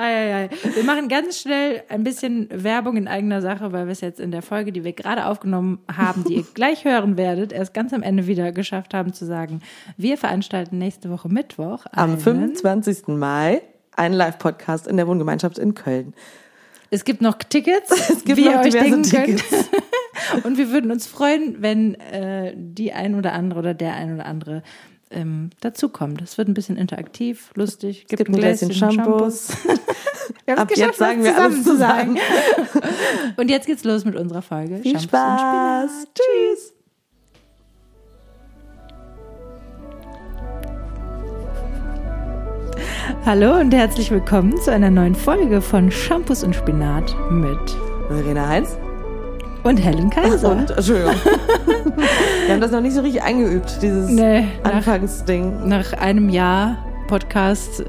Wir 0.00 0.84
machen 0.84 1.08
ganz 1.08 1.38
schnell 1.40 1.82
ein 1.88 2.02
bisschen 2.04 2.48
Werbung 2.50 2.96
in 2.96 3.06
eigener 3.08 3.42
Sache, 3.42 3.72
weil 3.72 3.86
wir 3.86 3.92
es 3.92 4.00
jetzt 4.00 4.18
in 4.20 4.30
der 4.30 4.42
Folge, 4.42 4.72
die 4.72 4.82
wir 4.84 4.92
gerade 4.92 5.26
aufgenommen 5.26 5.78
haben, 5.94 6.24
die 6.24 6.36
ihr 6.36 6.44
gleich 6.54 6.84
hören 6.84 7.16
werdet, 7.16 7.52
erst 7.52 7.74
ganz 7.74 7.92
am 7.92 8.02
Ende 8.02 8.26
wieder 8.26 8.52
geschafft 8.52 8.94
haben 8.94 9.12
zu 9.12 9.26
sagen, 9.26 9.60
wir 9.96 10.16
veranstalten 10.18 10.78
nächste 10.78 11.10
Woche 11.10 11.28
Mittwoch 11.28 11.84
Am 11.92 12.10
einen- 12.12 12.18
25. 12.20 13.08
Mai 13.08 13.62
einen 13.96 14.14
Live-Podcast 14.14 14.86
in 14.86 14.96
der 14.96 15.06
Wohngemeinschaft 15.06 15.58
in 15.58 15.74
Köln. 15.74 16.14
Es 16.90 17.04
gibt 17.04 17.20
noch 17.20 17.34
Tickets, 17.34 17.90
Es 18.10 18.24
gibt 18.24 18.38
wie 18.38 18.46
noch 18.46 18.52
ihr 18.54 18.60
euch 18.60 18.70
denken 18.72 19.02
könnt. 19.02 19.26
Tickets. 19.38 19.70
Und 20.44 20.58
wir 20.58 20.70
würden 20.70 20.90
uns 20.90 21.06
freuen, 21.06 21.56
wenn 21.60 21.94
äh, 21.94 22.52
die 22.56 22.92
ein 22.92 23.14
oder 23.14 23.32
andere 23.32 23.60
oder 23.60 23.74
der 23.74 23.94
ein 23.94 24.14
oder 24.14 24.26
andere 24.26 24.62
ähm, 25.10 25.50
dazukommt. 25.60 26.20
Das 26.20 26.38
wird 26.38 26.48
ein 26.48 26.54
bisschen 26.54 26.76
interaktiv, 26.76 27.50
lustig. 27.54 28.06
Es 28.08 28.16
gibt 28.16 28.28
ein 28.28 28.36
Gläschen 28.36 28.72
Shampoos. 28.72 29.48
Wir 30.44 30.54
haben 30.54 30.62
Ab 30.62 30.70
es 30.70 30.78
jetzt 30.78 30.98
geschafft, 30.98 30.98
sagen 30.98 31.24
was 31.24 31.26
wir 31.26 31.42
alles 31.42 31.64
zu 31.64 31.76
sagen. 31.76 32.18
Und 33.36 33.50
jetzt 33.50 33.66
geht's 33.66 33.84
los 33.84 34.04
mit 34.04 34.16
unserer 34.16 34.42
Folge. 34.42 34.78
Viel 34.78 34.98
Shampoos 34.98 35.20
und 35.20 35.38
Spinat. 35.38 35.90
Spaß. 35.90 36.06
Tschüss. 36.14 36.74
Hallo 43.26 43.60
und 43.60 43.74
herzlich 43.74 44.10
willkommen 44.10 44.56
zu 44.62 44.72
einer 44.72 44.90
neuen 44.90 45.14
Folge 45.14 45.60
von 45.60 45.90
Shampoos 45.90 46.42
und 46.42 46.54
Spinat 46.54 47.14
mit 47.30 47.76
Verena 48.08 48.48
Heinz. 48.48 48.78
Und 49.62 49.76
Helen 49.78 50.10
Kaiser. 50.10 50.50
Und, 50.52 50.70
Entschuldigung. 50.70 51.14
wir 52.46 52.52
haben 52.54 52.60
das 52.60 52.70
noch 52.70 52.80
nicht 52.80 52.94
so 52.94 53.00
richtig 53.02 53.22
eingeübt, 53.22 53.78
dieses 53.82 54.08
Nee, 54.10 54.46
nach- 54.64 54.74
Anfangsding. 54.74 55.68
Nach 55.68 55.92
einem 55.94 56.28
Jahr 56.28 56.78
Podcast, 57.08 57.80
äh, 57.80 57.84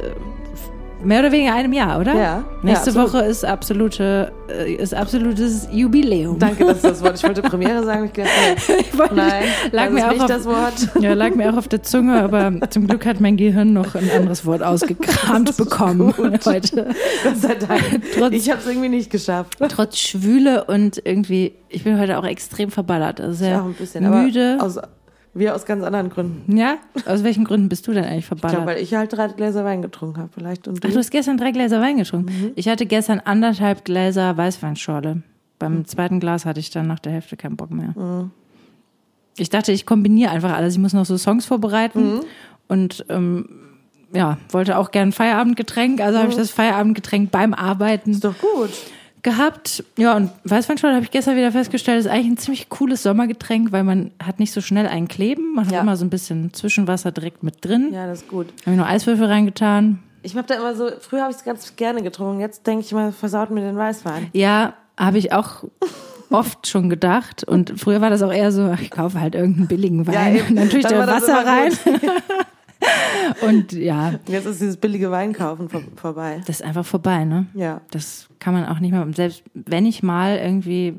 mehr 1.04 1.20
oder 1.20 1.32
weniger 1.32 1.54
einem 1.56 1.74
Jahr, 1.74 2.00
oder? 2.00 2.16
Ja, 2.16 2.44
Nächste 2.64 2.92
ja. 2.92 2.96
Woche 2.96 3.20
ist 3.22 3.44
absolute, 3.46 4.32
äh, 4.50 4.74
ist 4.74 4.94
absolutes 4.94 5.68
Jubiläum. 5.72 6.38
Danke, 6.40 6.66
dass 6.66 6.82
du 6.82 6.90
das 6.90 7.02
Wort. 7.04 7.16
Ich 7.18 7.24
wollte 7.24 7.42
Premiere 7.42 7.84
sagen. 7.84 8.06
Ich 8.06 8.14
gedacht, 8.14 8.32
nee, 8.68 8.74
Ich 8.80 8.98
wollte- 8.98 9.16
nein, 9.16 9.44
lag 9.72 9.90
mir 9.90 10.06
auch 10.08 10.12
nicht 10.12 10.22
auf, 10.22 10.28
das 10.28 10.46
Wort. 10.46 10.74
Ja, 11.02 11.14
lag 11.14 11.36
mir 11.36 11.52
auch 11.54 11.58
auf 11.58 11.68
der 11.68 11.84
Zunge, 11.84 12.22
aber 12.22 12.52
zum 12.70 12.88
Glück 12.88 13.06
hat 13.06 13.20
mein 13.20 13.38
Gehirn 13.38 13.74
noch 13.74 13.96
ein 13.96 14.10
anderes 14.16 14.46
Wort 14.46 14.62
ausgekramt 14.64 15.56
bekommen 15.58 16.14
gut. 16.14 16.46
heute. 16.46 16.88
Gott 17.24 17.38
sei 17.38 17.56
Dank. 17.56 18.02
Trotz- 18.18 18.34
Ich 18.34 18.50
habe 18.50 18.60
es 18.62 18.68
irgendwie 18.68 18.90
nicht 18.90 19.10
geschafft. 19.10 19.58
Trotz 19.70 19.98
Schwüle 20.00 20.64
und 20.66 21.02
irgendwie, 21.06 21.54
ich 21.70 21.84
bin 21.84 22.00
heute 22.00 22.18
auch 22.18 22.26
extrem 22.26 22.72
verballert. 22.72 23.20
Also 23.22 23.34
sehr 23.34 23.50
Ja, 23.52 23.62
auch 23.62 23.66
ein 23.66 23.74
bisschen. 23.74 24.10
müde. 24.10 24.58
Aber 24.60 24.66
aus, 24.66 24.80
wir 25.34 25.56
aus 25.56 25.66
ganz 25.66 25.84
anderen 25.84 26.10
Gründen. 26.10 26.58
ja? 26.58 26.78
Aus 27.06 27.24
welchen 27.24 27.44
Gründen 27.46 27.70
bist 27.70 27.88
du 27.88 27.94
denn 27.94 28.04
eigentlich 28.04 28.20
Ich 28.20 28.28
glaube, 28.28 28.42
verballert? 28.42 28.68
weil 28.68 28.84
ich 28.84 28.94
halt 28.94 29.14
drei 29.14 29.28
Gläser 29.28 29.64
Wein 29.66 29.82
getrunken 29.82 30.18
habe. 30.20 30.30
Vielleicht 30.34 30.68
und 30.68 30.84
du. 30.84 30.88
Ach, 30.88 30.92
du 30.92 31.00
hast 31.00 31.12
gestern 31.12 31.38
drei 31.38 31.52
Gläser 31.52 31.80
Wein 31.82 31.98
getrunken. 31.98 32.32
Mhm. 32.34 32.52
Ich 32.56 32.68
hatte 32.68 32.86
gestern 32.86 33.20
anderthalb 33.20 33.86
Gläser 33.86 34.36
Weißweinschorle. 34.36 35.24
Beim 35.60 35.86
zweiten 35.86 36.20
Glas 36.20 36.46
hatte 36.46 36.60
ich 36.60 36.70
dann 36.72 36.88
nach 36.88 37.00
der 37.00 37.12
Hälfte 37.14 37.38
keinen 37.38 37.56
Bock 37.56 37.70
mehr. 37.72 37.94
Mhm. 37.96 38.32
Ich 39.38 39.50
dachte, 39.50 39.72
ich 39.72 39.86
kombiniere 39.86 40.32
einfach 40.32 40.54
alles. 40.54 40.74
Ich 40.74 40.80
muss 40.80 40.94
noch 40.94 41.06
so 41.06 41.18
Songs 41.18 41.46
vorbereiten 41.46 42.16
Mhm. 42.16 42.22
und 42.68 43.06
ähm, 43.10 43.48
ja, 44.14 44.38
wollte 44.50 44.78
auch 44.78 44.92
gern 44.92 45.12
Feierabendgetränk. 45.14 46.02
Also 46.02 46.20
habe 46.20 46.30
ich 46.30 46.36
das 46.36 46.52
Feierabendgetränk 46.52 47.32
beim 47.32 47.54
Arbeiten 47.54 48.10
Mhm. 48.10 48.16
ist 48.16 48.24
doch 48.26 48.36
gut. 48.38 48.70
Gehabt. 49.24 49.84
Ja, 49.98 50.16
und 50.16 50.32
Weißweinschorle 50.44 50.96
habe 50.96 51.06
ich 51.06 51.12
gestern 51.12 51.36
wieder 51.38 51.52
festgestellt, 51.52 52.00
ist 52.00 52.08
eigentlich 52.08 52.28
ein 52.28 52.38
ziemlich 52.38 52.70
cooles 52.70 53.04
Sommergetränk, 53.04 53.72
weil 53.72 53.84
man 53.84 54.12
hat 54.24 54.40
nicht 54.40 54.52
so 54.52 54.62
schnell 54.62 54.88
ein 54.88 55.08
Kleben. 55.08 55.54
Man 55.56 55.66
hat 55.66 55.74
Ja. 55.74 55.82
immer 55.82 55.96
so 55.98 56.06
ein 56.06 56.10
bisschen 56.10 56.54
Zwischenwasser 56.54 57.12
direkt 57.12 57.44
mit 57.44 57.64
drin. 57.66 57.92
Ja, 57.94 58.08
das 58.08 58.22
ist 58.24 58.28
gut. 58.28 58.48
Habe 58.62 58.72
ich 58.72 58.78
noch 58.78 58.88
Eiswürfel 58.88 59.26
reingetan. 59.26 60.00
Ich 60.24 60.36
habe 60.36 60.48
da 60.48 60.56
immer 60.56 60.76
so, 60.76 60.90
früher 61.00 61.22
habe 61.22 61.32
ich 61.32 61.38
es 61.38 61.44
ganz 61.44 61.76
gerne 61.76 62.04
getrunken. 62.04 62.40
Jetzt 62.42 62.68
denke 62.68 62.86
ich 62.86 62.92
mal, 62.92 63.12
versaut 63.12 63.50
mir 63.52 63.62
den 63.62 63.76
Weißwein. 63.78 64.28
Ja, 64.34 64.74
habe 64.98 65.18
ich 65.18 65.34
auch 65.34 65.64
oft 66.30 66.68
schon 66.68 66.90
gedacht. 66.90 67.44
Und 67.44 67.74
früher 67.80 68.02
war 68.02 68.10
das 68.10 68.22
auch 68.22 68.32
eher 68.32 68.52
so, 68.52 68.72
ich 68.80 68.92
kaufe 68.92 69.20
halt 69.20 69.36
irgendeinen 69.36 69.68
billigen 69.68 70.06
Wein. 70.08 70.36
eben. 70.38 70.48
und 70.50 70.56
dann 70.58 70.70
tue 70.70 70.80
ich 70.80 70.86
da 70.86 71.08
Wasser 71.08 71.46
rein. 71.46 71.72
Und 73.42 73.72
ja, 73.74 74.14
Jetzt 74.28 74.46
ist 74.46 74.62
dieses 74.62 74.78
billige 74.78 75.12
Weinkaufen 75.12 75.70
vor, 75.70 75.82
vorbei. 75.96 76.42
das 76.48 76.60
ist 76.62 76.66
einfach 76.66 76.86
vorbei, 76.86 77.24
ne? 77.26 77.46
Ja. 77.54 77.82
Das 77.92 78.28
kann 78.40 78.54
man 78.54 78.66
auch 78.66 78.80
nicht 78.80 78.92
mehr. 78.92 79.06
Selbst 79.16 79.44
wenn 79.54 79.86
ich 79.86 80.02
mal 80.04 80.38
irgendwie, 80.38 80.96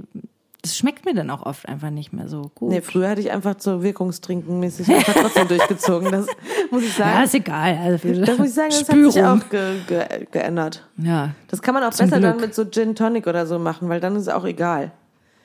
das 0.62 0.76
schmeckt 0.76 1.04
mir 1.04 1.15
dann 1.15 1.28
auch 1.31 1.44
oft 1.44 1.69
einfach 1.69 1.91
nicht 1.91 2.12
mehr 2.12 2.28
so 2.28 2.50
gut. 2.54 2.71
Nee, 2.71 2.81
früher 2.81 3.09
hatte 3.09 3.21
ich 3.21 3.32
einfach 3.32 3.56
so 3.59 3.82
Wirkungstrinken-mäßig 3.82 4.88
einfach 4.94 5.15
trotzdem 5.15 5.48
durchgezogen. 5.48 6.12
Das 6.12 6.26
muss 6.71 6.82
ich 6.84 6.97
ja, 6.98 7.04
sagen. 7.04 7.25
ist 7.25 7.34
egal. 7.34 7.78
Also 7.82 8.09
Das 8.25 8.38
muss 8.38 8.48
ich 8.48 8.54
sagen, 8.54 8.71
das 8.71 8.81
Spürung. 8.81 9.04
hat 9.06 9.12
sich 9.12 9.25
auch 9.25 9.48
ge 9.50 9.75
ge 9.88 10.26
geändert. 10.31 10.87
Ja, 10.98 11.31
Das 11.48 11.60
kann 11.62 11.75
man 11.75 11.82
auch 11.82 11.91
besser 11.91 12.06
dann 12.06 12.22
Glück. 12.22 12.41
mit 12.41 12.54
so 12.54 12.65
Gin 12.65 12.94
Tonic 12.94 13.26
oder 13.26 13.47
so 13.47 13.59
machen, 13.59 13.88
weil 13.88 14.00
dann 14.00 14.15
ist 14.16 14.22
es 14.22 14.28
auch 14.28 14.44
egal. 14.44 14.92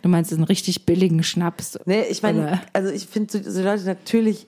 du 0.03 0.09
meinst 0.09 0.31
einen 0.31 0.43
richtig 0.43 0.85
billigen 0.85 1.23
Schnaps. 1.23 1.79
Nee, 1.85 2.03
ich 2.09 2.21
meine, 2.21 2.61
also 2.73 2.89
ich 2.91 3.07
finde 3.07 3.41
so, 3.43 3.49
so 3.51 3.63
Leute 3.63 3.83
natürlich, 3.85 4.45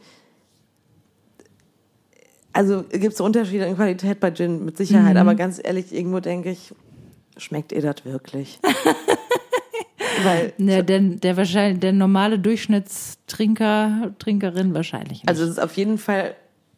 also 2.54 2.84
gibt 2.84 3.14
es 3.14 3.22
Unterschiede 3.22 3.66
in 3.66 3.76
Qualität 3.76 4.20
bei 4.20 4.32
Gin 4.32 4.66
mit 4.66 4.78
Sicherheit, 4.78 5.14
Mhm. 5.16 5.20
aber 5.22 5.36
ganz 5.36 5.60
ehrlich, 5.64 5.94
irgendwo 5.94 6.20
denke 6.20 6.50
ich, 6.52 6.74
schmeckt 7.38 7.72
ihr 7.72 7.82
das 7.82 8.04
wirklich? 8.06 8.60
Weil, 10.24 10.54
Der, 10.58 10.84
der, 10.84 11.00
der 11.00 11.38
wahrscheinlich, 11.38 11.80
der 11.80 11.94
normale 11.94 12.40
Durchschnittstrinker, 12.40 14.12
Trinkerin 14.20 14.74
wahrscheinlich 14.74 15.20
nicht. 15.20 15.30
also 15.30 15.44
es 15.44 15.52
ist 15.52 15.60
auf 15.62 15.78
jeden 15.78 15.98
Fall, 15.98 16.36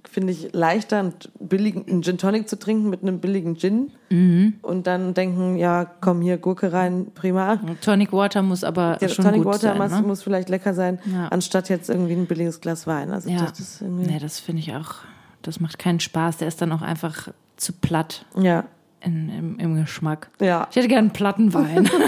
finde 0.08 0.34
ich, 0.34 0.50
leichter, 0.54 1.00
einen 1.00 1.14
billigen 1.40 2.04
Gin 2.04 2.18
Tonic 2.20 2.48
zu 2.48 2.60
trinken 2.60 2.90
mit 2.90 3.02
einem 3.02 3.20
billigen 3.20 3.56
Gin 3.58 3.92
Mhm. 4.10 4.56
und 4.62 4.86
dann 4.86 5.14
denken, 5.16 5.56
ja, 5.56 5.86
komm 6.02 6.22
hier, 6.22 6.38
Gurke 6.38 6.72
rein, 6.74 7.08
prima. 7.16 7.60
Tonic 7.82 8.12
Water 8.14 8.42
muss 8.44 8.64
aber 8.64 8.98
Der 9.02 9.08
schon 9.10 9.26
Tonic 9.26 9.44
gut 9.44 9.54
Water 9.54 9.60
sein, 9.74 9.78
muss, 9.78 9.92
ne? 9.92 10.02
muss 10.02 10.22
vielleicht 10.24 10.50
lecker 10.50 10.74
sein, 10.76 11.00
Ja. 11.12 11.30
anstatt 11.30 11.70
jetzt 11.70 11.90
irgendwie 11.90 12.14
ein 12.14 12.26
billiges 12.28 12.62
Glas 12.62 12.86
Wein. 12.86 13.12
Also 13.12 13.30
Ja, 13.30 13.46
das 13.46 13.60
ist 13.60 13.82
irgendwie, 13.82 14.06
nee, 14.06 14.20
das 14.20 14.40
finde 14.40 14.62
ich 14.62 14.76
auch, 14.76 14.96
das 15.42 15.60
macht 15.60 15.80
keinen 15.80 16.00
Spaß. 16.00 16.38
Der 16.38 16.48
ist 16.48 16.62
dann 16.62 16.72
auch 16.72 16.82
einfach 16.82 17.30
zu 17.58 17.74
platt 17.74 18.26
ja, 18.36 18.66
in, 19.04 19.30
im, 19.30 19.60
im 19.60 19.76
Geschmack. 19.76 20.30
ja. 20.40 20.68
Ich 20.70 20.76
hätte 20.78 20.88
gern 20.88 21.12
Plattenwein. 21.12 21.90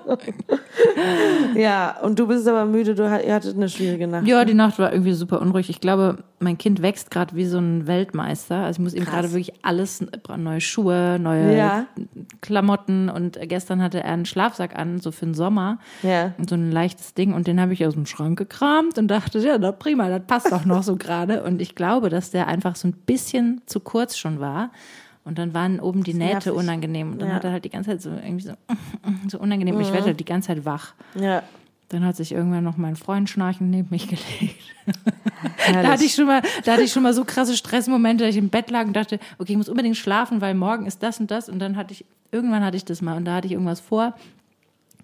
Ja, 1.54 1.96
und 2.02 2.18
du 2.18 2.26
bist 2.26 2.46
aber 2.48 2.64
müde, 2.64 2.94
du 2.94 3.10
hat- 3.10 3.24
ihr 3.24 3.34
hattet 3.34 3.56
eine 3.56 3.68
schwierige 3.68 4.06
Nacht. 4.06 4.26
ja, 4.26 4.44
die 4.44 4.54
Nacht 4.54 4.78
war 4.78 4.92
irgendwie 4.92 5.12
super 5.12 5.40
unruhig. 5.40 5.68
Ich 5.68 5.80
glaube, 5.80 6.18
mein 6.38 6.58
Kind 6.58 6.80
wächst 6.82 7.10
gerade 7.10 7.34
wie 7.36 7.44
so 7.44 7.58
ein 7.58 7.86
Weltmeister. 7.86 8.56
Also 8.56 8.78
ich 8.80 8.84
muss 8.84 8.94
ihm 8.94 9.04
Krass. 9.04 9.14
gerade 9.14 9.32
wirklich 9.32 9.52
alles, 9.64 10.04
neue 10.36 10.60
Schuhe, 10.60 11.18
neue 11.20 11.56
Ja. 11.56 11.86
Klamotten 12.40 13.08
und 13.08 13.38
gestern 13.42 13.82
hatte 13.82 14.02
er 14.02 14.12
einen 14.12 14.26
Schlafsack 14.26 14.78
an, 14.78 15.00
so 15.00 15.10
für 15.12 15.26
den 15.26 15.34
Sommer. 15.34 15.78
Ja. 16.02 16.32
Und 16.38 16.48
so 16.48 16.54
ein 16.56 16.70
leichtes 16.70 17.14
Ding 17.14 17.34
und 17.34 17.46
den 17.46 17.60
habe 17.60 17.72
ich 17.72 17.84
aus 17.86 17.94
dem 17.94 18.06
Schrank 18.06 18.38
gekramt 18.38 18.96
und 18.98 19.08
dachte, 19.08 19.38
ja, 19.40 19.58
na 19.58 19.72
prima, 19.72 20.08
das 20.08 20.22
passt 20.26 20.52
doch 20.52 20.64
noch 20.64 20.82
so 20.82 20.96
gerade. 20.98 21.42
Und 21.42 21.60
ich 21.60 21.74
glaube, 21.74 22.08
dass 22.10 22.30
der 22.30 22.46
einfach 22.46 22.76
so 22.76 22.88
ein 22.88 22.92
bisschen 22.92 23.60
zu 23.66 23.80
kurz 23.80 24.16
schon 24.16 24.40
war. 24.40 24.70
Und 25.24 25.38
dann 25.38 25.52
waren 25.54 25.80
oben 25.80 26.02
die 26.02 26.14
Nähte 26.14 26.32
nervig. 26.32 26.52
unangenehm. 26.52 27.12
Und 27.12 27.20
dann 27.20 27.28
Ja. 27.28 27.34
hat 27.34 27.44
er 27.44 27.52
halt 27.52 27.64
die 27.64 27.70
ganze 27.70 27.90
Zeit 27.90 28.02
so 28.02 28.10
irgendwie 28.10 28.42
so, 28.44 28.52
so 29.28 29.38
unangenehm. 29.38 29.74
Und 29.76 29.82
Ich 29.82 29.92
werde 29.92 30.06
halt 30.06 30.20
die 30.20 30.24
ganze 30.24 30.48
Zeit 30.48 30.64
wach. 30.64 30.94
Ja. 31.14 31.42
Dann 31.90 32.04
hat 32.04 32.16
sich 32.16 32.30
irgendwann 32.32 32.62
noch 32.64 32.76
mein 32.76 32.94
Freund 32.96 33.28
schnarchend 33.28 33.70
neben 33.70 33.88
mich 33.90 34.06
gelegt. 34.08 34.56
Da 35.72 35.82
hatte 35.88 36.04
ich 36.04 36.14
schon 36.14 36.26
mal, 36.26 36.40
da 36.64 36.72
hatte 36.72 36.82
ich 36.82 36.92
schon 36.92 37.02
mal 37.02 37.12
so 37.14 37.24
krasse 37.24 37.56
Stressmomente, 37.56 38.24
dass 38.24 38.30
ich 38.34 38.38
im 38.38 38.48
Bett 38.48 38.70
lag 38.70 38.86
und 38.86 38.94
dachte, 38.94 39.18
okay, 39.38 39.52
ich 39.52 39.58
muss 39.58 39.68
unbedingt 39.68 39.96
schlafen, 39.96 40.40
weil 40.40 40.54
morgen 40.54 40.86
ist 40.86 41.02
das 41.02 41.18
und 41.20 41.30
das. 41.30 41.48
Und 41.48 41.58
dann 41.58 41.76
hatte 41.76 41.92
ich, 41.92 42.04
irgendwann 42.32 42.64
hatte 42.64 42.76
ich 42.76 42.84
das 42.84 43.02
mal 43.02 43.16
und 43.16 43.24
da 43.24 43.34
hatte 43.34 43.46
ich 43.46 43.52
irgendwas 43.52 43.80
vor. 43.80 44.14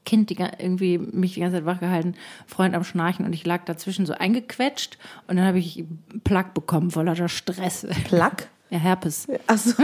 Kind 0.04 0.30
die, 0.30 0.36
irgendwie 0.58 0.98
mich 0.98 1.34
die 1.34 1.40
ganze 1.40 1.56
Zeit 1.56 1.66
wach 1.66 1.80
gehalten, 1.80 2.14
Freund 2.46 2.76
am 2.76 2.84
Schnarchen 2.84 3.26
und 3.26 3.32
ich 3.32 3.44
lag 3.44 3.64
dazwischen 3.64 4.06
so 4.06 4.12
eingequetscht 4.12 4.98
und 5.26 5.36
dann 5.36 5.44
habe 5.44 5.58
ich 5.58 5.84
Plack 6.22 6.54
bekommen 6.54 6.92
vor 6.92 7.02
lauter 7.02 7.28
Stress. 7.28 7.84
Plack? 8.04 8.48
Ja, 8.70 8.78
Herpes. 8.78 9.26
Achso. 9.46 9.70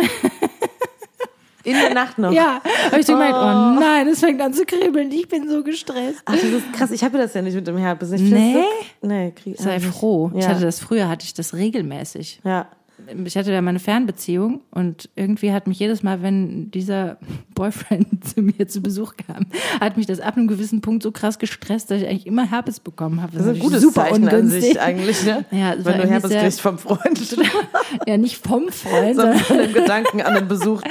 In 1.64 1.74
der 1.74 1.94
Nacht 1.94 2.18
noch. 2.18 2.32
Ja, 2.32 2.60
habe 2.86 2.98
ich 3.00 3.06
so 3.06 3.12
gemeint, 3.12 3.34
oh 3.36 3.78
nein, 3.80 4.08
es 4.08 4.18
fängt 4.18 4.40
an 4.40 4.52
zu 4.52 4.64
kribbeln, 4.66 5.12
ich 5.12 5.28
bin 5.28 5.48
so 5.48 5.62
gestresst. 5.62 6.20
Ach, 6.24 6.32
das 6.32 6.42
ist 6.42 6.72
krass. 6.72 6.90
Ich 6.90 7.04
habe 7.04 7.18
das 7.18 7.34
ja 7.34 7.42
nicht 7.42 7.54
mit 7.54 7.64
dem 7.68 7.76
Herpes. 7.76 8.10
Ich 8.10 8.20
Nee? 8.20 8.64
so- 9.00 9.06
Nee, 9.06 9.30
krieg 9.30 9.56
Sei 9.60 9.76
ich 9.76 9.86
froh. 9.86 10.32
Ich 10.34 10.42
Ja. 10.42 10.50
hatte 10.50 10.62
das 10.64 10.80
früher, 10.80 11.08
hatte 11.08 11.24
ich 11.24 11.34
das 11.34 11.54
regelmäßig. 11.54 12.40
Ja. 12.44 12.66
Ich 13.24 13.36
hatte 13.36 13.52
ja 13.52 13.62
meine 13.62 13.78
Fernbeziehung 13.78 14.60
und 14.70 15.08
irgendwie 15.16 15.52
hat 15.52 15.66
mich 15.66 15.78
jedes 15.78 16.02
Mal, 16.02 16.22
wenn 16.22 16.70
dieser 16.70 17.18
Boyfriend 17.54 18.24
zu 18.24 18.42
mir 18.42 18.68
zu 18.68 18.80
Besuch 18.80 19.14
kam, 19.16 19.46
hat 19.80 19.96
mich 19.96 20.06
das 20.06 20.20
ab 20.20 20.36
einem 20.36 20.48
gewissen 20.48 20.80
Punkt 20.80 21.02
so 21.02 21.12
krass 21.12 21.38
gestresst, 21.38 21.90
dass 21.90 22.02
ich 22.02 22.08
eigentlich 22.08 22.26
immer 22.26 22.48
Herpes 22.48 22.80
bekommen 22.80 23.22
habe. 23.22 23.36
Das 23.36 23.46
ist 23.46 23.54
ein 23.54 23.58
gutes 23.58 23.92
Zeichen 23.92 24.28
an 24.28 24.48
sich 24.48 24.80
eigentlich, 24.80 25.24
ne? 25.24 25.44
Ja, 25.50 25.74
es 25.74 25.84
Wenn 25.84 26.00
du 26.00 26.08
Herpes 26.08 26.30
kriegst 26.30 26.60
vom 26.60 26.78
Freund. 26.78 27.02
Ja, 28.06 28.16
nicht 28.16 28.38
vom 28.38 28.70
Freund, 28.70 29.16
sondern 29.16 29.38
von 29.38 29.58
dem 29.58 29.72
Gedanken 29.72 30.22
an 30.22 30.34
den 30.34 30.48
Besuch. 30.48 30.82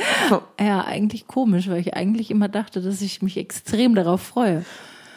ja, 0.60 0.84
eigentlich 0.84 1.28
komisch, 1.28 1.68
weil 1.68 1.80
ich 1.80 1.94
eigentlich 1.96 2.32
immer 2.32 2.48
dachte, 2.48 2.82
dass 2.82 3.02
ich 3.02 3.22
mich 3.22 3.38
extrem 3.38 3.96
darauf 3.96 4.22
freue. 4.22 4.64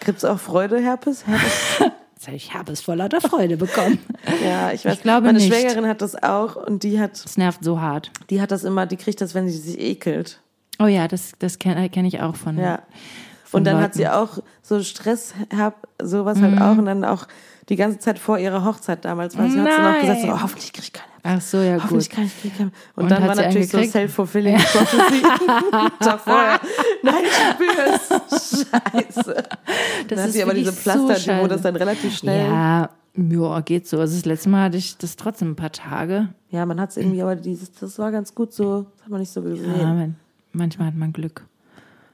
Gibt's 0.04 0.24
auch 0.24 0.38
Freude, 0.38 0.80
Herpes? 0.80 1.26
Herpes? 1.26 1.80
Ich 2.32 2.54
habe 2.54 2.72
es 2.72 2.80
vor 2.80 2.96
lauter 2.96 3.20
Freude 3.20 3.56
bekommen. 3.56 3.98
Ja, 4.44 4.72
ich 4.72 4.84
weiß. 4.84 4.94
Ich 4.94 5.02
glaube 5.02 5.26
meine 5.26 5.38
nicht. 5.38 5.52
Schwägerin 5.52 5.86
hat 5.86 6.00
das 6.02 6.20
auch 6.22 6.56
und 6.56 6.82
die 6.82 6.98
hat, 6.98 7.22
Das 7.24 7.36
nervt 7.36 7.62
so 7.62 7.80
hart. 7.80 8.10
die 8.30 8.40
hat 8.40 8.50
das 8.50 8.64
immer, 8.64 8.86
die 8.86 8.96
kriegt 8.96 9.20
das, 9.20 9.34
wenn 9.34 9.48
sie 9.48 9.58
sich 9.58 9.78
ekelt. 9.78 10.40
Oh 10.80 10.86
ja, 10.86 11.06
das, 11.08 11.32
das 11.38 11.58
kenne 11.58 11.88
kenn 11.90 12.04
ich 12.04 12.20
auch 12.20 12.34
von. 12.36 12.58
Ja. 12.58 12.80
von 13.44 13.58
Und 13.60 13.64
dann 13.64 13.76
hat 13.76 13.82
Leuten. 13.96 13.98
sie 13.98 14.08
auch 14.08 14.38
so 14.62 14.82
Stress, 14.82 15.34
hab, 15.56 15.86
sowas 16.02 16.38
Mhm. 16.38 16.42
halt 16.58 16.60
auch 16.62 16.78
und 16.78 16.86
dann 16.86 17.04
auch 17.04 17.26
die 17.68 17.76
ganze 17.76 17.98
Zeit 17.98 18.18
vor 18.18 18.38
ihrer 18.38 18.64
Hochzeit 18.64 19.04
damals, 19.04 19.36
weil 19.38 19.50
sie 19.50 19.60
hat 19.60 19.70
sie 19.76 19.82
noch 19.82 20.00
gesagt, 20.00 20.20
so, 20.22 20.28
oh, 20.28 20.42
hoffentlich 20.42 20.72
krieg 20.72 20.84
ich 20.84 20.92
keine. 20.92 21.08
Ach 21.26 21.40
so, 21.40 21.56
ja 21.62 21.82
Hoffentlich 21.82 22.10
gut. 22.10 22.16
kann 22.16 22.24
ich 22.26 22.38
krieg. 22.40 22.52
Und, 22.60 22.70
Und 22.96 23.10
dann 23.10 23.26
war 23.26 23.34
natürlich 23.34 23.70
so 23.70 23.82
self-fulfilling 23.82 24.56
prophecy. 24.58 25.22
Tag 26.00 26.20
vorher. 26.20 26.60
Nein, 27.02 27.14
ich 27.24 27.32
spür's. 27.32 28.66
Scheiße. 28.70 29.34
Das 30.08 30.18
dann 30.20 30.28
ist 30.28 30.42
aber 30.42 30.52
diese 30.52 30.70
so 30.72 30.76
Pflaster, 30.76 31.34
die, 31.36 31.42
wo 31.42 31.46
das 31.46 31.62
dann 31.62 31.76
relativ 31.76 32.14
schnell. 32.14 32.46
Ja, 32.46 32.90
ja, 33.16 33.60
geht 33.60 33.88
so. 33.88 33.98
Also 34.00 34.14
das 34.16 34.26
letzte 34.26 34.50
Mal 34.50 34.64
hatte 34.64 34.76
ich 34.76 34.98
das 34.98 35.16
trotzdem 35.16 35.52
ein 35.52 35.56
paar 35.56 35.72
Tage. 35.72 36.28
Ja, 36.50 36.66
man 36.66 36.78
hat 36.78 36.90
es 36.90 36.98
irgendwie, 36.98 37.22
aber 37.22 37.36
dieses, 37.36 37.72
das 37.72 37.98
war 37.98 38.12
ganz 38.12 38.34
gut 38.34 38.52
so, 38.52 38.82
das 38.94 39.04
hat 39.04 39.08
man 39.10 39.20
nicht 39.20 39.32
so 39.32 39.40
gesehen. 39.40 39.74
Ja, 39.80 39.94
man, 39.94 40.16
manchmal 40.52 40.88
hat 40.88 40.94
man 40.94 41.12
Glück. 41.14 41.46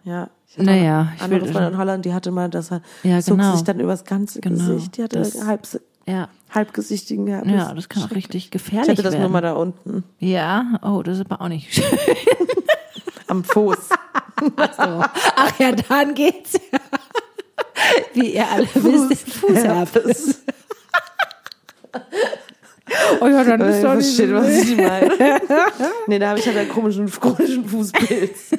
Ja. 0.05 0.31
Ich 0.47 0.55
hatte 0.57 0.67
Naja, 0.67 1.13
ich 1.17 1.23
andere 1.23 1.41
will- 1.43 1.53
Freundin 1.53 1.73
in 1.73 1.79
Holland, 1.79 2.05
die 2.05 2.13
hatte 2.15 2.31
mal 2.31 2.49
das, 2.49 2.71
Ja, 3.03 3.21
zog 3.21 3.39
genau. 3.39 3.53
sich 3.55 3.63
dann 3.65 3.81
übers 3.81 4.05
ganze 4.05 4.41
Genau, 4.41 4.57
Gesicht. 4.75 4.97
Die 4.97 5.03
hatte 5.03 5.19
das- 5.19 5.45
halb, 5.47 5.67
Ja, 6.11 6.29
halbgesichtigen 6.55 7.27
Herpes. 7.27 7.53
ja, 7.53 7.73
das 7.75 7.89
kann 7.89 8.03
auch 8.03 8.11
richtig 8.11 8.47
Ich 8.47 8.51
gefährlich 8.51 8.89
hatte 8.91 9.03
das 9.03 9.13
werden. 9.13 9.23
nur 9.23 9.31
mal 9.31 9.41
da 9.43 9.53
unten, 9.53 10.05
ja, 10.19 10.79
oh, 10.83 11.03
das 11.03 11.19
ist 11.19 11.27
aber 11.31 11.41
auch 11.45 11.49
nicht 11.49 11.73
schön. 11.73 11.85
am 13.29 13.45
Fuß. 13.45 13.91
Ach 14.57 15.59
ja, 15.61 15.73
dann 15.73 16.15
geht's 16.15 16.55
ja. 16.55 16.79
Wie 18.15 18.35
ihr 18.35 18.49
alle 18.49 18.67
wisst, 18.75 19.29
Fußherpes. 19.33 20.43
Oh 23.21 23.27
ja, 23.27 23.45
dann 23.45 23.61
ist 23.61 23.77
Äh, 23.77 23.83
doch 23.83 23.95
nicht 23.95 24.07
versteht, 24.17 24.29
so 24.31 24.35
was 24.35 24.49
ich 24.49 24.77
meine. 24.77 25.41
nee, 26.09 26.19
da 26.19 26.31
habe 26.31 26.41
ich 26.41 26.47
halt 26.47 26.57
einen 26.57 26.69
komischen, 26.69 27.11
chronischen 27.11 27.69
Fußpilz. 27.69 28.53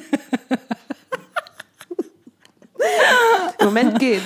Im 3.58 3.64
Moment 3.66 3.98
geht's. 3.98 4.22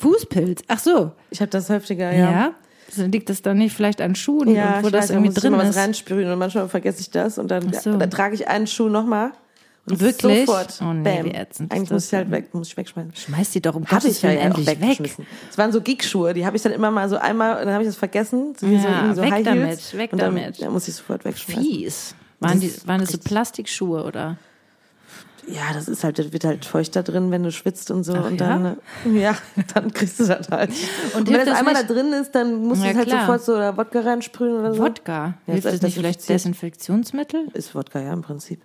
Fußpilz. 0.00 0.62
Ach 0.68 0.78
so, 0.78 1.12
Ich 1.30 1.40
habe 1.40 1.50
das 1.50 1.68
häufiger, 1.70 2.12
ja. 2.12 2.30
ja. 2.30 2.54
Also 2.88 3.04
liegt 3.06 3.28
das 3.30 3.40
dann 3.42 3.58
nicht 3.58 3.74
vielleicht 3.74 4.00
an 4.00 4.14
Schuhen, 4.16 4.52
Ja, 4.54 4.78
und 4.78 4.84
wo 4.84 4.90
das 4.90 5.04
weiß, 5.04 5.10
irgendwie 5.10 5.32
drin 5.32 5.52
immer 5.54 5.62
was 5.62 5.70
ist? 5.70 5.76
reinsprühen 5.76 6.30
und 6.32 6.38
manchmal 6.38 6.68
vergesse 6.68 7.00
ich 7.02 7.10
das 7.10 7.38
und 7.38 7.48
dann, 7.48 7.72
so. 7.72 7.96
dann 7.96 8.10
trage 8.10 8.34
ich 8.34 8.48
einen 8.48 8.66
Schuh 8.66 8.88
nochmal 8.88 9.30
und 9.86 10.00
Wirklich? 10.00 10.46
sofort, 10.46 10.74
Oh 10.82 10.92
nee, 10.92 11.02
bam. 11.04 11.24
wie 11.26 11.30
ätzend 11.34 11.72
ist 11.72 11.76
Eigentlich 11.76 11.90
muss 11.90 12.06
ich 12.08 12.14
halt 12.14 12.30
weg, 12.32 12.52
muss 12.52 12.68
ich 12.68 12.76
wegschmeißen. 12.76 13.14
Schmeiß 13.14 13.50
die 13.50 13.60
doch 13.62 13.76
um 13.76 13.84
Habe 13.86 13.94
Gottes 13.94 14.16
ich 14.16 14.22
ja, 14.22 14.32
ja 14.32 14.40
auch 14.40 14.44
endlich 14.46 14.66
weg. 14.66 14.80
weggeschmissen. 14.80 15.26
Es 15.50 15.56
waren 15.56 15.70
so 15.72 15.80
Geek-Schuhe, 15.80 16.34
die 16.34 16.44
habe 16.44 16.56
ich 16.56 16.62
dann 16.62 16.72
immer 16.72 16.90
mal 16.90 17.08
so 17.08 17.16
einmal 17.16 17.64
dann 17.64 17.72
habe 17.74 17.84
ich 17.84 17.88
das 17.88 17.96
vergessen. 17.96 18.54
So 18.58 18.66
so, 18.66 18.72
Ja, 18.72 18.80
irgendwie 19.06 19.14
so 19.14 19.22
weg 19.22 19.44
damit, 19.44 19.96
weg 19.96 20.12
und 20.12 20.20
dann, 20.20 20.34
damit. 20.34 20.58
Ja, 20.58 20.70
muss 20.70 20.88
ich 20.88 20.94
sofort 20.94 21.24
wegschmeißen. 21.24 21.62
Fies. 21.64 22.14
Waren, 22.40 22.58
die, 22.58 22.66
ist 22.66 22.88
waren 22.88 23.00
das 23.00 23.10
so 23.12 23.18
Plastikschuhe 23.18 24.02
oder? 24.04 24.36
Ja, 25.46 25.72
das 25.72 25.88
ist 25.88 26.04
halt, 26.04 26.18
das 26.18 26.32
wird 26.32 26.44
halt 26.44 26.64
feuchter 26.64 27.02
drin, 27.02 27.30
wenn 27.30 27.42
du 27.42 27.50
schwitzt 27.52 27.90
und 27.90 28.04
so. 28.04 28.14
Ach 28.14 28.26
und 28.26 28.40
ja? 28.40 28.48
dann, 28.58 28.76
äh, 29.14 29.18
ja, 29.20 29.34
dann 29.74 29.92
kriegst 29.92 30.20
du 30.20 30.26
das 30.26 30.48
halt. 30.50 30.70
Und, 31.14 31.26
wenn 31.26 31.34
hilft 31.34 31.40
das 31.40 31.44
das 31.46 31.58
einmal 31.58 31.74
nicht- 31.74 31.90
da 31.90 31.94
drin 31.94 32.12
ist, 32.12 32.34
dann 32.34 32.64
musst 32.66 32.82
du 32.82 32.86
Ja, 32.86 32.92
es 32.92 32.96
halt 32.98 33.10
sofort 33.10 33.42
so 33.44 33.54
oder 33.54 33.76
Wodka 33.76 34.00
reinsprühen 34.00 34.54
oder 34.58 34.74
so. 34.74 34.82
Wodka. 34.82 35.34
Ja, 35.46 35.52
Hilft 35.52 35.64
das 35.66 35.72
das 35.74 35.82
nicht 35.82 35.94
vielleicht. 35.94 36.28
Desinfektionsmittel? 36.28 37.48
Ist 37.54 37.74
Wodka, 37.74 38.00
ja, 38.00 38.12
im 38.12 38.22
Prinzip. 38.22 38.60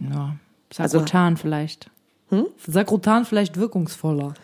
Ja. 0.00 0.36
Also- 0.76 0.98
Sakrotan 0.98 1.36
vielleicht. 1.36 1.90
Hm? 2.30 2.46
Sakrotan 2.66 3.24
vielleicht 3.24 3.56
wirkungsvoller. 3.56 4.34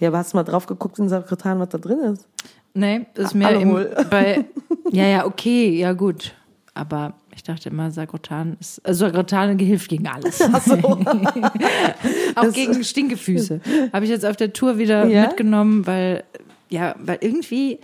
Ja, 0.00 0.08
aber 0.08 0.18
hast 0.18 0.32
du 0.32 0.38
mal 0.38 0.44
drauf 0.44 0.66
geguckt 0.66 0.98
in 0.98 1.08
Sakrotan, 1.08 1.58
was 1.60 1.68
da 1.68 1.78
drin 1.78 1.98
ist? 2.00 2.26
Nee, 2.72 3.06
das 3.14 3.26
ist 3.26 3.34
mir 3.34 3.50
im, 3.50 3.74
Alkohol. 3.76 4.06
bei. 4.10 4.44
Ja, 4.90 5.04
ja, 5.06 5.26
okay, 5.26 5.70
ja 5.78 5.92
gut. 5.92 6.34
Aber 6.74 7.14
ich 7.36 7.42
dachte 7.42 7.68
immer, 7.68 7.90
Sakrotan 7.90 8.56
ist. 8.60 8.80
Also 8.86 9.06
Sakrotan 9.06 9.58
hilft 9.58 9.88
gegen 9.88 10.06
alles. 10.06 10.40
Auch 12.34 12.52
gegen 12.52 12.82
Stinkefüße. 12.84 13.60
Habe 13.92 14.04
ich 14.04 14.10
jetzt 14.10 14.24
auf 14.24 14.36
der 14.36 14.52
Tour 14.52 14.78
wieder 14.78 15.06
Ja? 15.06 15.22
mitgenommen, 15.26 15.86
weil, 15.86 16.24
ja, 16.70 16.94
weil 16.98 17.18
irgendwie. 17.20 17.78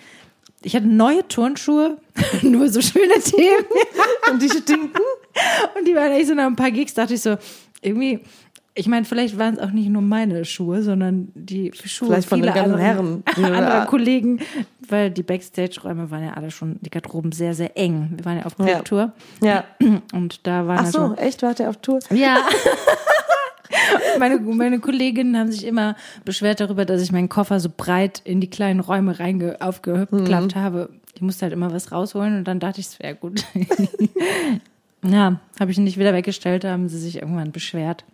Ich 0.62 0.76
hatte 0.76 0.86
neue 0.86 1.26
Turnschuhe, 1.26 1.96
nur 2.42 2.68
so 2.68 2.82
schöne 2.82 3.14
Themen. 3.24 3.64
Und 4.30 4.42
die 4.42 4.48
stinken? 4.50 5.00
Und 5.78 5.88
die 5.88 5.94
waren 5.94 6.12
echt 6.12 6.28
so 6.28 6.34
nach 6.34 6.46
ein 6.46 6.56
paar 6.56 6.70
Gigs, 6.70 6.92
dachte 6.92 7.14
ich 7.14 7.22
so, 7.22 7.36
irgendwie, 7.80 8.20
ich 8.74 8.86
meine, 8.86 9.06
vielleicht 9.06 9.38
waren 9.38 9.54
es 9.54 9.60
auch 9.60 9.70
nicht 9.70 9.88
nur 9.88 10.02
meine 10.02 10.44
Schuhe, 10.44 10.82
sondern 10.82 11.28
die 11.34 11.72
Schuhe 11.86 12.08
Vielleicht 12.08 12.28
von 12.28 12.42
den 12.42 12.52
ganzen 12.52 12.74
anderen- 12.74 13.22
Herren. 13.26 13.54
anderer. 13.54 13.86
Kollegen, 13.86 14.40
weil 14.90 15.10
die 15.10 15.22
Backstage-Räume 15.22 16.10
waren 16.10 16.24
ja 16.24 16.32
alle 16.34 16.50
schon, 16.50 16.76
die 16.80 16.90
Garderoben 16.90 17.32
sehr, 17.32 17.54
sehr 17.54 17.76
eng. 17.76 18.10
Wir 18.16 18.24
waren 18.24 18.38
ja 18.38 18.44
auf 18.46 18.54
Ja. 18.58 18.66
Clubtour 18.66 19.12
Ja. 19.42 19.64
und 20.12 20.46
da 20.46 20.66
waren 20.66 20.78
Ach 20.80 20.84
also, 20.86 21.08
so, 21.08 21.14
echt? 21.16 21.42
Wart 21.42 21.60
ihr 21.60 21.68
auf 21.70 21.76
Tour? 21.78 22.00
ja. 22.10 22.38
Meine, 24.18 24.38
meine 24.40 24.80
Kolleginnen 24.80 25.36
haben 25.38 25.50
sich 25.52 25.64
immer 25.64 25.94
beschwert 26.24 26.60
darüber, 26.60 26.84
dass 26.84 27.00
ich 27.02 27.12
meinen 27.12 27.28
Koffer 27.28 27.60
so 27.60 27.68
breit 27.74 28.20
in 28.24 28.40
die 28.40 28.50
kleinen 28.50 28.80
Räume 28.80 29.18
reinge 29.20 29.56
aufgeklappt 29.60 30.54
Mhm. 30.56 30.60
habe. 30.60 30.90
Ich 31.14 31.22
musste 31.22 31.42
halt 31.42 31.52
immer 31.52 31.72
was 31.72 31.92
rausholen 31.92 32.38
und 32.38 32.44
dann 32.48 32.58
dachte 32.60 32.80
ich, 32.80 32.86
es 32.86 32.98
wäre 32.98 33.14
gut. 33.14 33.44
ja, 35.04 35.40
habe 35.58 35.70
ich 35.70 35.78
ihn 35.78 35.84
nicht 35.84 35.98
wieder 35.98 36.12
weggestellt, 36.12 36.64
da 36.64 36.72
haben 36.72 36.88
sie 36.88 36.98
sich 36.98 37.16
irgendwann 37.22 37.52
beschwert. 37.52 38.04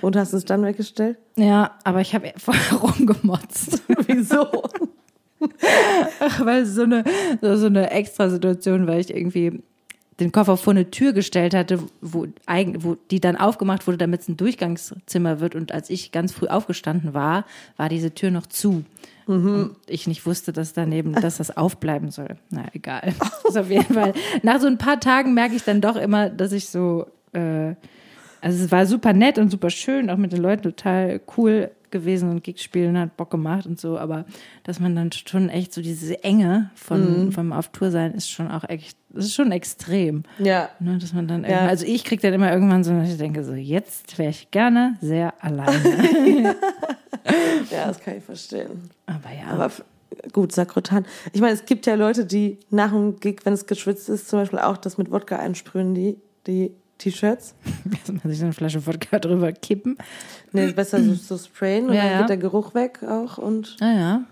Und 0.00 0.16
hast 0.16 0.32
du 0.32 0.36
es 0.36 0.44
dann 0.44 0.64
weggestellt? 0.64 1.18
Ja, 1.36 1.72
aber 1.84 2.00
ich 2.00 2.14
habe 2.14 2.32
vorher 2.36 2.76
rumgemotzt. 2.78 3.82
Wieso? 4.06 4.46
Ach, 6.20 6.44
weil 6.44 6.62
es 6.62 6.74
so 6.74 6.82
eine, 6.82 7.04
so, 7.40 7.66
eine 7.66 7.90
extra 7.90 8.28
Situation, 8.28 8.86
weil 8.86 9.00
ich 9.00 9.14
irgendwie 9.14 9.62
den 10.20 10.32
Koffer 10.32 10.56
vor 10.56 10.72
eine 10.72 10.90
Tür 10.90 11.12
gestellt 11.12 11.54
hatte, 11.54 11.78
wo, 12.00 12.26
wo 12.46 12.96
die 13.10 13.20
dann 13.20 13.36
aufgemacht 13.36 13.86
wurde, 13.86 13.98
damit 13.98 14.20
es 14.20 14.28
ein 14.28 14.36
Durchgangszimmer 14.36 15.40
wird. 15.40 15.54
Und 15.54 15.72
als 15.72 15.90
ich 15.90 16.12
ganz 16.12 16.32
früh 16.32 16.46
aufgestanden 16.48 17.14
war, 17.14 17.44
war 17.76 17.88
diese 17.88 18.14
Tür 18.14 18.30
noch 18.30 18.46
zu. 18.46 18.84
Und 19.26 19.76
ich 19.86 20.06
nicht 20.06 20.26
wusste, 20.26 20.52
dass 20.52 20.72
daneben, 20.72 21.12
dass 21.12 21.38
das 21.38 21.56
aufbleiben 21.56 22.10
soll. 22.10 22.36
Na, 22.50 22.64
egal. 22.72 23.12
Also 23.44 23.60
auf 23.60 23.70
jeden 23.70 23.92
Fall. 23.92 24.14
Nach 24.42 24.60
so 24.60 24.66
ein 24.66 24.78
paar 24.78 24.98
Tagen 24.98 25.34
merke 25.34 25.54
ich 25.54 25.64
dann 25.64 25.80
doch 25.80 25.96
immer, 25.96 26.30
dass 26.30 26.52
ich 26.52 26.68
so, 26.68 27.06
äh, 27.32 27.74
also 28.40 28.64
es 28.64 28.70
war 28.70 28.86
super 28.86 29.12
nett 29.12 29.38
und 29.38 29.50
super 29.50 29.68
schön, 29.68 30.08
auch 30.08 30.16
mit 30.16 30.32
den 30.32 30.40
Leuten 30.40 30.62
total 30.62 31.20
cool 31.36 31.70
gewesen 31.92 32.28
und 32.30 32.42
Gigs 32.42 32.62
spielen 32.62 32.98
hat 32.98 33.16
Bock 33.16 33.30
gemacht 33.30 33.66
und 33.66 33.78
so, 33.78 33.96
aber 33.98 34.24
dass 34.64 34.80
man 34.80 34.96
dann 34.96 35.10
schon 35.12 35.48
echt 35.48 35.72
so 35.72 35.80
diese 35.80 36.24
Enge 36.24 36.70
von, 36.74 37.30
vom 37.30 37.52
auf 37.52 37.68
Tour 37.68 37.90
sein 37.92 38.12
ist 38.14 38.28
schon 38.28 38.50
auch 38.50 38.68
echt, 38.68 38.96
das 39.10 39.26
ist 39.26 39.34
schon 39.34 39.52
extrem. 39.52 40.24
Ja. 40.38 40.70
Ne, 40.80 40.98
dass 40.98 41.12
man 41.12 41.28
dann 41.28 41.44
Ja. 41.44 41.60
also 41.66 41.86
ich 41.86 42.02
krieg 42.04 42.20
dann 42.20 42.32
immer 42.32 42.50
irgendwann 42.52 42.82
so, 42.82 42.92
dass 42.92 43.08
ich 43.10 43.18
denke 43.18 43.44
so, 43.44 43.54
jetzt 43.54 44.18
wäre 44.18 44.30
ich 44.30 44.50
gerne 44.50 44.96
sehr 45.00 45.32
alleine. 45.44 46.56
Ja, 47.70 47.86
das 47.86 48.00
kann 48.00 48.16
ich 48.16 48.24
verstehen. 48.24 48.90
aber 49.06 49.30
ja. 49.32 49.46
Aber 49.52 49.70
gut, 50.32 50.52
Sakrotan. 50.52 51.06
Ich 51.32 51.40
meine, 51.40 51.54
es 51.54 51.64
gibt 51.64 51.86
ja 51.86 51.94
Leute, 51.94 52.24
die 52.26 52.58
nach 52.70 52.90
dem 52.90 53.20
Gig, 53.20 53.40
wenn 53.44 53.52
es 53.52 53.66
geschwitzt 53.66 54.08
ist, 54.08 54.28
zum 54.28 54.40
Beispiel 54.40 54.58
auch 54.58 54.76
das 54.76 54.98
mit 54.98 55.10
Wodka 55.10 55.36
einsprühen, 55.36 55.94
die, 55.94 56.16
die 56.46 56.72
T-Shirts. 57.02 57.54
Dass 57.84 58.12
man 58.22 58.32
sich 58.32 58.42
eine 58.42 58.52
Flasche 58.52 58.86
Wodka 58.86 59.18
drüber 59.18 59.52
kippen. 59.52 59.96
Nee, 60.52 60.72
besser 60.72 61.02
so, 61.02 61.14
so 61.14 61.38
sprayen 61.38 61.88
und 61.88 61.94
Ja, 61.94 62.02
dann 62.02 62.12
ja. 62.12 62.18
geht 62.20 62.28
der 62.30 62.36
Geruch 62.36 62.74
weg 62.74 63.00
auch 63.08 63.38
und, 63.38 63.76
Naja, 63.80 64.22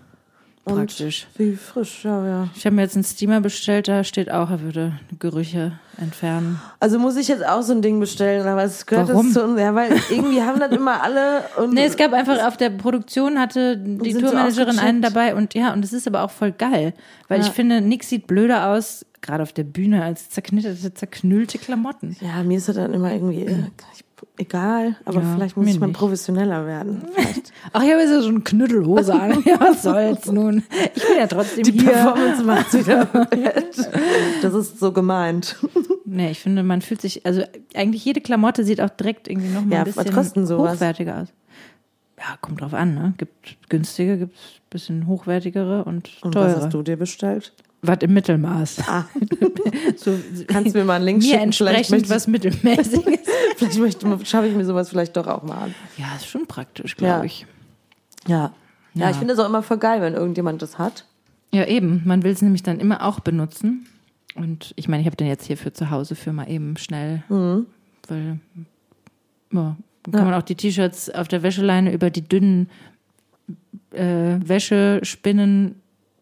und 0.63 0.75
praktisch. 0.75 1.27
wie 1.37 1.55
frisch, 1.55 2.05
ja, 2.05 2.25
ja. 2.25 2.47
Ich 2.55 2.65
habe 2.65 2.75
mir 2.75 2.83
jetzt 2.83 2.95
einen 2.95 3.03
Steamer 3.03 3.41
bestellt, 3.41 3.87
da 3.87 4.03
steht 4.03 4.29
auch, 4.31 4.51
er 4.51 4.61
würde 4.61 4.93
Gerüche 5.19 5.73
entfernen. 5.99 6.61
Also 6.79 6.99
muss 6.99 7.15
ich 7.17 7.27
jetzt 7.27 7.43
auch 7.45 7.63
so 7.63 7.73
ein 7.73 7.81
Ding 7.81 7.99
bestellen, 7.99 8.47
aber 8.47 8.63
es 8.63 8.85
gehört 8.85 9.09
Warum? 9.09 9.25
jetzt 9.25 9.33
zu 9.33 9.43
uns, 9.43 9.59
ja, 9.59 9.73
weil 9.73 9.91
irgendwie 10.11 10.41
haben 10.41 10.59
das 10.59 10.71
immer 10.71 11.01
alle 11.01 11.43
und 11.57 11.73
Nee, 11.73 11.85
es 11.85 11.97
gab 11.97 12.13
einfach 12.13 12.45
auf 12.45 12.57
der 12.57 12.69
Produktion 12.69 13.39
hatte 13.39 13.75
die 13.77 14.13
so 14.13 14.21
Tourmanagerin 14.21 14.77
einen 14.79 15.01
dabei 15.01 15.33
und 15.35 15.53
ja, 15.55 15.73
und 15.73 15.83
es 15.83 15.93
ist 15.93 16.07
aber 16.07 16.23
auch 16.23 16.31
voll 16.31 16.51
geil, 16.51 16.93
weil 17.27 17.41
Ja. 17.41 17.47
ich 17.47 17.51
finde, 17.51 17.81
nix 17.81 18.09
sieht 18.09 18.27
blöder 18.27 18.67
aus, 18.69 19.05
gerade 19.21 19.43
auf 19.43 19.53
der 19.53 19.63
Bühne, 19.63 20.03
als 20.03 20.29
zerknitterte, 20.29 20.93
zerknüllte 20.93 21.57
Klamotten. 21.57 22.15
ja, 22.21 22.43
mir 22.43 22.57
ist 22.57 22.67
das 22.69 22.75
dann 22.75 22.93
immer 22.93 23.11
irgendwie 23.13 23.41
äh, 23.45 23.63
egal, 24.37 24.95
aber 25.05 25.21
Ja, 25.21 25.33
vielleicht 25.35 25.57
muss 25.57 25.67
ich 25.67 25.79
mal 25.79 25.87
nicht. 25.87 25.97
professioneller 25.97 26.65
werden. 26.65 27.03
Vielleicht 27.13 27.53
Ach, 27.73 27.83
ich 27.83 27.91
habe 27.91 28.01
jetzt 28.01 28.21
so 28.23 28.29
eine 28.29 28.41
Knüttelhose 28.41 29.13
an. 29.13 29.43
Ja, 29.45 29.59
was 29.59 29.83
soll's 29.83 30.25
nun? 30.31 30.63
Ich 30.95 31.05
bin 31.07 31.17
ja 31.17 31.27
trotzdem 31.27 31.63
die 31.63 31.71
hier. 31.71 31.83
Performance 31.91 32.43
macht 32.43 32.73
wieder. 32.73 33.07
Das 34.41 34.53
ist 34.53 34.79
so 34.79 34.91
gemeint. 34.91 35.55
Nee, 36.05 36.31
ich 36.31 36.39
finde, 36.39 36.63
man 36.63 36.81
fühlt 36.81 37.01
sich, 37.01 37.25
also 37.25 37.43
eigentlich 37.75 38.03
jede 38.03 38.21
Klamotte 38.21 38.63
sieht 38.63 38.81
auch 38.81 38.89
direkt 38.89 39.27
irgendwie 39.27 39.49
noch 39.49 39.63
mal 39.63 39.75
Ja, 39.75 39.79
ein 39.83 39.85
bisschen 40.15 40.45
sowas? 40.45 40.75
hochwertiger 40.77 41.21
aus. 41.21 41.27
Ja, 42.17 42.37
kommt 42.41 42.61
drauf 42.61 42.73
an, 42.73 42.93
ne? 42.93 43.13
Gibt 43.17 43.57
günstige, 43.69 44.17
gibt 44.17 44.35
ein 44.35 44.69
bisschen 44.69 45.07
hochwertigere 45.07 45.83
und, 45.85 46.09
Und 46.21 46.35
was 46.35 46.55
hast 46.55 46.73
du 46.73 46.83
dir 46.83 46.97
bestellt? 46.97 47.53
Was 47.83 47.97
im 48.01 48.13
Mittelmaß. 48.13 48.79
Ah, 48.87 49.05
So, 49.97 50.11
kannst 50.47 50.75
du 50.75 50.79
mir 50.79 50.85
mal 50.85 50.95
einen 50.97 51.05
Link 51.05 51.17
mir 51.19 51.29
schicken? 51.29 51.41
Entsprechend 51.43 51.89
möchte, 51.91 52.09
was 52.09 52.27
Mittelmäßiges. 52.27 53.19
vielleicht 53.57 53.79
möchte, 53.79 54.25
schaffe 54.25 54.47
ich 54.47 54.55
mir 54.55 54.65
sowas 54.65 54.89
vielleicht 54.89 55.17
doch 55.17 55.25
auch 55.27 55.41
mal 55.43 55.57
an. 55.57 55.75
ja, 55.97 56.15
ist 56.15 56.27
schon 56.27 56.45
praktisch, 56.47 56.95
glaube 56.95 57.13
Ja. 57.19 57.23
ich. 57.23 57.45
Ja. 58.27 58.53
Ja, 58.93 59.05
Ja. 59.05 59.09
ich 59.09 59.17
finde 59.17 59.33
es 59.33 59.39
auch 59.39 59.47
immer 59.47 59.63
voll 59.63 59.77
geil, 59.79 60.01
wenn 60.01 60.13
irgendjemand 60.13 60.61
das 60.61 60.77
hat. 60.77 61.05
Ja, 61.53 61.65
eben. 61.65 62.01
Man 62.05 62.23
will 62.23 62.31
es 62.31 62.41
nämlich 62.41 62.61
dann 62.63 62.79
immer 62.79 63.03
auch 63.05 63.19
benutzen. 63.19 63.87
Und 64.35 64.73
ich 64.77 64.87
meine, 64.87 65.01
ich 65.01 65.07
habe 65.07 65.17
den 65.17 65.27
jetzt 65.27 65.45
hier 65.45 65.57
für 65.57 65.73
zu 65.73 65.89
Hause 65.89 66.15
für 66.15 66.31
mal 66.33 66.49
eben 66.49 66.77
schnell, 66.77 67.23
weil 67.29 68.39
ja, 69.51 69.75
dann 70.03 70.11
kann 70.13 70.25
man 70.25 70.33
auch 70.35 70.43
die 70.43 70.55
T-Shirts 70.55 71.09
auf 71.09 71.27
der 71.27 71.43
Wäscheleine 71.43 71.91
über 71.91 72.09
die 72.09 72.21
dünnen 72.21 72.69
äh, 73.91 74.37
Wäschespinnen, 74.39 75.80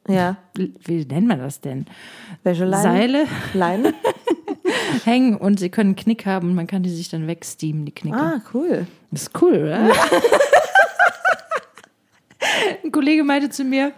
Ja. 0.09 0.37
wie 0.55 1.05
nennt 1.05 1.27
man 1.27 1.39
das 1.39 1.61
denn? 1.61 1.85
Wäscheleinen. 2.43 2.83
Seile 2.83 3.27
Leinen. 3.53 3.93
hängen 5.05 5.37
und 5.37 5.59
sie 5.59 5.69
können 5.69 5.89
einen 5.89 5.95
Knick 5.95 6.25
haben 6.25 6.49
und 6.49 6.55
man 6.55 6.67
kann 6.67 6.83
die 6.83 6.89
sich 6.89 7.09
dann 7.09 7.27
wegsteamen, 7.27 7.85
die 7.85 7.91
Knicke. 7.93 8.17
Ah, 8.17 8.41
cool. 8.53 8.87
Das 9.11 9.23
ist 9.23 9.41
cool, 9.41 9.55
oder? 9.55 9.91
Ein 12.83 12.91
Kollege 12.91 13.23
meinte 13.23 13.49
zu 13.49 13.63
mir, 13.63 13.91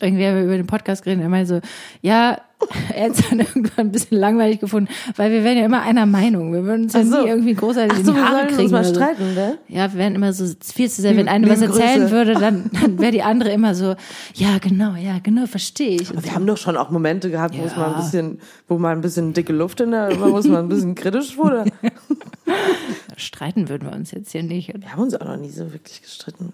irgendwie 0.00 0.26
haben 0.26 0.36
wir 0.36 0.44
über 0.44 0.56
den 0.56 0.66
Podcast 0.66 1.02
geredet, 1.02 1.22
er 1.22 1.28
meinte 1.28 1.48
so, 1.48 1.60
ja, 2.02 2.40
er 2.94 3.04
hat 3.04 3.12
es 3.18 3.28
dann 3.28 3.40
irgendwann 3.40 3.86
ein 3.86 3.92
bisschen 3.92 4.18
langweilig 4.18 4.60
gefunden, 4.60 4.90
weil 5.16 5.30
wir 5.32 5.44
wären 5.44 5.56
ja 5.58 5.64
immer 5.64 5.82
einer 5.82 6.06
Meinung. 6.06 6.52
Wir 6.52 6.64
würden 6.64 6.84
uns 6.84 6.92
ja 6.92 7.04
so. 7.04 7.22
nie 7.22 7.28
irgendwie 7.28 7.54
großartig 7.54 7.92
Ach 7.94 7.98
in 7.98 8.04
so, 8.04 8.12
die 8.12 8.18
wir 8.18 8.28
Haare 8.28 8.46
uns 8.48 8.56
kriegen. 8.56 8.70
mal 8.70 8.78
oder 8.80 8.88
so. 8.88 8.94
streiten, 8.94 9.34
ne? 9.34 9.58
Ja, 9.68 9.92
wir 9.92 9.98
wären 9.98 10.14
immer 10.14 10.32
so 10.32 10.44
viel 10.62 10.90
zu 10.90 11.02
sehr, 11.02 11.16
wenn 11.16 11.28
eine 11.28 11.48
was 11.48 11.62
erzählen 11.62 12.00
Grüße. 12.02 12.10
würde, 12.12 12.34
dann, 12.34 12.70
dann 12.80 12.98
wäre 12.98 13.12
die 13.12 13.22
andere 13.22 13.50
immer 13.50 13.74
so, 13.74 13.94
ja, 14.34 14.58
genau, 14.60 14.94
ja, 14.94 15.18
genau, 15.22 15.46
verstehe 15.46 16.00
ich. 16.00 16.10
Und 16.14 16.24
Wir 16.24 16.34
haben 16.34 16.46
doch 16.46 16.58
schon 16.58 16.76
auch 16.76 16.90
Momente 16.90 17.30
gehabt, 17.30 17.56
wo 17.58 17.64
es 17.64 17.72
Ja. 17.72 17.78
mal 17.78 17.94
ein 17.94 18.00
bisschen, 18.02 18.38
wo 18.68 18.78
mal 18.78 18.92
ein 18.94 19.00
bisschen 19.00 19.32
dicke 19.32 19.52
Luft 19.52 19.80
in 19.80 19.92
der, 19.92 20.10
wo 20.20 20.36
es 20.38 20.46
mal 20.46 20.60
ein 20.60 20.68
bisschen 20.68 20.94
kritisch 20.94 21.36
wurde. 21.36 21.64
streiten 23.16 23.68
würden 23.68 23.88
wir 23.88 23.94
uns 23.96 24.10
jetzt 24.12 24.32
hier 24.32 24.42
nicht. 24.42 24.68
Wir 24.68 24.92
haben 24.92 25.02
uns 25.02 25.14
auch 25.14 25.26
noch 25.26 25.36
nie 25.36 25.50
so 25.50 25.72
wirklich 25.72 26.02
gestritten. 26.02 26.52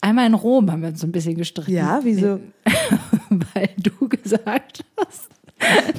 Einmal 0.00 0.26
in 0.26 0.34
Rom 0.34 0.70
haben 0.70 0.82
wir 0.82 0.88
uns 0.90 1.00
so 1.00 1.06
ein 1.06 1.12
bisschen 1.12 1.36
gestritten. 1.36 1.72
Ja, 1.72 2.00
wieso? 2.02 2.38
weil 3.54 3.70
du 3.76 4.08
gesagt 4.08 4.84
hast. 4.96 5.30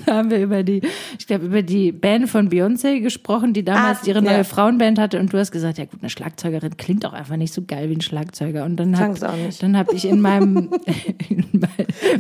Da 0.06 0.18
haben 0.18 0.30
wir 0.30 0.40
über 0.40 0.62
die, 0.62 0.82
ich 1.18 1.26
glaube, 1.26 1.46
über 1.46 1.64
die 1.64 1.92
Band 1.92 2.30
von 2.30 2.50
Beyoncé 2.50 3.02
gesprochen, 3.02 3.54
die 3.54 3.66
damals 3.66 4.04
Ah, 4.04 4.06
ihre 4.06 4.24
ja. 4.24 4.34
neue 4.34 4.44
Frauenband 4.44 5.00
hatte. 5.00 5.20
Und 5.20 5.34
du 5.34 5.38
hast 5.40 5.52
gesagt, 5.52 5.80
ja 5.80 5.86
gut, 5.86 6.02
eine 6.02 6.12
Schlagzeugerin 6.12 6.78
klingt 6.78 7.06
auch 7.06 7.14
einfach 7.14 7.38
nicht 7.38 7.54
so 7.54 7.64
geil 7.64 7.90
wie 7.90 7.96
ein 7.96 8.02
Schlagzeuger. 8.02 8.66
Und 8.66 8.76
dann 8.78 8.98
habe 9.00 9.20
hab 9.20 9.94
ich 9.94 10.06
in 10.06 10.22
meinem 10.22 10.70
in, 11.30 11.64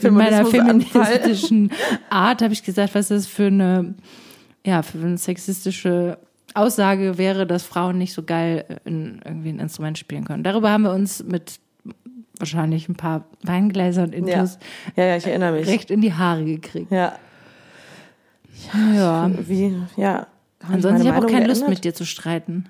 in 0.01 0.13
meiner 0.13 0.45
feministischen 0.45 1.71
Art 2.09 2.41
habe 2.41 2.53
ich 2.53 2.63
gesagt, 2.63 2.95
was 2.95 3.09
das 3.09 3.27
für 3.27 3.47
eine 3.47 3.93
ja 4.65 4.81
für 4.81 4.97
eine 4.97 5.17
sexistische 5.17 6.17
Aussage 6.55 7.19
wäre, 7.19 7.45
dass 7.45 7.63
Frauen 7.63 7.99
nicht 7.99 8.13
so 8.13 8.23
geil 8.23 8.65
in, 8.83 9.21
irgendwie 9.23 9.49
ein 9.49 9.59
Instrument 9.59 9.97
spielen 9.97 10.25
können. 10.25 10.43
Darüber 10.43 10.71
haben 10.71 10.83
wir 10.83 10.91
uns 10.91 11.23
mit 11.23 11.59
wahrscheinlich 12.39 12.87
ein 12.89 12.95
paar 12.95 13.25
Weingläsern 13.43 14.11
Ja. 14.11 14.17
Intus 14.17 14.59
ja, 14.95 15.05
ja, 15.05 15.17
ich 15.17 15.25
erinnere 15.27 15.53
mich. 15.53 15.67
recht 15.67 15.91
in 15.91 16.01
die 16.01 16.13
Haare 16.13 16.43
gekriegt. 16.45 16.91
Ja. 16.91 17.13
Ja. 18.95 19.29
Wie, 19.47 19.75
ja. 19.95 20.27
Hab 20.63 20.73
Ansonsten, 20.73 21.01
ich 21.03 21.07
habe 21.07 21.17
auch 21.17 21.21
Meinung 21.23 21.31
keine 21.35 21.47
Lust 21.47 21.61
geändert? 21.61 21.69
mit 21.77 21.83
dir 21.85 21.93
zu 21.93 22.05
streiten. 22.05 22.69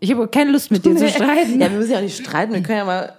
Ich 0.00 0.10
habe 0.12 0.24
auch 0.24 0.30
keine 0.30 0.52
Lust 0.52 0.70
mit 0.70 0.84
dir 0.84 0.96
zu 0.96 1.08
streiten. 1.10 1.60
Ja, 1.60 1.70
wir 1.70 1.78
müssen 1.78 1.90
ja 1.92 1.98
auch 1.98 2.02
nicht 2.02 2.16
streiten. 2.24 2.52
Wir 2.54 2.62
können 2.62 2.78
ja 2.78 2.84
mal, 2.84 3.12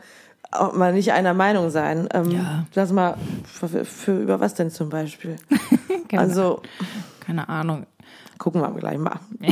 auch 0.52 0.74
mal 0.74 0.94
nicht 0.94 1.12
einer 1.12 1.34
Meinung 1.34 1.70
sein. 1.70 2.08
Ähm, 2.14 2.32
Ja. 2.32 2.66
Lass 2.76 2.92
mal, 2.94 3.16
für, 3.44 3.84
für, 3.86 4.22
über 4.22 4.40
was 4.40 4.54
denn 4.56 4.72
zum 4.72 4.90
Beispiel? 4.90 5.36
Keine, 6.08 6.24
Also, 6.24 6.62
keine 7.20 7.48
Ahnung. 7.50 7.86
Gucken 8.40 8.62
wir 8.62 8.72
gleich 8.72 8.98
mal. 8.98 9.20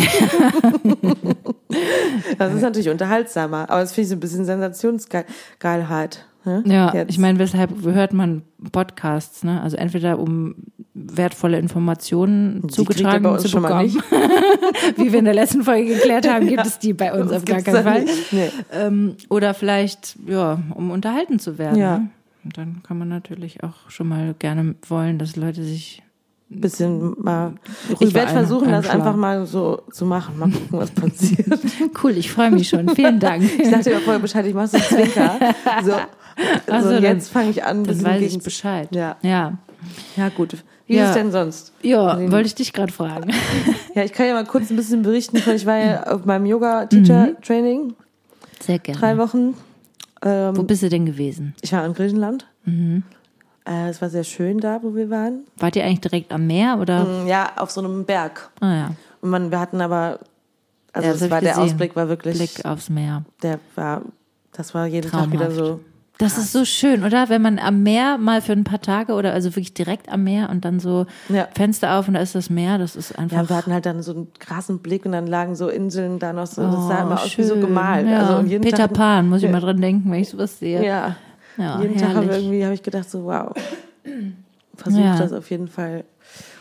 das 2.37 2.53
ist 2.53 2.61
natürlich 2.61 2.89
unterhaltsamer, 2.89 3.69
aber 3.69 3.81
es 3.81 3.91
finde 3.91 4.03
ich 4.03 4.09
so 4.09 4.15
ein 4.15 4.19
bisschen 4.19 4.45
Sensationsgeilheit. 4.45 6.25
Ne? 6.45 6.63
Ja, 6.65 6.93
Jetzt. 6.93 7.09
ich 7.11 7.19
meine, 7.19 7.37
weshalb 7.39 7.83
hört 7.83 8.13
man 8.13 8.41
Podcasts, 8.71 9.43
ne? 9.43 9.61
Also 9.61 9.75
entweder 9.75 10.17
um 10.17 10.55
wertvolle 10.93 11.59
Informationen 11.59 12.61
Die 12.63 12.67
zugetragen 12.69 13.23
bei 13.23 13.29
uns 13.29 13.41
zu 13.41 13.49
schon 13.49 13.61
mal 13.63 13.85
bekommen, 13.85 14.01
wie 14.95 15.11
wir 15.11 15.19
in 15.19 15.25
der 15.25 15.33
letzten 15.33 15.63
Folge 15.63 15.93
geklärt 15.93 16.27
haben, 16.31 16.47
gibt 16.47 16.65
es 16.65 16.79
die 16.79 16.93
bei 16.93 17.13
uns 17.13 17.29
Das 17.29 17.39
auf 17.39 17.45
gar 17.45 17.61
keinen 17.61 17.83
Fall. 17.83 18.03
nicht. 18.05 18.33
Nee. 18.33 18.49
Ähm, 18.71 19.17
oder 19.29 19.53
vielleicht, 19.53 20.15
ja, 20.25 20.59
um 20.73 20.89
unterhalten 20.89 21.37
zu 21.37 21.57
werden. 21.57 21.77
Ja. 21.77 21.99
Ne? 21.99 22.09
Und 22.45 22.57
dann 22.57 22.81
kann 22.81 22.97
man 22.97 23.09
natürlich 23.09 23.63
auch 23.63 23.89
schon 23.89 24.07
mal 24.07 24.33
gerne 24.39 24.75
wollen, 24.87 25.19
dass 25.19 25.35
Leute 25.35 25.63
sich 25.63 26.01
bisschen 26.49 27.15
mal. 27.21 27.53
Ich 27.99 28.13
werde 28.13 28.31
versuchen, 28.31 28.69
das 28.71 28.87
einfach 28.89 29.15
mal 29.15 29.45
so 29.45 29.81
zu 29.91 30.05
machen. 30.05 30.37
Mal 30.39 30.49
gucken, 30.49 30.79
was 30.79 30.91
passiert. 30.91 31.47
Cool, 32.03 32.11
ich 32.17 32.31
freue 32.31 32.51
mich 32.51 32.69
schon. 32.69 32.87
Vielen 32.89 33.19
Dank. 33.19 33.43
Ich 33.59 33.69
dachte 33.69 33.91
ja 33.91 33.99
vorher 33.99 34.19
Bescheid, 34.21 34.45
ich 34.45 34.53
mache 34.53 34.67
so 34.67 34.77
Zwinker. 34.77 35.37
So, 35.83 35.93
Ach 36.69 36.83
so 36.83 36.91
jetzt 36.93 37.29
fange 37.31 37.49
ich 37.49 37.63
an. 37.63 37.83
Dann 37.83 38.03
weiß 38.03 38.21
ich 38.21 38.39
Bescheid. 38.43 38.87
Ja. 38.95 39.17
Ja, 39.21 39.53
Ja, 40.15 40.29
gut. 40.29 40.55
Wie 40.85 40.95
Ja. 40.95 41.03
ist 41.03 41.09
es 41.09 41.15
denn 41.15 41.31
sonst? 41.31 41.73
ja 41.81 42.15
Den- 42.15 42.31
wollte 42.31 42.47
ich 42.47 42.55
dich 42.55 42.71
gerade 42.73 42.91
fragen. 42.93 43.31
Ja, 43.95 44.03
ich 44.03 44.13
kann 44.13 44.27
ja 44.27 44.33
mal 44.35 44.45
kurz 44.45 44.69
ein 44.69 44.75
bisschen 44.75 45.01
berichten. 45.01 45.37
Ich 45.55 45.65
war 45.65 45.77
ja 45.77 46.03
auf 46.03 46.23
meinem 46.25 46.45
Yoga-Teacher-Training 46.45 47.95
Sehr 48.61 48.77
gerne. 48.79 48.99
drei 48.99 49.17
Wochen. 49.17 49.55
Wo 50.21 50.29
Ähm, 50.29 50.67
bist 50.67 50.83
du 50.83 50.89
denn 50.89 51.05
gewesen? 51.07 51.55
ich 51.61 51.73
war 51.73 51.83
in 51.85 51.93
Griechenland. 51.93 52.45
Äh, 52.67 53.01
es 53.89 54.01
war 54.01 54.09
sehr 54.09 54.23
schön 54.23 54.59
da, 54.59 54.79
wo 54.81 54.95
wir 54.95 55.09
waren. 55.09 55.41
Wart 55.57 55.75
ihr 55.75 55.83
eigentlich 55.83 56.01
direkt 56.01 56.31
am 56.31 56.47
Meer 56.47 56.77
oder? 56.79 57.03
Mm, 57.05 57.27
Ja, 57.27 57.51
auf 57.57 57.69
so 57.71 57.81
einem 57.81 58.05
Berg. 58.05 58.49
Ah 58.61 58.73
ja, 58.75 58.91
Und 59.21 59.29
man, 59.29 59.51
wir 59.51 59.59
hatten 59.59 59.81
aber, 59.81 60.19
also 60.93 61.07
Ja, 61.07 61.13
das 61.13 61.29
war 61.29 61.41
der. 61.41 61.59
Ausblick 61.59 61.95
war 61.95 62.07
wirklich, 62.09 62.37
Blick 62.37 62.65
aufs 62.65 62.89
Meer. 62.89 63.23
der 63.43 63.59
war, 63.75 64.01
das 64.53 64.73
war 64.73 64.85
jeden 64.87 65.09
Tag 65.11 65.31
wieder 65.31 65.49
Traumhaft. 65.49 65.55
so. 65.57 65.79
Das 66.19 66.39
ist 66.39 66.51
so 66.51 66.65
schön, 66.65 67.03
oder? 67.03 67.29
Wenn 67.29 67.43
man 67.43 67.59
am 67.59 67.83
Meer 67.83 68.17
mal 68.17 68.41
für 68.41 68.53
ein 68.53 68.63
paar 68.63 68.81
Tage 68.81 69.13
oder 69.13 69.33
also 69.33 69.49
wirklich 69.51 69.75
direkt 69.75 70.09
am 70.09 70.23
Meer 70.23 70.49
und 70.49 70.65
dann 70.65 70.79
so 70.79 71.05
Ja. 71.29 71.47
Fenster 71.55 71.99
auf 71.99 72.07
und 72.07 72.15
da 72.15 72.21
ist 72.21 72.33
das 72.33 72.49
Meer, 72.49 72.79
das 72.79 72.95
ist 72.95 73.19
einfach. 73.19 73.37
Ja, 73.37 73.47
wir 73.49 73.55
hatten 73.55 73.71
halt 73.71 73.85
dann 73.85 74.01
so 74.01 74.13
einen 74.13 74.27
krassen 74.39 74.79
Blick 74.79 75.05
und 75.05 75.11
dann 75.11 75.27
lagen 75.27 75.55
so 75.55 75.69
Inseln 75.69 76.17
da 76.17 76.33
noch 76.33 76.47
so. 76.47 76.63
das 76.63 76.87
sah 76.87 77.01
Oh, 77.03 77.05
immer 77.05 77.21
aus 77.21 77.37
wie 77.37 77.43
so 77.43 77.53
schön. 77.53 77.61
gemalt. 77.61 78.07
Ja. 78.07 78.19
Also 78.19 78.47
jeden 78.47 78.63
Peter 78.63 78.77
Tag, 78.87 78.93
Pan, 78.93 79.29
muss 79.29 79.43
ich 79.43 79.51
mal 79.51 79.59
dran 79.59 79.79
denken, 79.79 80.09
wenn 80.11 80.21
ich 80.21 80.29
sowas 80.29 80.57
sehe. 80.57 80.83
Ja. 80.83 81.15
Ja, 81.57 81.81
jeden 81.81 81.97
Tag 81.97 82.09
habe 82.15 82.25
herrlich. 82.27 82.43
irgendwie 82.43 82.63
habe 82.63 82.73
ich 82.73 82.83
gedacht 82.83 83.09
so 83.09 83.25
wow. 83.25 83.51
Versuch 84.75 84.99
Ja. 84.99 85.17
das 85.17 85.33
auf 85.33 85.49
jeden 85.49 85.67
Fall. 85.67 86.03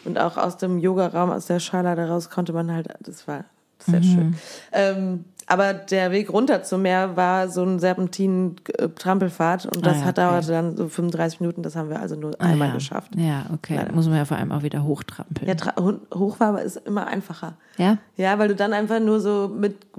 Und 0.04 0.18
auch 0.18 0.36
aus 0.36 0.56
dem 0.56 0.78
Yoga-Raum, 0.78 1.30
aus 1.30 1.46
der 1.46 1.58
Schala 1.60 1.94
daraus 1.94 2.30
konnte 2.30 2.52
man 2.52 2.72
halt, 2.72 2.88
das 3.00 3.26
war 3.28 3.44
sehr 3.78 3.98
Mhm. 4.00 4.02
schön. 4.04 4.34
Ähm, 4.72 5.24
aber 5.48 5.74
der 5.74 6.10
Weg 6.12 6.32
runter 6.32 6.62
zum 6.62 6.82
Meer 6.82 7.16
war 7.16 7.48
so 7.48 7.62
ein 7.62 7.78
Serpentin-Trampelfahrt 7.78 9.66
und 9.66 9.78
Ah 9.78 9.80
das 9.90 9.98
ja, 9.98 10.04
hat 10.06 10.18
okay. 10.18 10.26
dauerte 10.28 10.48
dann 10.48 10.76
so 10.76 10.88
35 10.88 11.40
Minuten. 11.40 11.62
Das 11.62 11.76
haben 11.76 11.88
wir 11.90 12.00
also 12.00 12.16
nur 12.16 12.32
Ah, 12.38 12.44
einmal 12.46 12.68
ja. 12.68 12.74
geschafft. 12.74 13.12
Ja, 13.16 13.46
okay. 13.52 13.76
Leider. 13.76 13.92
Muss 13.92 14.06
man 14.08 14.16
ja 14.16 14.24
vor 14.24 14.36
allem 14.36 14.50
auch 14.52 14.62
wieder 14.62 14.82
hochtrampeln. 14.84 15.48
Ja, 15.48 15.54
hoch 16.14 16.40
war 16.40 16.48
aber 16.48 16.62
ist 16.62 16.76
immer 16.86 17.06
einfacher. 17.06 17.54
Ja? 17.76 17.98
Ja, 18.16 18.38
weil 18.38 18.48
du 18.48 18.54
dann 18.56 18.72
einfach 18.72 19.00
nur 19.00 19.20
so 19.20 19.48
mit 19.54 19.92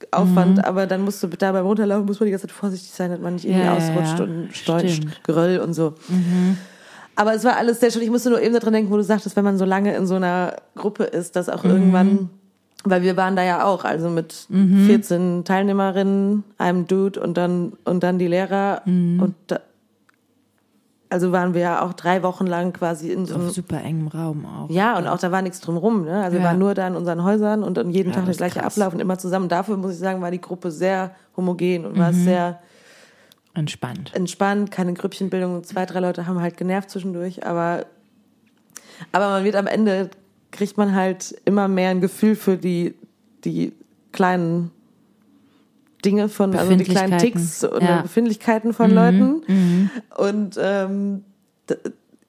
Muskelaufwand, 0.00 0.58
Mhm. 0.58 0.64
aber 0.64 0.86
dann 0.86 1.02
musst 1.02 1.22
du 1.22 1.26
da 1.28 1.52
beim 1.52 1.66
Runterlaufen, 1.66 2.06
muss 2.06 2.20
man 2.20 2.26
die 2.26 2.30
ganze 2.30 2.46
Zeit 2.46 2.54
vorsichtig 2.56 2.90
sein, 2.90 3.10
dass 3.10 3.20
man 3.20 3.34
nicht 3.34 3.44
irgendwie 3.44 3.64
Ja, 3.64 3.76
ausrutscht 3.76 4.18
ja. 4.18 4.24
und. 4.24 4.48
Mhm. 5.04 5.10
Geröll 5.24 5.58
und 5.60 5.74
so. 5.74 5.94
Aber 7.16 7.34
es 7.34 7.44
war 7.44 7.56
alles 7.56 7.80
sehr 7.80 7.90
schön. 7.90 8.02
Ich 8.02 8.10
musste 8.10 8.30
nur 8.30 8.40
eben 8.40 8.54
daran 8.54 8.72
denken, 8.72 8.92
wo 8.92 8.96
du 8.96 9.02
sagtest, 9.02 9.34
wenn 9.36 9.44
man 9.44 9.58
so 9.58 9.64
lange 9.64 9.94
in 9.96 10.06
so 10.06 10.14
einer 10.14 10.54
Gruppe 10.76 11.04
ist, 11.04 11.34
dass 11.34 11.48
Mhm. 11.48 11.52
auch 11.52 11.64
irgendwann, 11.64 12.30
weil 12.84 13.02
wir 13.02 13.16
waren 13.16 13.34
da 13.34 13.42
ja 13.42 13.64
auch, 13.64 13.84
also 13.84 14.08
mit 14.08 14.46
Mhm. 14.48 14.86
14 14.86 15.44
Teilnehmerinnen, 15.44 16.44
einem 16.58 16.86
Dude 16.86 17.20
und 17.20 17.36
dann, 17.36 17.72
und 17.84 18.02
dann 18.04 18.18
die 18.20 18.28
Lehrer 18.28 18.82
Mhm. 18.84 19.20
und 19.20 19.34
da, 19.48 19.58
also 21.10 21.32
waren 21.32 21.54
wir 21.54 21.60
ja 21.62 21.82
auch 21.82 21.94
drei 21.94 22.22
Wochen 22.22 22.46
lang 22.46 22.72
quasi 22.72 23.10
in 23.10 23.24
so 23.26 23.34
einem 23.36 23.50
super 23.50 23.80
engem 23.82 24.08
Raum 24.08 24.44
auch. 24.44 24.68
ja, 24.70 24.98
und 24.98 25.06
auch 25.06 25.18
da 25.18 25.32
war 25.32 25.40
nichts 25.42 25.60
drumrum. 25.60 26.04
Ne? 26.04 26.22
Also 26.22 26.32
wir 26.36 26.40
Ja. 26.42 26.48
waren 26.48 26.58
nur 26.58 26.74
da 26.74 26.86
in 26.86 26.94
unseren 26.96 27.24
Häusern 27.24 27.62
und 27.62 27.76
dann 27.76 27.90
jeden 27.90 28.10
Ja, 28.10 28.16
Tag 28.16 28.26
der 28.26 28.34
gleiche 28.34 28.60
krass. 28.60 28.74
Ablauf 28.76 28.92
und 28.94 29.00
immer 29.00 29.18
zusammen. 29.18 29.48
Dafür 29.48 29.76
muss 29.76 29.92
ich 29.92 29.98
sagen, 29.98 30.20
war 30.20 30.30
die 30.30 30.40
Gruppe 30.40 30.70
sehr 30.70 31.12
homogen 31.36 31.86
und 31.86 31.94
Mhm. 31.94 31.98
war 31.98 32.12
sehr 32.12 32.58
Entspannt. 33.54 34.12
entspannt, 34.14 34.70
keine 34.70 34.92
Grüppchenbildung. 34.94 35.64
Zwei, 35.64 35.86
drei 35.86 36.00
Leute 36.00 36.26
haben 36.26 36.40
halt 36.40 36.56
genervt 36.56 36.90
zwischendurch, 36.90 37.44
aber, 37.46 37.86
aber 39.12 39.28
man 39.30 39.44
wird 39.44 39.56
am 39.56 39.66
Ende, 39.66 40.10
kriegt 40.50 40.76
man 40.76 40.94
halt 40.94 41.34
immer 41.44 41.68
mehr 41.68 41.90
ein 41.90 42.00
Gefühl 42.00 42.36
für 42.36 42.56
die, 42.56 42.94
die 43.44 43.72
kleinen 44.12 44.70
Dinge 46.04 46.28
von, 46.28 46.54
also 46.54 46.74
die 46.74 46.84
kleinen. 46.84 47.18
Ticks 47.18 47.64
und 47.64 47.82
Ja. 47.82 47.98
Mhm. 47.98 48.02
Befindlichkeiten 48.02 48.72
von 48.72 48.90
Leuten. 48.90 49.90
Und 50.16 50.56
ähm, 50.60 51.24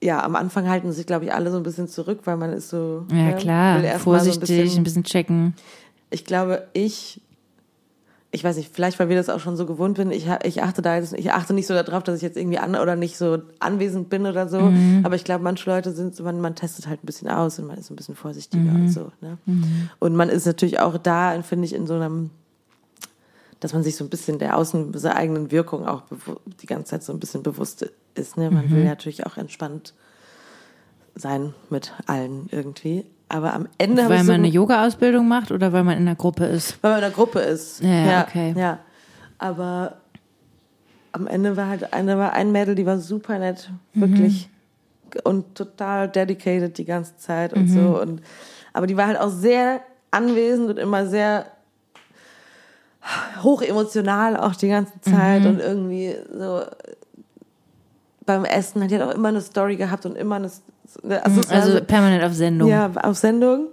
ja, 0.02 0.24
am 0.24 0.36
Anfang 0.36 0.70
halten 0.70 0.92
sich, 0.92 1.06
glaube 1.06 1.26
ich, 1.26 1.34
alle 1.34 1.52
so 1.52 1.58
ein 1.58 1.64
bisschen 1.64 1.88
zurück, 1.88 2.22
weil 2.26 2.38
man 2.38 2.52
ist 2.54 2.70
so. 2.70 3.06
Ja, 3.12 3.16
ne, 3.16 3.36
klar. 3.36 3.80
mal 3.80 3.92
so 3.94 4.00
Vorsichtig, 4.00 4.50
ein 4.50 4.64
bisschen, 4.64 4.80
ein 4.80 4.84
bisschen 4.84 5.04
checken. 5.04 5.54
ich 6.10 6.24
glaube, 6.26 6.68
ich, 6.74 7.22
ich 8.32 8.44
weiß 8.44 8.58
nicht, 8.58 8.72
vielleicht 8.74 8.98
weil 9.00 9.10
wir 9.10 9.16
das 9.18 9.30
auch 9.30 9.40
schon 9.40 9.58
so 9.58 9.66
gewohnt 9.66 9.98
sind, 9.98 10.12
ich, 10.12 10.28
ich 10.44 10.62
achte 10.64 10.82
da 10.82 10.96
jetzt, 10.96 11.14
ich 11.14 11.32
achte 11.34 11.54
nicht 11.54 11.68
so 11.68 11.74
darauf, 11.74 12.04
dass 12.04 12.16
ich 12.18 12.22
jetzt 12.22 12.38
irgendwie 12.38 12.60
an 12.60 12.76
oder 12.76 12.96
nicht 12.96 13.18
so 13.18 13.40
anwesend 13.60 14.10
bin 14.10 14.26
oder 14.26 14.48
so. 14.48 14.62
Mhm. 14.62 15.02
Aber 15.04 15.16
ich 15.16 15.24
glaube, 15.24 15.44
manche 15.44 15.70
Leute 15.70 15.92
sind 15.92 16.16
so, 16.16 16.24
man, 16.24 16.40
man 16.40 16.56
testet 16.56 16.88
halt 16.88 17.04
ein 17.04 17.06
bisschen 17.06 17.28
aus 17.28 17.60
und 17.60 17.68
man 17.68 17.78
ist 17.78 17.90
ein 17.92 17.96
bisschen 17.96 18.16
vorsichtiger 18.16 18.64
Mhm. 18.72 18.82
und 18.86 18.90
so. 18.90 19.12
Ne? 19.22 19.38
Und 20.00 20.16
man 20.16 20.30
ist 20.30 20.46
natürlich 20.46 20.80
auch 20.80 20.98
da, 20.98 21.40
finde 21.42 21.66
ich, 21.66 21.74
in 21.76 21.88
so 21.88 21.96
einem 21.96 22.30
dass 23.60 23.74
man 23.74 23.84
sich 23.84 23.96
so 23.96 24.04
ein 24.04 24.10
bisschen 24.10 24.39
der 24.39 24.58
außen 24.58 24.98
seiner 24.98 25.16
eigenen 25.16 25.51
Wirkung 25.51 25.88
auch 25.88 26.04
die 26.62 26.66
ganze 26.66 26.92
Zeit 26.92 27.04
so 27.04 27.12
ein 27.13 27.20
bisschen 27.20 27.44
bewusst 27.44 27.92
ist. 28.16 28.38
Ne? 28.38 28.50
Man 28.51 28.72
will 28.72 28.86
natürlich 28.86 29.25
auch 29.25 29.38
entspannt 29.38 29.94
sein 31.16 31.54
mit 31.70 31.94
allen 32.06 32.48
irgendwie. 32.51 33.06
Aber 33.28 33.54
am 33.54 33.68
Ende 33.78 34.10
Weil 34.10 34.18
ich 34.18 34.22
so 34.22 34.32
man 34.32 34.42
eine 34.42 34.48
Yoga-Ausbildung 34.48 35.28
macht 35.28 35.51
oder 35.51 35.72
weil 35.74 35.84
man 35.84 35.98
in 35.98 36.08
einer 36.08 36.16
Gruppe 36.16 36.46
ist? 36.46 36.82
weil 36.82 36.92
man 36.92 37.00
in 37.00 37.06
der 37.06 37.12
Gruppe 37.12 37.39
ist. 37.39 37.82
Ja, 37.82 38.06
ja, 38.06 38.25
okay. 38.28 38.54
Ja. 38.58 38.80
Aber 39.38 39.98
am 41.12 41.28
Ende 41.28 41.56
war 41.56 41.68
halt 41.68 41.94
eine, 41.94 42.18
war 42.18 42.34
ein 42.34 42.51
Mädel, 42.51 42.75
die 42.75 42.86
war 42.86 42.98
super 42.98 43.38
nett, 43.39 43.72
wirklich. 43.94 44.50
Und 45.24 45.56
total 45.56 46.08
dedicated 46.08 46.78
die 46.78 46.86
ganze 46.86 47.18
Zeit 47.18 47.54
und 47.54 47.68
so. 47.68 48.00
Und, 48.00 48.22
aber 48.74 48.86
die 48.86 48.96
war 48.96 49.08
halt 49.08 49.20
auch 49.20 49.32
sehr 49.32 49.82
anwesend 50.12 50.70
und 50.70 50.78
immer 50.78 51.08
sehr 51.08 51.48
hochemotional 53.44 54.38
auch 54.38 54.56
die 54.56 54.68
ganze 54.70 55.00
Zeit 55.01 55.46
und 55.46 55.60
irgendwie 55.60 56.15
so 56.38 56.63
beim 58.25 58.46
Essen 58.46 58.84
hat 58.84 58.91
die 58.91 58.96
hat 59.00 59.08
auch 59.10 59.15
immer 59.15 59.29
eine 59.29 59.41
Story 59.41 59.75
gehabt 59.75 60.06
und 60.06 60.15
immer 60.15 60.36
eine, 60.36 60.46
also, 60.46 61.39
es 61.39 61.50
war 61.50 61.56
Also 61.56 61.72
so- 61.74 61.82
permanent 61.84 62.24
auf 62.24 62.34
Sendung. 62.34 62.70
ja, 62.70 62.91
auf 63.03 63.18
Sendung. 63.18 63.68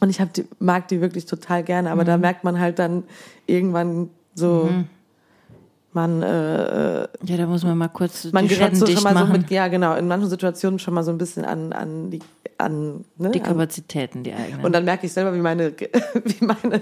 Und 0.00 0.08
ich 0.10 0.20
hab 0.20 0.32
die, 0.32 0.44
mag 0.58 0.88
die 0.88 1.00
wirklich 1.00 1.26
total 1.26 1.62
gerne, 1.62 1.90
aber 1.90 2.02
Mhm. 2.02 2.06
da 2.06 2.16
merkt 2.18 2.44
man 2.44 2.58
halt 2.58 2.78
dann 2.78 3.04
irgendwann 3.46 4.10
so, 4.34 4.70
man, 5.94 6.22
äh, 6.22 7.00
Ja, 7.24 7.36
da 7.36 7.46
muss 7.46 7.64
man 7.64 7.76
mal 7.78 7.88
kurz 7.88 8.32
man 8.32 8.46
die 8.48 8.54
gerät 8.54 8.76
so 8.76 8.86
schon 8.86 9.02
mal 9.02 9.14
so 9.14 9.20
machen. 9.20 9.32
mit, 9.32 9.50
ja 9.50 9.68
genau, 9.68 9.94
in 9.94 10.08
manchen 10.08 10.28
Situationen 10.30 10.78
schon 10.78 10.94
mal 10.94 11.02
so 11.04 11.10
ein 11.10 11.18
bisschen 11.18 11.44
an, 11.44 11.72
an 11.72 12.10
die, 12.10 12.20
an, 12.58 13.04
ne, 13.18 13.30
die 13.30 13.40
Kapazitäten, 13.40 14.22
die 14.24 14.32
eigenen. 14.32 14.64
und 14.64 14.72
dann 14.72 14.84
merke 14.84 15.06
ich 15.06 15.12
selber, 15.12 15.34
wie 15.34 15.40
meine, 15.40 15.72
wie 16.24 16.44
meine 16.44 16.80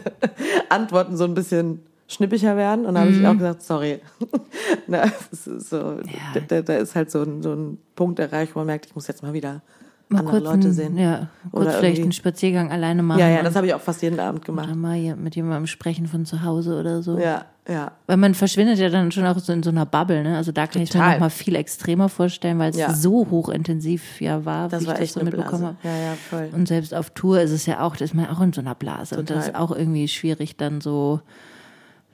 Antworten 0.68 1.16
so 1.16 1.24
ein 1.24 1.34
bisschen 1.34 1.82
schnippiger 2.08 2.56
werden. 2.56 2.86
Und 2.86 2.94
da 2.94 3.00
habe 3.02 3.10
ich 3.10 3.24
auch 3.26 3.36
gesagt, 3.36 3.62
sorry. 3.62 4.00
Na, 4.88 5.04
so, 5.30 5.80
Mhm. 5.80 6.02
Ja. 6.34 6.40
da, 6.48 6.62
da 6.62 6.74
ist 6.74 6.94
halt 6.96 7.10
so 7.10 7.22
ein, 7.22 7.42
so 7.42 7.52
ein 7.52 7.78
Punkt 7.94 8.18
erreicht, 8.18 8.54
wo 8.54 8.60
man 8.60 8.66
merkt, 8.66 8.86
ich 8.86 8.94
muss 8.94 9.06
jetzt 9.06 9.22
mal 9.22 9.32
wieder 9.32 9.62
mal 10.10 10.20
andere 10.20 10.36
kurz 10.40 10.44
Leute 10.44 10.64
einen- 10.66 10.72
sehen. 10.72 10.98
Ja, 10.98 11.28
kurz 11.50 11.52
Oder 11.62 11.70
vielleicht 11.72 11.84
irgendwie- 11.84 12.02
einen 12.02 12.12
Spaziergang 12.12 12.70
alleine 12.70 13.02
machen. 13.02 13.20
Ja, 13.20 13.28
ja, 13.28 13.42
das 13.42 13.54
habe 13.56 13.66
ich 13.66 13.74
auch 13.74 13.80
fast 13.80 14.02
jeden 14.02 14.20
Abend 14.20 14.44
gemacht. 14.44 14.66
oder 14.66 14.76
mal 14.76 14.98
mit 15.16 15.34
jemandem 15.36 15.66
sprechen 15.66 16.06
von 16.06 16.24
zu 16.26 16.42
Hause 16.44 16.78
oder 16.78 17.02
so. 17.02 17.18
Ja, 17.18 17.44
ja. 17.68 17.92
Weil 18.06 18.16
man 18.16 18.34
verschwindet 18.34 18.78
ja 18.78 18.88
dann 18.88 19.12
schon 19.12 19.24
auch 19.26 19.38
so 19.38 19.52
in 19.52 19.62
so 19.62 19.70
einer 19.70 19.86
Bubble, 19.86 20.22
ne? 20.22 20.36
Also 20.36 20.50
da 20.52 20.66
kann 20.66 20.82
ich 20.82 20.88
mir 20.92 21.00
Total. 21.00 21.12
noch 21.14 21.20
mal 21.20 21.30
viel 21.30 21.54
extremer 21.54 22.08
vorstellen, 22.08 22.58
weil 22.58 22.70
es 22.70 22.76
Ja. 22.76 22.92
so 22.92 23.26
hochintensiv 23.30 24.20
ja 24.20 24.44
war, 24.44 24.68
Das 24.68 24.82
wie 24.82 24.86
war 24.88 24.94
ich 25.00 25.12
das 25.12 25.20
so 25.20 25.24
mitbekommen 25.24 25.64
habe. 25.64 25.76
Ja, 25.84 25.90
ja, 25.96 26.12
voll. 26.28 26.48
Und 26.52 26.66
selbst 26.68 26.94
auf 26.94 27.10
Tour 27.10 27.40
ist 27.40 27.52
es 27.52 27.66
ja 27.66 27.80
auch, 27.80 27.96
da 27.96 28.04
ist 28.04 28.14
man 28.14 28.26
auch 28.28 28.40
in 28.40 28.52
so 28.52 28.60
einer 28.60 28.74
Blase. 28.74 29.16
Und 29.18 29.30
das 29.30 29.38
ist 29.38 29.46
Total. 29.52 29.62
auch 29.62 29.70
irgendwie 29.76 30.08
schwierig, 30.08 30.56
dann 30.56 30.80
so, 30.80 31.20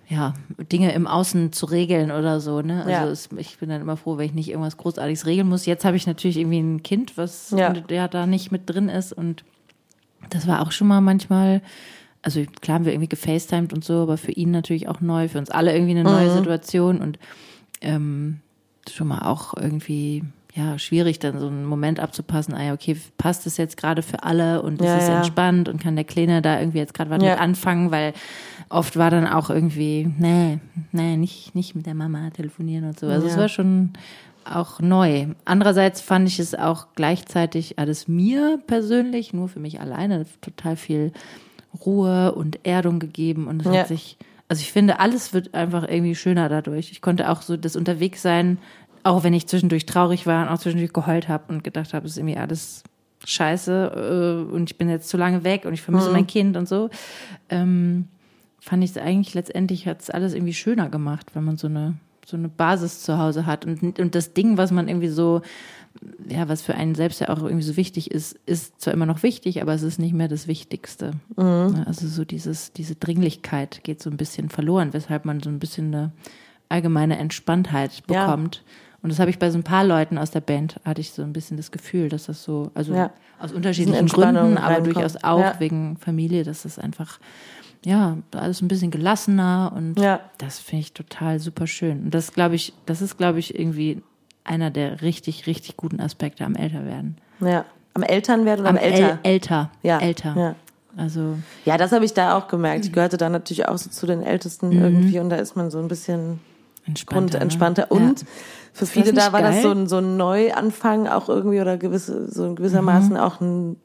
ja, 0.08 0.34
Dinge 0.72 0.92
im 0.92 1.06
Außen 1.06 1.52
zu 1.52 1.66
regeln 1.66 2.10
oder 2.12 2.40
so, 2.40 2.62
ne? 2.62 2.78
Also 2.80 2.90
Ja. 2.90 3.08
es, 3.08 3.28
ich 3.36 3.58
bin 3.58 3.68
dann 3.68 3.80
immer 3.80 3.96
froh, 3.96 4.18
wenn 4.18 4.26
ich 4.26 4.34
nicht 4.34 4.48
irgendwas 4.48 4.76
Großartiges 4.76 5.26
regeln 5.26 5.48
muss. 5.48 5.66
Jetzt 5.66 5.84
habe 5.84 5.96
ich 5.96 6.06
natürlich 6.06 6.36
irgendwie 6.36 6.60
ein 6.60 6.82
Kind, 6.82 7.16
was 7.18 7.50
Ja. 7.50 7.70
der 7.72 8.06
da 8.08 8.26
nicht 8.26 8.52
mit 8.52 8.62
drin 8.70 8.88
ist 8.88 9.12
und 9.12 9.44
das 10.30 10.46
war 10.46 10.62
auch 10.62 10.72
schon 10.72 10.86
mal 10.88 11.00
manchmal, 11.00 11.60
also 12.22 12.44
klar 12.60 12.76
haben 12.76 12.84
wir 12.84 12.92
irgendwie 12.92 13.08
gefacetimed 13.08 13.72
und 13.72 13.84
so, 13.84 13.94
aber 14.02 14.16
für 14.16 14.32
ihn 14.32 14.50
natürlich 14.50 14.88
auch 14.88 15.00
neu, 15.00 15.28
für 15.28 15.38
uns 15.38 15.50
alle 15.50 15.72
irgendwie 15.72 15.92
eine 15.98 16.04
neue 16.04 16.30
Situation 16.30 17.00
und 17.00 17.18
ähm, 17.80 18.40
schon 18.90 19.08
mal 19.08 19.22
auch 19.22 19.54
irgendwie 19.56 20.22
ja 20.56 20.78
schwierig, 20.78 21.18
dann 21.18 21.38
so 21.38 21.46
einen 21.48 21.64
Moment 21.64 22.00
abzupassen. 22.00 22.54
Ah 22.54 22.64
ja, 22.64 22.72
okay, 22.72 22.96
passt 23.18 23.46
es 23.46 23.56
jetzt 23.58 23.76
gerade 23.76 24.02
für 24.02 24.22
alle 24.22 24.62
und 24.62 24.80
es 24.80 24.86
Ja, 24.86 24.98
ist 24.98 25.08
ja. 25.08 25.16
entspannt 25.16 25.68
und 25.68 25.80
kann 25.80 25.94
der 25.96 26.04
Kleine 26.04 26.42
da 26.42 26.58
irgendwie 26.58 26.78
jetzt 26.78 26.94
gerade 26.94 27.10
was 27.10 27.22
Ja. 27.22 27.32
mit 27.32 27.40
anfangen, 27.40 27.90
weil 27.90 28.12
oft 28.68 28.96
war 28.96 29.10
dann 29.10 29.26
auch 29.26 29.50
irgendwie, 29.50 30.10
nee, 30.18 30.58
nee, 30.92 31.16
nicht, 31.16 31.54
nicht 31.54 31.74
mit 31.76 31.86
der 31.86 31.94
Mama 31.94 32.30
telefonieren 32.30 32.84
und 32.88 32.98
so. 32.98 33.06
Also 33.06 33.26
es 33.28 33.36
war 33.36 33.48
schon 33.48 33.90
auch 34.44 34.80
neu. 34.80 35.26
Andererseits 35.44 36.00
fand 36.00 36.28
ich 36.28 36.38
es 36.38 36.54
auch 36.54 36.86
gleichzeitig, 36.94 37.74
hat 37.78 37.88
es 37.88 38.08
mir 38.08 38.58
persönlich, 38.66 39.32
nur 39.34 39.48
für 39.48 39.60
mich 39.60 39.80
alleine, 39.80 40.24
total 40.40 40.76
viel 40.76 41.12
Ruhe 41.84 42.32
und 42.34 42.60
Erdung 42.64 42.98
gegeben 43.00 43.46
und 43.48 43.60
es 43.60 43.68
hat 43.70 43.88
sich, 43.88 44.16
also 44.48 44.60
ich 44.60 44.72
finde, 44.72 45.00
alles 45.00 45.34
wird 45.34 45.52
einfach 45.54 45.82
irgendwie 45.88 46.14
schöner 46.14 46.48
dadurch. 46.48 46.90
Ich 46.92 47.00
konnte 47.02 47.28
auch 47.30 47.42
so 47.42 47.56
das 47.56 47.76
Unterwegssein, 47.76 48.58
auch 49.06 49.22
wenn 49.22 49.34
ich 49.34 49.46
zwischendurch 49.46 49.86
traurig 49.86 50.26
war 50.26 50.46
und 50.46 50.52
auch 50.52 50.58
zwischendurch 50.58 50.92
geheult 50.92 51.28
habe 51.28 51.44
und 51.52 51.62
gedacht 51.64 51.94
habe, 51.94 52.06
es 52.06 52.12
ist 52.12 52.18
irgendwie 52.18 52.36
alles 52.36 52.82
scheiße 53.24 54.46
äh, 54.50 54.54
und 54.54 54.70
ich 54.70 54.78
bin 54.78 54.88
jetzt 54.88 55.08
zu 55.08 55.16
lange 55.16 55.44
weg 55.44 55.64
und 55.64 55.74
ich 55.74 55.82
vermisse 55.82 56.10
mein 56.10 56.26
Kind 56.26 56.56
und 56.56 56.68
so, 56.68 56.90
ähm, 57.48 58.08
fand 58.60 58.82
ich 58.84 58.90
es 58.90 58.98
eigentlich 58.98 59.34
letztendlich 59.34 59.86
hat 59.86 60.02
es 60.02 60.10
alles 60.10 60.34
irgendwie 60.34 60.54
schöner 60.54 60.88
gemacht, 60.88 61.30
wenn 61.34 61.44
man 61.44 61.56
so 61.56 61.68
eine 61.68 61.94
so 62.24 62.36
eine 62.36 62.48
Basis 62.48 63.02
zu 63.02 63.18
Hause 63.18 63.46
hat 63.46 63.64
und, 63.64 64.00
und 64.00 64.14
das 64.16 64.34
Ding, 64.34 64.56
was 64.56 64.72
man 64.72 64.88
irgendwie 64.88 65.08
so 65.08 65.42
ja, 66.28 66.48
was 66.48 66.60
für 66.60 66.74
einen 66.74 66.94
selbst 66.94 67.20
ja 67.20 67.28
auch 67.28 67.42
irgendwie 67.42 67.62
so 67.62 67.76
wichtig 67.76 68.10
ist, 68.10 68.38
ist 68.44 68.80
zwar 68.80 68.92
immer 68.92 69.06
noch 69.06 69.22
wichtig, 69.22 69.62
aber 69.62 69.72
es 69.72 69.82
ist 69.82 69.98
nicht 69.98 70.12
mehr 70.12 70.28
das 70.28 70.46
Wichtigste. 70.46 71.12
Ja, 71.38 71.84
Also 71.86 72.06
so 72.06 72.24
dieses, 72.24 72.72
diese 72.72 72.96
Dringlichkeit 72.96 73.82
geht 73.82 74.02
so 74.02 74.10
ein 74.10 74.16
bisschen 74.16 74.50
verloren, 74.50 74.92
weshalb 74.92 75.24
man 75.24 75.40
so 75.40 75.48
ein 75.48 75.58
bisschen 75.58 75.94
eine 75.94 76.12
allgemeine 76.68 77.18
Entspanntheit 77.18 78.06
Ja. 78.52 78.66
Und 79.06 79.10
das 79.12 79.20
habe 79.20 79.30
ich 79.30 79.38
bei 79.38 79.52
so 79.52 79.56
ein 79.58 79.62
paar 79.62 79.84
Leuten 79.84 80.18
aus 80.18 80.32
der 80.32 80.40
Band, 80.40 80.80
hatte 80.84 81.00
ich 81.00 81.12
so 81.12 81.22
ein 81.22 81.32
bisschen 81.32 81.56
das 81.56 81.70
Gefühl, 81.70 82.08
dass 82.08 82.26
das 82.26 82.42
so, 82.42 82.72
also 82.74 82.92
Ja. 82.92 83.10
aus 83.38 83.52
unterschiedlichen 83.52 84.08
Gründen, 84.08 84.58
aber 84.58 84.80
durchaus 84.80 85.14
auch 85.22 85.38
Ja. 85.38 85.54
wegen 85.60 85.96
Familie, 85.96 86.42
dass 86.42 86.62
das 86.64 86.76
einfach, 86.80 87.20
ja, 87.84 88.16
alles 88.32 88.62
ein 88.62 88.66
bisschen 88.66 88.90
gelassener 88.90 89.72
und 89.76 89.96
Ja. 90.00 90.18
das 90.38 90.58
finde 90.58 90.80
ich 90.80 90.92
total 90.92 91.38
super 91.38 91.68
schön. 91.68 92.06
Und 92.06 92.14
das 92.14 92.32
glaube 92.32 92.56
ich, 92.56 92.72
das 92.86 93.00
ist, 93.00 93.16
glaube 93.16 93.38
ich, 93.38 93.56
irgendwie 93.56 94.02
einer 94.42 94.72
der 94.72 95.02
richtig, 95.02 95.46
richtig 95.46 95.76
guten 95.76 96.00
Aspekte 96.00 96.44
am 96.44 96.56
Älterwerden. 96.56 97.16
Ja. 97.38 97.64
Am 97.94 98.02
Elternwerden 98.02 98.62
oder 98.64 98.70
am, 98.70 98.76
Am 98.76 98.82
Älter? 98.82 99.20
äl 99.22 99.32
älter. 99.34 99.70
ja. 99.84 99.98
Älter. 100.00 100.34
Ja. 100.36 100.54
Also, 100.96 101.38
ja, 101.64 101.76
das 101.76 101.92
habe 101.92 102.04
ich 102.04 102.12
da 102.12 102.36
auch 102.36 102.48
gemerkt. 102.48 102.86
Ich 102.86 102.92
gehörte 102.92 103.18
da 103.18 103.28
natürlich 103.28 103.68
auch 103.68 103.78
so 103.78 103.88
zu 103.88 104.06
den 104.06 104.24
Ältesten 104.24 104.72
irgendwie 104.72 105.20
und 105.20 105.30
da 105.30 105.36
ist 105.36 105.54
man 105.54 105.70
so 105.70 105.78
ein 105.78 105.86
bisschen 105.86 106.40
entspannter. 106.86 107.38
grundentspannter. 107.38 107.82
Ne? 107.82 107.88
Und 107.90 108.20
Ja. 108.22 108.26
Für 108.76 108.86
viele 108.86 109.12
da 109.12 109.32
war 109.32 109.40
das 109.40 109.56
geil? 109.56 109.62
so 109.62 109.70
ein, 109.70 109.86
so 109.86 109.96
ein 109.98 110.16
Neuanfang 110.16 111.08
auch 111.08 111.28
irgendwie 111.28 111.60
oder 111.60 111.78
gewisse, 111.78 112.30
so 112.30 112.54
gewissermaßen 112.54 113.10
Mhm. 113.12 113.16
auch 113.16 113.40
ein, 113.40 113.76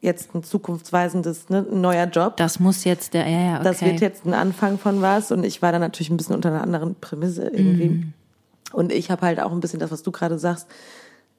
jetzt 0.00 0.34
ein 0.34 0.42
zukunftsweisendes, 0.42 1.48
ne, 1.50 1.64
ein 1.70 1.80
neuer 1.80 2.06
Job. 2.06 2.36
Das 2.36 2.58
muss 2.58 2.84
jetzt 2.84 3.14
der, 3.14 3.28
ja, 3.28 3.40
ja, 3.40 3.54
okay. 3.54 3.64
Das 3.64 3.82
wird 3.82 4.00
jetzt 4.00 4.26
ein 4.26 4.34
Anfang 4.34 4.78
von 4.78 5.02
was 5.02 5.30
und 5.30 5.44
ich 5.44 5.62
war 5.62 5.70
da 5.72 5.78
natürlich 5.78 6.10
ein 6.10 6.16
bisschen 6.16 6.34
unter 6.34 6.48
einer 6.48 6.62
anderen 6.62 6.96
Prämisse 6.96 7.44
irgendwie. 7.44 7.88
Mhm. 7.88 8.12
Und 8.72 8.92
ich 8.92 9.10
habe 9.10 9.26
halt 9.26 9.40
auch 9.40 9.52
ein 9.52 9.60
bisschen 9.60 9.80
das, 9.80 9.90
was 9.90 10.02
du 10.02 10.10
gerade 10.10 10.38
sagst. 10.38 10.66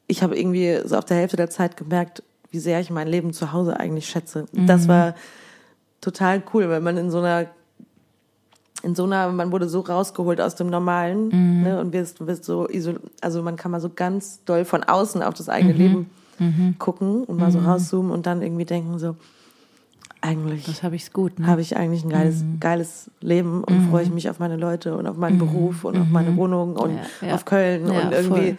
Ich 0.08 0.24
habe 0.24 0.38
irgendwie 0.38 0.80
so 0.86 0.98
auf 0.98 1.06
der 1.06 1.18
Hälfte 1.18 1.38
der 1.38 1.50
Zeit 1.50 1.78
gemerkt, 1.78 2.24
wie 2.50 2.60
sehr 2.60 2.80
ich 2.80 2.90
mein 2.90 3.08
Leben 3.08 3.34
zu 3.34 3.52
Hause 3.52 3.80
eigentlich 3.80 4.08
schätze. 4.08 4.46
Mhm. 4.52 4.68
Das 4.68 4.88
war 4.88 5.16
total 6.02 6.42
cool, 6.54 6.70
weil 6.70 6.82
man 6.82 6.98
in 6.98 7.12
so 7.12 7.20
einer 7.20 7.48
in 8.84 8.96
so 8.96 9.04
einer, 9.04 9.32
man 9.32 9.52
wurde 9.52 9.70
so 9.70 9.82
rausgeholt 9.82 10.42
aus 10.42 10.56
dem 10.56 10.68
Normalen 10.68 11.28
Mhm. 11.30 11.62
ne, 11.64 11.80
und 11.80 11.94
wirst, 11.94 12.26
wirst 12.26 12.44
so 12.46 12.68
also 13.22 13.44
man 13.44 13.56
kann 13.56 13.72
mal 13.72 13.80
so 13.82 13.90
ganz 13.90 14.44
doll 14.46 14.66
von 14.66 14.84
außen 14.84 15.22
auf 15.24 15.34
das 15.36 15.48
Mhm. 15.48 15.54
eigene 15.54 15.74
Leben 15.74 16.10
gucken 16.80 17.24
und 17.24 17.38
mal 17.38 17.52
so 17.52 17.60
rauszoomen 17.60 18.12
und 18.12 18.26
dann 18.26 18.42
irgendwie 18.42 18.66
denken 18.66 18.98
so, 18.98 19.16
eigentlich 20.22 20.66
Das 20.66 20.84
habe 20.84 20.96
ich's 20.96 21.14
gut, 21.14 21.40
ne? 21.40 21.48
habe 21.48 21.62
ich 21.62 21.78
eigentlich 21.78 22.04
ein 22.04 22.10
geiles, 22.10 22.44
Mhm. 22.44 22.60
geiles 22.60 23.10
Leben 23.22 23.64
und 23.64 23.82
freue 23.82 24.04
ich 24.04 24.12
mich 24.12 24.30
auf 24.30 24.40
meine 24.40 24.58
Leute 24.58 24.96
und 24.96 25.06
auf 25.08 25.18
meinen 25.18 25.38
Beruf 25.38 25.84
und 25.84 25.98
auf 25.98 26.10
meine 26.10 26.36
Wohnung 26.36 26.76
und 26.78 26.92
Mhm. 26.94 26.98
Ja, 27.22 27.28
ja. 27.28 27.36
auf 27.36 27.46
Köln 27.46 27.88
Ja, 27.88 28.00
und 28.08 28.12
irgendwie 28.12 28.58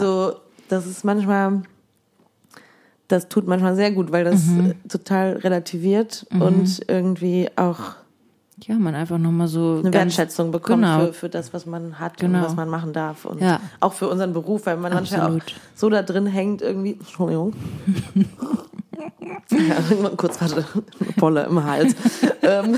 so, 0.00 0.34
das 0.68 0.86
ist 0.86 1.04
manchmal, 1.04 1.62
das 3.08 3.28
tut 3.28 3.46
manchmal 3.46 3.76
sehr 3.76 3.92
gut, 3.92 4.10
weil 4.12 4.24
das 4.24 4.46
Mhm. 4.46 4.74
total 4.88 5.36
relativiert 5.38 6.26
und 6.38 6.80
irgendwie 6.88 7.48
auch 7.56 7.96
ja, 8.62 8.76
man 8.76 8.94
einfach 8.94 9.18
nochmal 9.18 9.48
so 9.48 9.80
eine 9.82 9.92
Wertschätzung 9.92 10.50
bekommt 10.52 10.82
genau. 10.82 11.06
für, 11.06 11.12
für 11.12 11.28
das, 11.28 11.52
was 11.52 11.66
man 11.66 11.98
hat 11.98 12.16
Genau. 12.18 12.38
und 12.38 12.44
was 12.44 12.54
man 12.56 12.68
machen 12.68 12.92
darf 12.92 13.24
und 13.24 13.40
Ja. 13.40 13.60
auch 13.80 13.92
für 13.92 14.08
unseren 14.08 14.32
Beruf, 14.32 14.66
weil 14.66 14.76
man 14.76 14.92
manchmal 14.94 15.20
auch 15.22 15.24
Absolut. 15.24 15.54
so 15.74 15.90
da 15.90 16.02
drin 16.02 16.26
hängt 16.26 16.62
irgendwie, 16.62 16.92
Entschuldigung. 16.92 17.52
ja, 19.50 20.08
kurz 20.16 20.40
warte, 20.40 20.64
Polle 21.16 21.44
im 21.44 21.62
Hals. 21.64 21.94
ähm, 22.42 22.76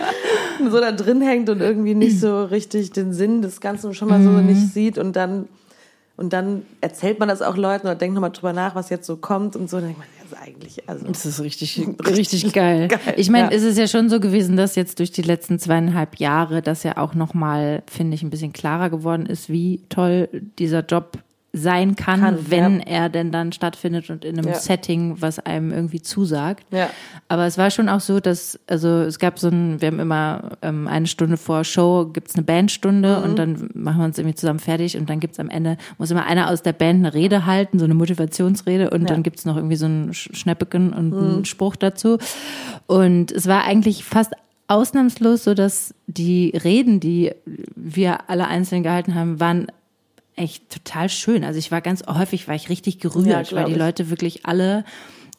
so 0.70 0.80
da 0.80 0.92
drin 0.92 1.20
hängt 1.22 1.48
und 1.48 1.60
irgendwie 1.60 1.94
nicht 1.94 2.18
so 2.20 2.44
richtig 2.44 2.92
den 2.92 3.12
Sinn 3.12 3.42
des 3.42 3.60
Ganzen 3.60 3.94
schon 3.94 4.08
mal 4.08 4.22
so 4.22 4.30
Mhm. 4.30 4.46
nicht 4.46 4.72
sieht 4.72 4.98
und 4.98 5.14
dann 5.16 5.48
und 6.16 6.32
dann 6.32 6.62
erzählt 6.80 7.18
man 7.18 7.28
das 7.28 7.42
auch 7.42 7.56
Leuten 7.56 7.88
oder 7.88 7.96
denkt 7.96 8.14
nochmal 8.14 8.30
drüber 8.30 8.52
nach, 8.52 8.76
was 8.76 8.88
jetzt 8.88 9.04
so 9.06 9.16
kommt 9.16 9.56
und 9.56 9.68
so. 9.68 9.78
Dann 9.78 9.86
denkt 9.86 9.98
man, 9.98 10.06
eigentlich, 10.34 10.88
also. 10.88 11.06
Das 11.06 11.26
ist 11.26 11.40
richtig, 11.40 11.78
Richtig 12.06 12.18
richtig 12.18 12.52
geil. 12.52 12.88
geil, 12.88 13.14
Ich 13.16 13.30
meine, 13.30 13.50
ja. 13.50 13.56
es 13.56 13.62
ist 13.62 13.78
ja 13.78 13.86
schon 13.86 14.08
so 14.08 14.20
gewesen, 14.20 14.56
dass 14.56 14.76
jetzt 14.76 14.98
durch 14.98 15.12
die 15.12 15.22
letzten 15.22 15.58
zweieinhalb 15.58 16.16
Jahre 16.16 16.62
das 16.62 16.82
ja 16.82 16.96
auch 16.96 17.14
nochmal, 17.14 17.82
finde 17.90 18.14
ich, 18.14 18.22
ein 18.22 18.30
bisschen 18.30 18.52
klarer 18.52 18.90
geworden 18.90 19.26
ist, 19.26 19.48
wie 19.48 19.82
toll 19.88 20.28
dieser 20.58 20.84
Job 20.84 21.18
sein 21.56 21.94
kann, 21.94 22.20
Kann, 22.20 22.50
wenn 22.50 22.78
ja. 22.80 22.84
er 22.86 23.08
denn 23.08 23.30
dann 23.30 23.52
stattfindet 23.52 24.10
und 24.10 24.24
in 24.24 24.36
einem 24.38 24.48
Ja. 24.48 24.54
Setting, 24.56 25.20
was 25.20 25.38
einem 25.38 25.70
irgendwie 25.70 26.02
zusagt. 26.02 26.66
Ja. 26.72 26.90
Aber 27.28 27.46
es 27.46 27.56
war 27.56 27.70
schon 27.70 27.88
auch 27.88 28.00
so, 28.00 28.18
dass, 28.18 28.58
also 28.66 28.88
es 29.02 29.20
gab 29.20 29.38
so 29.38 29.48
ein, 29.48 29.80
wir 29.80 29.86
haben 29.88 30.00
immer 30.00 30.50
ähm, 30.62 30.88
eine 30.88 31.06
Stunde 31.06 31.36
vor 31.36 31.62
Show 31.62 32.06
gibt's 32.12 32.34
eine 32.34 32.42
Bandstunde 32.42 33.22
und 33.22 33.38
dann 33.38 33.70
machen 33.74 33.98
wir 34.00 34.04
uns 34.04 34.18
irgendwie 34.18 34.34
zusammen 34.34 34.58
fertig 34.58 34.96
und 34.96 35.08
dann 35.08 35.20
gibt's 35.20 35.38
am 35.38 35.48
Ende, 35.48 35.76
muss 35.98 36.10
immer 36.10 36.26
einer 36.26 36.50
aus 36.50 36.62
der 36.62 36.72
Band 36.72 36.98
eine 37.06 37.14
Rede 37.14 37.46
halten, 37.46 37.78
so 37.78 37.84
eine 37.84 37.94
Motivationsrede 37.94 38.90
und 38.90 39.08
dann 39.08 39.22
gibt's 39.22 39.44
noch 39.44 39.56
irgendwie 39.56 39.76
so 39.76 39.86
ein 39.86 40.10
Sch- 40.10 40.34
Schnäppeken 40.34 40.92
und 40.92 41.14
einen 41.14 41.44
Spruch 41.44 41.76
dazu. 41.76 42.18
Und 42.88 43.30
es 43.30 43.46
war 43.46 43.62
eigentlich 43.64 44.02
fast 44.04 44.32
ausnahmslos 44.66 45.44
so, 45.44 45.54
dass 45.54 45.94
die 46.06 46.50
Reden, 46.50 46.98
die 46.98 47.30
wir 47.76 48.28
alle 48.28 48.48
einzeln 48.48 48.82
gehalten 48.82 49.14
haben, 49.14 49.38
waren 49.38 49.68
echt 50.36 50.68
total 50.70 51.08
schön. 51.08 51.44
Also 51.44 51.58
ich 51.58 51.70
war 51.70 51.80
ganz 51.80 52.02
häufig 52.06 52.48
war 52.48 52.54
ich 52.54 52.68
richtig 52.68 52.98
gerührt, 52.98 53.50
Ja, 53.50 53.56
weil 53.56 53.64
die 53.66 53.72
ich. 53.72 53.78
Leute 53.78 54.10
wirklich 54.10 54.46
alle 54.46 54.84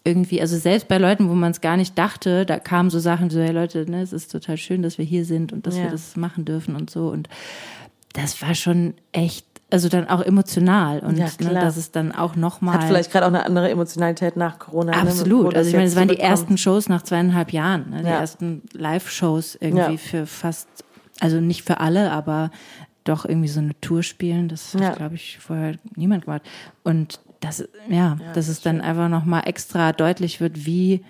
irgendwie, 0.03 0.39
also 0.39 0.55
selbst 0.57 0.87
bei 0.87 0.97
Leuten, 0.99 1.29
wo 1.29 1.33
man 1.33 1.51
es 1.51 1.61
gar 1.61 1.77
nicht 1.77 1.97
dachte, 1.97 2.45
da 2.45 2.59
kamen 2.59 2.89
so 2.91 2.99
Sachen, 2.99 3.29
so, 3.31 3.39
hey 3.39 3.51
Leute, 3.51 3.89
ne, 3.89 4.01
es 4.03 4.13
ist 4.13 4.31
total 4.31 4.55
schön, 4.57 4.83
dass 4.83 4.97
wir 4.99 5.05
hier 5.05 5.25
sind 5.25 5.51
und 5.51 5.65
dass 5.65 5.75
wir 5.75 5.85
Ja. 5.85 5.89
das 5.89 6.15
machen 6.15 6.45
dürfen 6.45 6.75
und 6.75 6.89
so. 6.91 7.07
Und 7.07 7.27
das 8.13 8.39
war 8.43 8.53
schon 8.53 8.93
echt, 9.13 9.45
also 9.71 9.89
dann 9.89 10.07
auch 10.07 10.21
emotional 10.21 10.99
und 10.99 11.17
Ja, 11.17 11.25
ne, 11.41 11.55
dass 11.55 11.75
es 11.75 11.89
dann 11.91 12.11
auch 12.11 12.35
nochmal. 12.35 12.75
Hat 12.75 12.83
vielleicht 12.83 13.11
gerade 13.11 13.25
auch 13.25 13.29
eine 13.29 13.45
andere 13.47 13.69
Emotionalität 13.71 14.37
nach 14.37 14.59
Corona. 14.59 14.91
ne, 14.91 15.09
Absolut. 15.09 15.47
das 15.47 15.55
Also 15.55 15.69
ich 15.71 15.75
meine, 15.75 15.87
es 15.87 15.95
waren 15.95 16.07
die 16.07 16.19
ersten 16.19 16.57
Shows 16.59 16.87
nach 16.87 17.01
zweieinhalb 17.01 17.51
Jahren, 17.51 17.89
ne? 17.89 18.01
die 18.03 18.07
Ja. 18.07 18.19
ersten 18.19 18.61
Live-Shows 18.73 19.57
irgendwie 19.59 19.97
für 19.97 20.27
fast, 20.27 20.67
also 21.19 21.41
nicht 21.41 21.63
für 21.63 21.79
alle, 21.79 22.11
aber 22.11 22.51
doch 23.05 23.23
irgendwie 23.25 23.47
so 23.47 23.59
eine 23.61 23.79
Tour 23.81 24.03
spielen. 24.03 24.49
Das 24.49 24.73
Ja. 24.73 24.87
hat, 24.89 24.97
glaube 24.97 25.15
ich, 25.15 25.37
vorher 25.39 25.75
niemand 25.95 26.25
gemacht. 26.25 26.41
Und 26.83 27.19
das, 27.39 27.67
ja, 27.89 28.17
dass 28.33 28.47
es 28.49 28.61
dann 28.61 28.81
einfach 28.81 29.07
nochmal 29.09 29.43
extra 29.45 29.93
deutlich 29.93 30.41
wird, 30.41 30.65
wie 30.65 31.01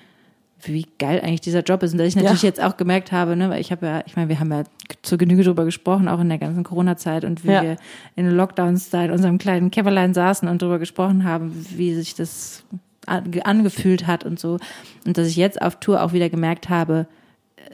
wie 0.63 0.87
geil 0.97 1.21
eigentlich 1.21 1.41
dieser 1.41 1.61
Job 1.61 1.83
ist. 1.83 1.91
Und 1.91 1.99
dass 1.99 2.07
ich 2.07 2.15
natürlich 2.15 2.41
Ja. 2.41 2.47
jetzt 2.47 2.63
auch 2.63 2.75
gemerkt 2.75 3.11
habe, 3.11 3.35
ne, 3.35 3.49
weil 3.51 3.61
ich 3.61 3.71
habe 3.71 3.85
ja, 3.85 4.03
ich 4.07 4.15
meine, 4.15 4.29
wir 4.29 4.39
haben 4.39 4.51
ja 4.51 4.63
zur 5.03 5.17
Genüge 5.19 5.43
drüber 5.43 5.63
gesprochen, 5.63 6.07
auch 6.07 6.19
in 6.19 6.29
der 6.29 6.39
ganzen 6.39 6.63
Corona-Zeit 6.63 7.23
und 7.23 7.43
wie 7.43 7.51
Ja. 7.51 7.61
wir 7.61 7.75
in 8.15 8.25
den 8.25 8.35
Lockdowns 8.35 8.89
da 8.89 9.03
in 9.05 9.11
unserem 9.11 9.37
kleinen 9.37 9.69
Kämmerlein 9.69 10.15
saßen 10.15 10.47
und 10.47 10.61
drüber 10.61 10.79
gesprochen 10.79 11.23
haben, 11.23 11.51
wie 11.75 11.93
sich 11.93 12.15
das 12.15 12.63
ange- 13.05 13.41
angefühlt 13.41 14.07
hat 14.07 14.23
und 14.23 14.39
so. 14.39 14.57
Und 15.05 15.17
dass 15.19 15.27
ich 15.27 15.35
jetzt 15.35 15.61
auf 15.61 15.79
Tour 15.79 16.01
auch 16.01 16.13
wieder 16.13 16.29
gemerkt 16.29 16.67
habe, 16.69 17.05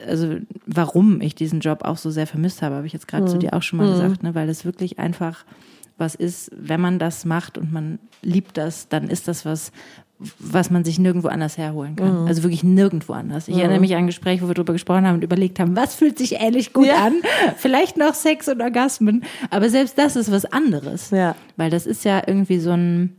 also 0.06 0.36
warum 0.66 1.20
ich 1.20 1.34
diesen 1.34 1.60
Job 1.60 1.82
auch 1.84 1.96
so 1.96 2.10
sehr 2.10 2.26
vermisst 2.26 2.62
habe, 2.62 2.76
habe 2.76 2.86
ich 2.86 2.92
jetzt 2.92 3.08
gerade 3.08 3.26
zu 3.26 3.38
dir 3.38 3.54
auch 3.54 3.62
schon 3.62 3.78
mal 3.78 3.90
gesagt, 3.90 4.22
ne, 4.22 4.34
weil 4.34 4.48
es 4.48 4.64
wirklich 4.64 4.98
einfach 4.98 5.44
was 5.98 6.14
ist, 6.14 6.50
wenn 6.56 6.80
man 6.80 6.98
das 6.98 7.24
macht 7.24 7.58
und 7.58 7.72
man 7.72 7.98
liebt 8.22 8.56
das, 8.56 8.88
dann 8.88 9.08
ist 9.08 9.28
das 9.28 9.44
was, 9.44 9.70
was 10.38 10.70
man 10.70 10.84
sich 10.84 10.98
nirgendwo 10.98 11.28
anders 11.28 11.58
herholen 11.58 11.96
kann. 11.96 12.26
Also 12.26 12.42
wirklich 12.42 12.64
nirgendwo 12.64 13.12
anders. 13.12 13.48
Ich 13.48 13.56
erinnere 13.56 13.80
mich 13.80 13.92
an 13.92 14.00
ein 14.00 14.06
Gespräch, 14.06 14.42
wo 14.42 14.48
wir 14.48 14.54
darüber 14.54 14.72
gesprochen 14.72 15.06
haben 15.06 15.16
und 15.16 15.24
überlegt 15.24 15.58
haben, 15.60 15.76
was 15.76 15.94
fühlt 15.94 16.18
sich 16.18 16.40
ähnlich 16.40 16.72
gut 16.72 16.86
Ja. 16.86 17.04
an? 17.06 17.14
Vielleicht 17.56 17.96
noch 17.96 18.14
Sex 18.14 18.48
und 18.48 18.60
Orgasmen, 18.60 19.24
aber 19.50 19.68
selbst 19.68 19.98
das 19.98 20.16
ist 20.16 20.30
was 20.32 20.44
anderes. 20.46 21.10
Ja. 21.10 21.34
Weil 21.56 21.70
das 21.70 21.86
ist 21.86 22.04
ja 22.04 22.22
irgendwie 22.26 22.58
so 22.58 22.70
ein, 22.70 23.16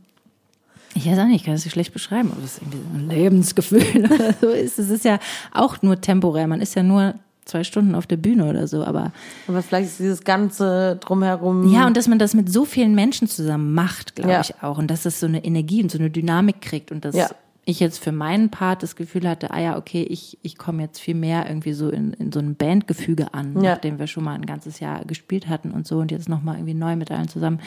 ich 0.94 1.06
weiß 1.06 1.18
auch 1.18 1.26
nicht, 1.26 1.36
ich 1.36 1.44
kann 1.44 1.54
das 1.54 1.64
so 1.64 1.70
schlecht 1.70 1.92
beschreiben, 1.92 2.30
aber 2.32 2.40
das 2.40 2.52
ist 2.56 2.62
irgendwie 2.62 2.78
so 2.78 2.98
ein 2.98 3.08
Lebensgefühl 3.08 4.04
oder 4.12 4.34
so 4.40 4.48
ist. 4.48 4.78
Es 4.78 4.90
ist 4.90 5.04
ja 5.04 5.18
auch 5.52 5.82
nur 5.82 6.00
temporär. 6.00 6.46
Man 6.46 6.60
ist 6.60 6.74
ja 6.74 6.82
nur 6.82 7.14
zwei 7.44 7.62
Stunden 7.64 7.94
auf 7.94 8.06
der 8.06 8.16
Bühne 8.16 8.46
oder 8.46 8.66
so, 8.66 8.84
aber 8.84 9.12
Aber 9.48 9.60
vielleicht 9.62 9.88
ist 9.88 9.98
dieses 9.98 10.24
ganze 10.24 10.96
drumherum. 11.00 11.70
ja, 11.72 11.86
und 11.86 11.96
dass 11.96 12.08
man 12.08 12.18
das 12.18 12.32
mit 12.34 12.50
so 12.50 12.64
vielen 12.64 12.94
Menschen 12.94 13.28
zusammen 13.28 13.74
macht, 13.74 14.16
glaube 14.16 14.30
Ja. 14.32 14.40
ich 14.40 14.54
auch. 14.62 14.78
Und 14.78 14.88
dass 14.90 15.02
das 15.02 15.20
so 15.20 15.26
eine 15.26 15.44
Energie 15.44 15.82
und 15.82 15.90
so 15.90 15.98
eine 15.98 16.08
Dynamik 16.10 16.62
kriegt. 16.62 16.90
Und 16.90 17.04
dass 17.04 17.14
Ja. 17.14 17.28
ich 17.66 17.80
jetzt 17.80 17.98
für 17.98 18.12
meinen 18.12 18.48
Part 18.50 18.82
das 18.82 18.96
Gefühl 18.96 19.28
hatte, 19.28 19.50
ah 19.50 19.60
ja, 19.60 19.76
okay, 19.76 20.02
ich, 20.04 20.38
ich 20.42 20.56
komme 20.56 20.82
jetzt 20.82 21.00
viel 21.00 21.14
mehr 21.14 21.46
irgendwie 21.46 21.72
so 21.74 21.90
in, 21.90 22.14
in 22.14 22.32
so 22.32 22.38
ein 22.38 22.54
Bandgefüge 22.56 23.34
an, 23.34 23.54
Ja. 23.56 23.72
nachdem 23.72 23.98
wir 23.98 24.06
schon 24.06 24.24
mal 24.24 24.34
ein 24.34 24.46
ganzes 24.46 24.80
Jahr 24.80 25.04
gespielt 25.04 25.46
hatten 25.48 25.70
und 25.70 25.86
so 25.86 25.98
und 25.98 26.10
jetzt 26.12 26.28
nochmal 26.30 26.54
irgendwie 26.56 26.74
neu 26.74 26.96
mit 26.96 27.10
allen 27.10 27.28
zusammen. 27.28 27.60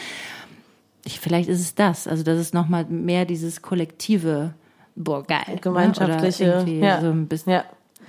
Ich, 1.07 1.19
vielleicht 1.19 1.47
ist 1.49 1.61
es 1.61 1.73
das, 1.75 2.07
also 2.07 2.23
das 2.23 2.37
ist 2.39 2.53
nochmal 2.53 2.85
mehr 2.85 3.25
dieses 3.25 3.61
kollektive, 3.61 4.53
boah, 4.95 5.23
geil. 5.23 5.39
ne? 5.47 5.57
gemeinschaftliche. 5.61 6.43
Irgendwie 6.45 6.79
ja. 6.79 7.01
so 7.01 7.07
ein 7.07 7.27
bisschen. 7.27 7.53
ja. 7.53 7.63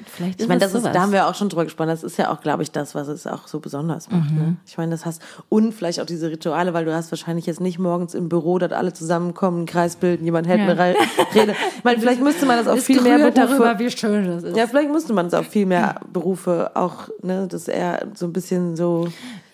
Vielleicht 0.07 0.39
ist 0.39 0.43
Ich 0.45 0.49
meine, 0.49 0.65
es 0.65 0.73
das 0.73 0.85
ist, 0.85 0.95
da 0.95 1.01
haben 1.03 1.11
wir 1.11 1.27
auch 1.27 1.35
schon 1.35 1.49
drüber 1.49 1.65
gesprochen. 1.65 1.89
Das 1.89 2.05
ist 2.05 2.17
ja 2.19 2.31
auch, 2.33 2.41
glaube 2.41 2.63
ich, 2.63 2.71
das, 2.71 2.95
was 2.95 3.09
es 3.09 3.27
auch 3.27 3.49
so 3.49 3.59
besonders 3.59 4.09
macht. 4.13 4.31
Ne? 4.31 4.55
Ich 4.65 4.79
meine, 4.79 4.93
das 4.93 5.05
hast 5.05 5.21
und 5.49 5.73
vielleicht 5.75 5.99
auch 6.01 6.07
diese 6.07 6.31
Rituale, 6.31 6.73
weil 6.73 6.85
du 6.85 6.95
hast 6.95 7.11
wahrscheinlich 7.11 7.47
jetzt 7.47 7.61
nicht 7.61 7.81
morgens 7.81 8.15
im 8.15 8.29
Büro, 8.29 8.59
dass 8.61 8.71
alle 8.71 8.93
zusammenkommen, 8.93 9.57
einen 9.59 9.67
Kreis 9.67 9.97
bilden, 9.97 10.25
jemand 10.25 10.47
hält 10.47 10.61
Ja. 10.61 10.67
eine 10.67 10.79
Re- 10.79 10.95
Rede. 11.35 11.57
Ich 11.77 11.83
meine, 11.83 11.99
vielleicht 11.99 12.23
müsste 12.23 12.47
man 12.47 12.65
das 12.65 12.77
Ist 12.79 12.85
viel 12.87 13.01
mehr 13.01 13.19
Berufe. 13.19 13.33
darüber, 13.35 13.79
wie 13.81 13.91
schön 13.91 14.25
das 14.29 14.45
ist. 14.45 14.57
ja, 14.57 14.69
vielleicht 14.69 14.91
müsste 14.93 15.13
man 15.15 15.27
es 15.27 15.35
auf 15.35 15.47
viel 15.49 15.67
mehr 15.67 16.01
Berufe 16.13 16.71
auch, 16.77 17.09
ne, 17.23 17.49
dass 17.49 17.67
er 17.67 18.07
so 18.15 18.27
ein 18.27 18.33
bisschen 18.33 18.77
so. 18.77 19.09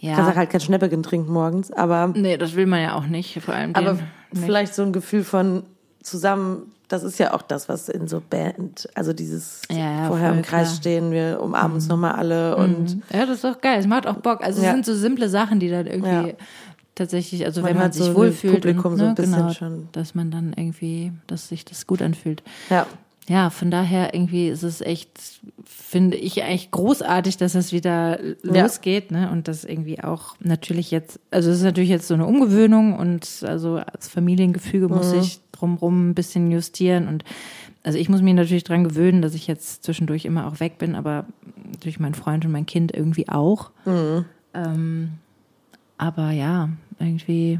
Ja. 0.04 0.16
Kannst 0.16 0.36
halt 0.36 0.50
kein 0.50 0.60
Schnäppchen 0.60 1.02
trinken 1.02 1.32
morgens, 1.32 1.70
aber 1.72 2.08
Nee, 2.14 2.36
das 2.36 2.54
will 2.54 2.66
man 2.66 2.82
ja 2.82 2.94
auch 2.94 3.06
nicht, 3.06 3.40
vor 3.42 3.54
allem 3.54 3.74
aber 3.74 3.94
nicht. 3.94 4.04
vielleicht 4.32 4.74
so 4.74 4.82
ein 4.82 4.92
Gefühl 4.92 5.24
von 5.24 5.62
zusammen, 6.02 6.72
das 6.88 7.02
ist 7.02 7.18
ja 7.18 7.32
auch 7.32 7.40
das, 7.40 7.68
was 7.70 7.88
in 7.88 8.06
so 8.06 8.20
Band, 8.20 8.86
also 8.94 9.14
dieses 9.14 9.62
Ja, 9.70 9.76
ja, 10.02 10.08
vorher 10.08 10.32
im 10.32 10.42
Kreis 10.42 10.68
klar. 10.68 10.76
stehen, 10.76 11.10
wir 11.10 11.40
umarmen 11.40 11.76
uns 11.76 11.88
nochmal 11.88 12.12
alle 12.12 12.56
und 12.56 13.00
Ja, 13.12 13.20
das 13.24 13.36
ist 13.36 13.44
doch 13.44 13.60
geil. 13.62 13.78
Es 13.80 13.86
macht 13.86 14.06
auch 14.06 14.16
Bock. 14.16 14.44
Also 14.44 14.62
es 14.62 14.70
sind 14.70 14.84
so 14.84 14.94
simple 14.94 15.30
Sachen, 15.30 15.58
die 15.60 15.70
dann 15.70 15.86
irgendwie 15.86 16.34
tatsächlich, 16.94 17.44
also 17.46 17.62
Man 17.62 17.70
wenn 17.70 17.78
man 17.78 17.92
sich 17.92 18.04
so 18.04 18.14
wohlfühlt 18.14 18.54
Publikum 18.54 18.92
und, 18.92 18.98
so 18.98 19.04
ein 19.04 19.08
ne, 19.10 19.14
bisschen 19.14 19.32
genau, 19.36 19.52
schon. 19.52 19.88
dass 19.92 20.14
man 20.14 20.30
dann 20.30 20.52
irgendwie, 20.54 21.12
dass 21.26 21.48
sich 21.48 21.64
das 21.64 21.86
gut 21.86 22.02
anfühlt. 22.02 22.42
ja. 22.68 22.86
Ja, 23.26 23.48
von 23.48 23.70
daher 23.70 24.12
irgendwie 24.12 24.48
ist 24.48 24.62
es 24.62 24.82
echt, 24.82 25.40
finde 25.64 26.16
ich 26.18 26.42
eigentlich 26.42 26.70
großartig, 26.70 27.38
dass 27.38 27.54
es 27.54 27.72
wieder 27.72 28.22
Ja. 28.22 28.62
losgeht, 28.64 29.10
ne? 29.10 29.30
Und 29.30 29.48
das 29.48 29.64
irgendwie 29.64 30.02
auch 30.04 30.34
natürlich 30.40 30.90
jetzt, 30.90 31.18
also 31.30 31.50
es 31.50 31.56
ist 31.58 31.62
natürlich 31.62 31.88
jetzt 31.88 32.06
so 32.06 32.12
eine 32.14 32.26
Umgewöhnung 32.26 32.98
und 32.98 33.26
also 33.46 33.76
als 33.76 34.08
Familiengefüge 34.08 34.88
muss 34.88 35.12
Mhm. 35.12 35.18
ich 35.20 35.40
drumrum 35.52 36.10
ein 36.10 36.14
bisschen 36.14 36.50
justieren 36.50 37.08
und 37.08 37.24
also 37.82 37.98
ich 37.98 38.08
muss 38.08 38.22
mich 38.22 38.34
natürlich 38.34 38.64
dran 38.64 38.84
gewöhnen, 38.84 39.20
dass 39.22 39.34
ich 39.34 39.46
jetzt 39.46 39.84
zwischendurch 39.84 40.24
immer 40.24 40.46
auch 40.46 40.60
weg 40.60 40.78
bin, 40.78 40.94
aber 40.94 41.26
natürlich 41.70 42.00
mein 42.00 42.14
Freund 42.14 42.44
und 42.44 42.52
mein 42.52 42.66
Kind 42.66 42.92
irgendwie 42.94 43.28
auch. 43.28 43.70
Mhm. 43.84 44.24
Ähm, 44.54 45.10
aber 45.98 46.30
ja, 46.30 46.68
irgendwie 46.98 47.58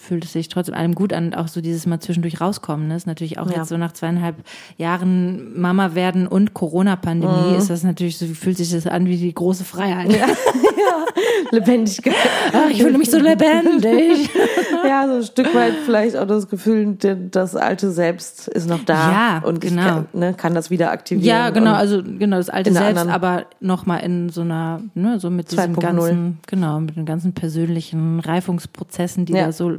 fühlt 0.00 0.24
es 0.24 0.32
sich 0.32 0.48
trotzdem 0.48 0.74
allem 0.74 0.94
gut 0.94 1.12
an, 1.12 1.34
auch 1.34 1.48
so 1.48 1.60
dieses 1.60 1.86
mal 1.86 2.00
zwischendurch 2.00 2.40
rauskommen. 2.40 2.88
Ne? 2.88 2.96
Ist 2.96 3.06
natürlich 3.06 3.38
auch 3.38 3.50
Ja. 3.50 3.58
jetzt 3.58 3.68
so 3.68 3.76
nach 3.76 3.92
zweieinhalb 3.92 4.36
Jahren 4.76 5.58
Mama 5.60 5.94
werden 5.94 6.26
und 6.26 6.54
Corona-Pandemie 6.54 7.52
Mhm. 7.52 7.58
ist 7.58 7.70
das 7.70 7.82
natürlich 7.84 8.18
so, 8.18 8.26
fühlt 8.26 8.56
sich 8.56 8.70
das 8.70 8.86
an 8.86 9.06
wie 9.06 9.16
die 9.16 9.34
große 9.34 9.64
Freiheit. 9.64 10.08
Lebendigkeit. 11.50 12.14
Ach, 12.52 12.68
ich 12.70 12.82
fühle 12.82 12.98
mich 12.98 13.10
so 13.10 13.18
lebendig. 13.18 14.28
ja, 14.86 15.06
so 15.08 15.14
ein 15.16 15.22
Stück 15.22 15.54
weit 15.54 15.74
vielleicht 15.84 16.16
auch 16.16 16.26
das 16.26 16.48
Gefühl, 16.48 16.96
das 17.30 17.56
alte 17.56 17.90
Selbst 17.90 18.48
ist 18.48 18.68
noch 18.68 18.84
da 18.84 19.10
Ja, 19.12 19.42
und 19.44 19.60
genau. 19.60 19.82
kann, 19.82 20.06
ne, 20.12 20.34
kann 20.34 20.54
das 20.54 20.70
wieder 20.70 20.90
aktivieren. 20.90 21.26
ja, 21.26 21.50
genau, 21.50 21.72
also 21.74 22.02
genau 22.02 22.36
das 22.36 22.50
alte 22.50 22.72
Selbst, 22.72 22.86
anderen- 22.88 23.10
aber 23.10 23.46
nochmal 23.60 24.00
in 24.04 24.28
so 24.28 24.42
einer, 24.42 24.82
ne, 24.94 25.18
so 25.18 25.30
mit 25.30 25.50
diesem 25.50 25.74
2.0. 25.74 25.80
ganzen, 25.80 26.38
genau, 26.46 26.80
mit 26.80 26.96
den 26.96 27.06
ganzen 27.06 27.32
persönlichen 27.32 28.20
Reifungsprozessen, 28.20 29.24
die 29.24 29.32
Ja. 29.32 29.46
da 29.46 29.52
so 29.52 29.72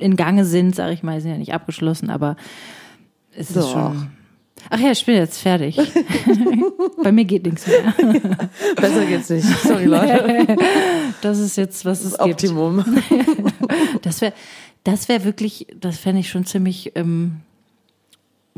in 0.00 0.16
Gange 0.16 0.44
sind, 0.44 0.74
sage 0.74 0.92
ich 0.92 1.02
mal, 1.02 1.20
sind 1.20 1.30
ja 1.30 1.38
nicht 1.38 1.54
abgeschlossen, 1.54 2.10
aber 2.10 2.36
es 3.36 3.50
ist 3.50 3.56
Doch. 3.56 3.72
schon. 3.72 4.10
Ach 4.70 4.78
ja, 4.78 4.92
ich 4.92 5.04
bin 5.04 5.16
jetzt 5.16 5.38
fertig. 5.40 5.76
Bei 7.02 7.12
mir 7.12 7.24
geht 7.24 7.44
nichts 7.44 7.66
mehr. 7.66 7.92
besser 8.76 9.04
geht's 9.04 9.28
nicht. 9.30 9.46
Sorry, 9.62 9.84
Leute. 9.84 10.56
Das 11.20 11.38
ist 11.38 11.56
jetzt, 11.56 11.86
was 11.86 12.04
es 12.04 12.12
Das 12.12 12.26
gibt. 12.26 12.42
Optimum. 12.42 12.84
Das 14.02 14.20
wäre, 14.20 14.34
das 14.84 15.08
wäre 15.08 15.24
wirklich, 15.24 15.66
das 15.80 15.96
fände 15.96 16.20
ich 16.20 16.28
schon 16.28 16.44
ziemlich 16.44 16.92
ähm, 16.96 17.40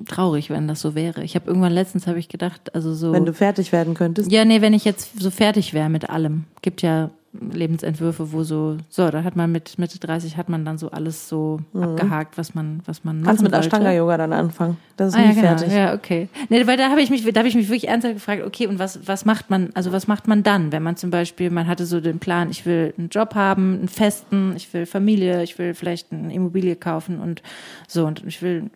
traurig, 0.05 0.51
wenn 0.51 0.67
das 0.67 0.81
so 0.81 0.97
wäre. 0.97 1.23
Ich 1.23 1.37
habe 1.37 1.47
irgendwann 1.47 1.73
letztens 1.73 2.09
habe 2.09 2.19
ich 2.19 2.29
gedacht, 2.29 2.75
also 2.75 2.93
so. 2.93 3.13
Wenn 3.13 3.25
du 3.25 3.33
fertig 3.33 3.71
werden 3.71 3.95
könntest. 3.95 4.33
ja, 4.33 4.45
nee, 4.45 4.61
wenn 4.63 4.75
ich 4.75 4.85
jetzt 4.85 5.21
so 5.21 5.31
fertig 5.31 5.75
wäre 5.75 5.89
mit 5.89 6.11
allem. 6.11 6.45
Gibt 6.61 6.83
ja 6.83 7.11
Lebensentwürfe, 7.53 8.33
wo 8.33 8.43
so, 8.43 8.77
so, 8.89 9.11
da 9.11 9.23
hat 9.25 9.37
man 9.37 9.53
mit 9.53 9.79
Mitte 9.79 9.99
30 9.99 10.37
hat 10.37 10.49
man 10.49 10.65
dann 10.65 10.79
so 10.79 10.91
alles 10.91 11.29
so 11.29 11.61
abgehakt, 11.75 12.39
was 12.39 12.55
man, 12.55 12.81
was 12.87 13.05
man 13.05 13.23
Kannst 13.23 13.43
mit. 13.43 13.53
Ashtanga-Yoga 13.53 14.17
dann 14.17 14.33
anfangen. 14.33 14.77
Das 14.97 15.09
ist 15.09 15.15
Ah, 15.15 15.19
nie 15.21 15.27
ja, 15.27 15.33
genau. 15.33 15.47
fertig. 15.47 15.73
Ja, 15.73 15.95
okay. 15.95 16.29
Nee, 16.49 16.67
weil 16.67 16.77
da 16.77 16.91
habe 16.91 17.01
ich 17.03 17.11
mich, 17.11 17.25
da 17.25 17.39
habe 17.41 17.49
ich 17.49 17.55
mich 17.55 17.69
wirklich 17.69 17.89
ernsthaft 17.89 18.15
gefragt, 18.15 18.43
okay, 18.45 18.67
und 18.67 18.79
was, 18.79 19.07
was 19.07 19.25
macht 19.25 19.51
man, 19.51 19.71
also 19.75 19.93
was 19.93 20.07
macht 20.07 20.29
man 20.29 20.43
dann, 20.43 20.73
wenn 20.73 20.83
man 20.83 20.97
zum 20.97 21.11
Beispiel, 21.11 21.51
man 21.51 21.67
hatte 21.67 21.87
so 21.87 22.01
den 22.01 22.19
Plan, 22.19 22.51
ich 22.51 22.67
will 22.67 22.95
einen 22.97 23.09
Job 23.09 23.35
haben, 23.35 23.79
einen 23.79 23.89
festen, 23.89 24.55
ich 24.57 24.73
will 24.73 24.87
Familie, 24.87 25.43
ich 25.43 25.59
will 25.59 25.75
vielleicht 25.75 26.13
eine 26.13 26.33
Immobilie 26.33 26.77
kaufen 26.77 27.21
und 27.21 27.43
so, 27.89 28.07
und 28.07 28.25
ich 28.27 28.43
will, 28.43 28.71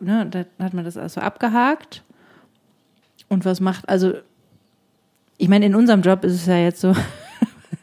ne, 0.00 0.26
da 0.30 0.44
hat 0.64 0.74
man 0.74 0.84
das 0.84 0.96
also 0.96 1.20
abgehakt. 1.20 2.02
Und 3.28 3.46
was 3.46 3.60
macht, 3.60 3.88
also, 3.88 4.12
ich 5.38 5.48
meine, 5.48 5.64
in 5.64 5.74
unserem 5.74 6.02
Job 6.02 6.22
ist 6.24 6.34
es 6.34 6.44
ja 6.46 6.58
jetzt 6.58 6.80
so, 6.82 6.94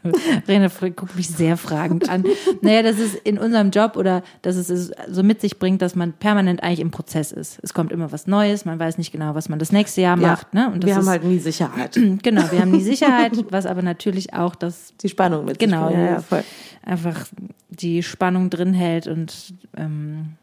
Rene 0.47 0.69
guckt 0.95 1.15
mich 1.15 1.27
sehr 1.29 1.57
fragend 1.57 2.09
an. 2.09 2.23
Naja, 2.61 2.83
das 2.83 2.99
ist 2.99 3.15
in 3.15 3.37
unserem 3.37 3.71
Job 3.71 3.95
oder 3.95 4.23
dass 4.41 4.55
es 4.55 4.91
so 5.07 5.23
mit 5.23 5.41
sich 5.41 5.59
bringt, 5.59 5.81
dass 5.81 5.95
man 5.95 6.13
permanent 6.13 6.63
eigentlich 6.63 6.79
im 6.79 6.91
Prozess 6.91 7.31
ist. 7.31 7.59
Es 7.61 7.73
kommt 7.73 7.91
immer 7.91 8.11
was 8.11 8.27
Neues, 8.27 8.65
man 8.65 8.79
weiß 8.79 8.97
nicht 8.97 9.11
genau, 9.11 9.35
was 9.35 9.49
man 9.49 9.59
das 9.59 9.71
nächste 9.71 10.01
Jahr 10.01 10.15
macht. 10.15 10.53
Ne? 10.53 10.71
Und 10.71 10.85
wir 10.85 10.95
haben 10.95 11.03
ist, 11.03 11.09
halt 11.09 11.23
nie 11.23 11.39
Sicherheit. 11.39 11.99
Genau, 12.21 12.51
wir 12.51 12.61
haben 12.61 12.71
nie 12.71 12.81
Sicherheit, 12.83 13.31
was 13.49 13.65
aber 13.65 13.81
natürlich 13.81 14.33
auch 14.33 14.55
das... 14.55 14.93
Die 15.01 15.09
Spannung 15.09 15.45
mit 15.45 15.59
Genau, 15.59 15.89
ja, 15.89 15.99
ja, 15.99 16.21
voll. 16.21 16.43
einfach 16.83 17.27
die 17.69 18.03
Spannung 18.03 18.49
drin 18.49 18.73
hält 18.73 19.07
und... 19.07 19.53
Ähm, 19.77 20.33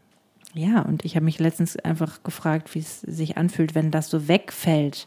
ja, 0.55 0.81
und 0.81 1.05
ich 1.05 1.17
habe 1.17 1.25
mich 1.27 1.39
letztens 1.39 1.77
einfach 1.77 2.23
gefragt, 2.23 2.75
wie 2.75 2.79
es 2.79 3.03
sich 3.03 3.37
anfühlt, 3.37 3.75
wenn 3.75 3.91
das 3.91 4.09
so 4.09 4.27
wegfällt. 4.27 5.07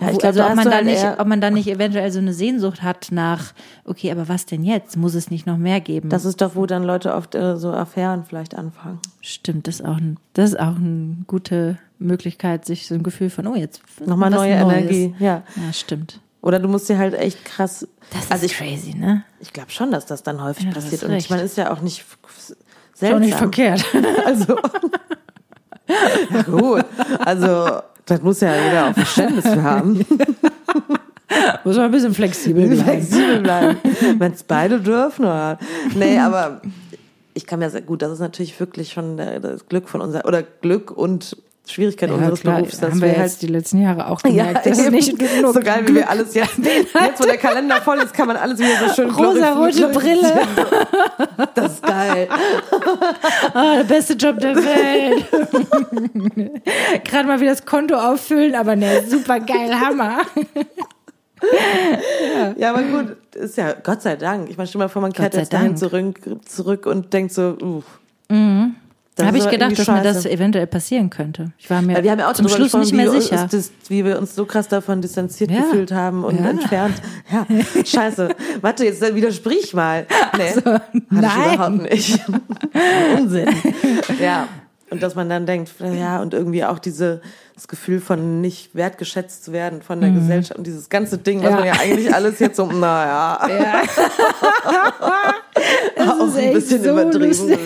Ja, 0.00 0.10
ich 0.10 0.18
glaube, 0.18 0.42
also 0.42 0.44
ob 0.44 0.56
man 0.56 0.64
da 0.64 0.76
halt 0.76 0.84
nicht, 0.86 1.04
ob 1.18 1.26
man 1.26 1.40
da 1.40 1.50
nicht 1.50 1.68
eventuell 1.68 2.10
so 2.10 2.18
eine 2.18 2.32
Sehnsucht 2.32 2.82
hat 2.82 3.08
nach, 3.10 3.52
okay, 3.84 4.10
aber 4.10 4.28
was 4.28 4.46
denn 4.46 4.64
jetzt? 4.64 4.96
Muss 4.96 5.14
es 5.14 5.30
nicht 5.30 5.46
noch 5.46 5.58
mehr 5.58 5.80
geben? 5.80 6.08
Das 6.08 6.24
ist 6.24 6.40
doch, 6.40 6.54
wo 6.54 6.66
dann 6.66 6.82
Leute 6.82 7.14
oft 7.14 7.34
äh, 7.34 7.56
so 7.56 7.72
Affären 7.72 8.24
vielleicht 8.24 8.54
anfangen. 8.54 9.00
Stimmt, 9.20 9.68
das 9.68 9.76
ist 9.80 9.86
auch 9.86 9.98
ein, 9.98 10.16
das 10.32 10.50
ist 10.50 10.60
auch 10.60 10.76
eine 10.76 11.16
gute 11.26 11.78
Möglichkeit, 11.98 12.64
sich 12.64 12.86
so 12.86 12.94
ein 12.94 13.02
Gefühl 13.02 13.30
von, 13.30 13.46
oh, 13.46 13.54
jetzt 13.54 13.82
nochmal 14.04 14.30
neue 14.30 14.58
Neues. 14.60 14.72
Energie. 14.72 15.14
Ja. 15.18 15.42
ja, 15.56 15.72
stimmt. 15.72 16.20
Oder 16.40 16.58
du 16.58 16.68
musst 16.68 16.88
dir 16.88 16.98
halt 16.98 17.14
echt 17.14 17.44
krass. 17.44 17.86
Das 18.10 18.24
ist 18.24 18.32
also 18.32 18.46
ich, 18.46 18.54
crazy, 18.54 18.94
ne? 18.94 19.24
Ich 19.38 19.52
glaube 19.52 19.70
schon, 19.70 19.92
dass 19.92 20.06
das 20.06 20.22
dann 20.22 20.42
häufig 20.42 20.64
ja, 20.64 20.72
passiert. 20.72 21.04
Und 21.04 21.12
ich 21.12 21.30
meine, 21.30 21.42
ist 21.42 21.56
ja 21.56 21.72
auch 21.72 21.80
nicht 21.80 22.04
seltsam. 22.94 23.10
Schon 23.10 23.20
nicht 23.20 23.38
verkehrt. 23.38 23.84
also. 24.26 24.56
ja, 26.30 26.42
gut. 26.42 26.84
Also 27.20 27.82
das 28.06 28.22
muss 28.22 28.40
ja 28.40 28.54
jeder 28.54 28.88
auch 28.88 28.94
Verständnis 28.94 29.44
für 29.44 29.62
haben. 29.62 29.98
muss 31.64 31.76
man 31.76 31.86
ein 31.86 31.90
bisschen 31.90 32.14
flexibel 32.14 32.66
bleiben. 32.66 32.82
Flexibel 32.82 33.40
bleiben. 33.40 33.78
Wenn 34.18 34.32
es 34.32 34.42
beide 34.42 34.80
dürfen, 34.80 35.24
oder? 35.24 35.58
Nee, 35.94 36.18
aber 36.18 36.60
ich 37.34 37.46
kann 37.46 37.58
mir 37.58 37.70
sehr 37.70 37.82
gut, 37.82 38.02
das 38.02 38.12
ist 38.12 38.20
natürlich 38.20 38.58
wirklich 38.60 38.92
schon 38.92 39.16
das 39.16 39.66
Glück 39.68 39.88
von 39.88 40.00
unser, 40.00 40.26
oder 40.26 40.42
Glück 40.42 40.90
und 40.90 41.36
Schwierigkeit 41.66 42.08
ja, 42.10 42.16
unseres 42.16 42.40
klar, 42.40 42.56
Berufs, 42.56 42.80
dass 42.80 42.90
haben 42.90 43.00
wir, 43.00 43.16
halt 43.16 43.40
die 43.40 43.46
letzten 43.46 43.80
Jahre 43.80 44.08
auch 44.08 44.20
gemerkt, 44.22 44.66
ja, 44.66 44.70
das 44.70 44.78
ist 44.78 44.90
nicht 44.90 45.16
so 45.52 45.60
geil, 45.60 45.82
wie 45.86 45.94
wir 45.94 46.10
alles 46.10 46.34
jetzt, 46.34 46.58
jetzt 46.58 47.20
wo 47.20 47.24
der 47.24 47.38
Kalender 47.38 47.76
voll 47.76 47.98
ist, 47.98 48.12
kann 48.12 48.26
man 48.26 48.36
alles 48.36 48.58
wieder 48.58 48.88
so 48.88 48.94
schön 48.94 49.10
rosa-rote 49.10 49.88
Brille. 49.92 50.40
Das 51.54 51.72
ist 51.74 51.82
geil. 51.82 52.28
Oh, 53.54 53.76
der 53.76 53.84
beste 53.84 54.14
Job 54.14 54.40
der 54.40 54.56
Welt. 54.56 55.24
Gerade 57.04 57.28
mal 57.28 57.40
wieder 57.40 57.52
das 57.52 57.64
Konto 57.64 57.94
auffüllen, 57.94 58.56
aber 58.56 58.74
ne, 58.74 59.04
super 59.08 59.38
geil, 59.38 59.78
Hammer. 59.78 60.22
ja. 61.42 62.54
ja, 62.56 62.70
aber 62.74 62.82
gut, 62.82 63.16
ist 63.36 63.56
ja 63.56 63.72
Gott 63.72 64.02
sei 64.02 64.16
Dank. 64.16 64.50
Ich 64.50 64.56
meine, 64.56 64.66
stell 64.66 64.80
mal 64.80 64.88
vor, 64.88 65.00
man 65.00 65.12
kehrt 65.12 65.34
jetzt 65.34 65.52
dahin 65.52 65.76
zurück, 65.76 66.20
zurück 66.44 66.86
und 66.86 67.12
denkt 67.12 67.32
so, 67.32 67.56
uh. 67.62 67.82
Mhm. 68.28 68.74
Da 69.14 69.26
habe 69.26 69.36
ich 69.36 69.48
gedacht, 69.50 69.78
dass 69.78 69.88
mir 69.88 70.02
das 70.02 70.24
eventuell 70.24 70.66
passieren 70.66 71.10
könnte. 71.10 71.52
Ich 71.58 71.68
war 71.68 71.82
mir 71.82 71.98
ja, 71.98 72.02
wir 72.02 72.10
haben 72.12 72.18
ja 72.18 72.30
auch 72.30 72.34
zum 72.34 72.48
Schluss 72.48 72.72
nicht 72.72 72.94
mehr 72.94 73.10
sicher. 73.10 73.46
Das, 73.50 73.70
wie 73.88 74.06
wir 74.06 74.18
uns 74.18 74.34
so 74.34 74.46
krass 74.46 74.68
davon 74.68 75.02
distanziert 75.02 75.50
ja. 75.50 75.60
gefühlt 75.60 75.92
haben 75.92 76.24
und 76.24 76.40
ja. 76.40 76.48
entfernt. 76.48 76.94
Ja, 77.30 77.46
scheiße. 77.84 78.30
Warte, 78.62 78.86
jetzt 78.86 79.02
widersprich 79.14 79.74
mal. 79.74 80.06
Nee, 80.36 80.42
also, 80.42 80.80
nein. 81.10 81.54
überhaupt 81.54 81.90
nicht. 81.90 82.20
Unsinn. 83.18 83.48
Ja. 84.18 84.48
Und 84.88 85.02
dass 85.02 85.14
man 85.14 85.28
dann 85.30 85.46
denkt, 85.46 85.70
ja, 85.80 86.20
und 86.20 86.34
irgendwie 86.34 86.64
auch 86.64 86.78
diese, 86.78 87.22
das 87.54 87.66
Gefühl 87.66 88.00
von 88.00 88.42
nicht 88.42 88.74
wertgeschätzt 88.74 89.44
zu 89.44 89.52
werden 89.52 89.80
von 89.80 90.00
der 90.00 90.10
mhm. 90.10 90.16
Gesellschaft 90.16 90.58
und 90.58 90.66
dieses 90.66 90.90
ganze 90.90 91.16
Ding, 91.16 91.42
was 91.42 91.50
ja. 91.50 91.56
man 91.56 91.64
ja 91.66 91.72
eigentlich 91.80 92.14
alles 92.14 92.38
jetzt 92.40 92.56
so, 92.56 92.66
naja. 92.66 93.40
Ja. 93.48 93.82
auch 96.12 96.36
ein 96.36 96.52
bisschen 96.52 96.82
so 96.82 96.90
übertrieben. 96.90 97.58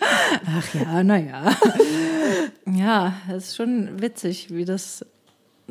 Ach 0.00 0.74
ja, 0.74 1.02
naja. 1.02 1.56
Ja, 2.66 3.14
es 3.28 3.48
ist 3.48 3.56
schon 3.56 4.00
witzig, 4.00 4.48
wie 4.50 4.64
das 4.64 5.04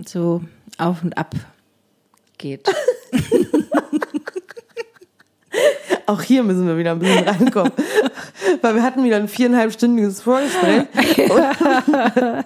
so 0.06 0.42
auf 0.78 1.04
und 1.04 1.18
ab 1.18 1.36
geht. 2.38 2.68
Auch 6.08 6.22
hier 6.22 6.44
müssen 6.44 6.68
wir 6.68 6.78
wieder 6.78 6.92
ein 6.92 7.00
bisschen 7.00 7.28
reinkommen. 7.28 7.72
Weil 8.62 8.76
wir 8.76 8.84
hatten 8.84 9.04
wieder 9.04 9.18
ein 9.18 9.28
viereinhalbstündiges 9.30 10.22
Vorgespräch. 10.22 10.84
ja 10.96 12.44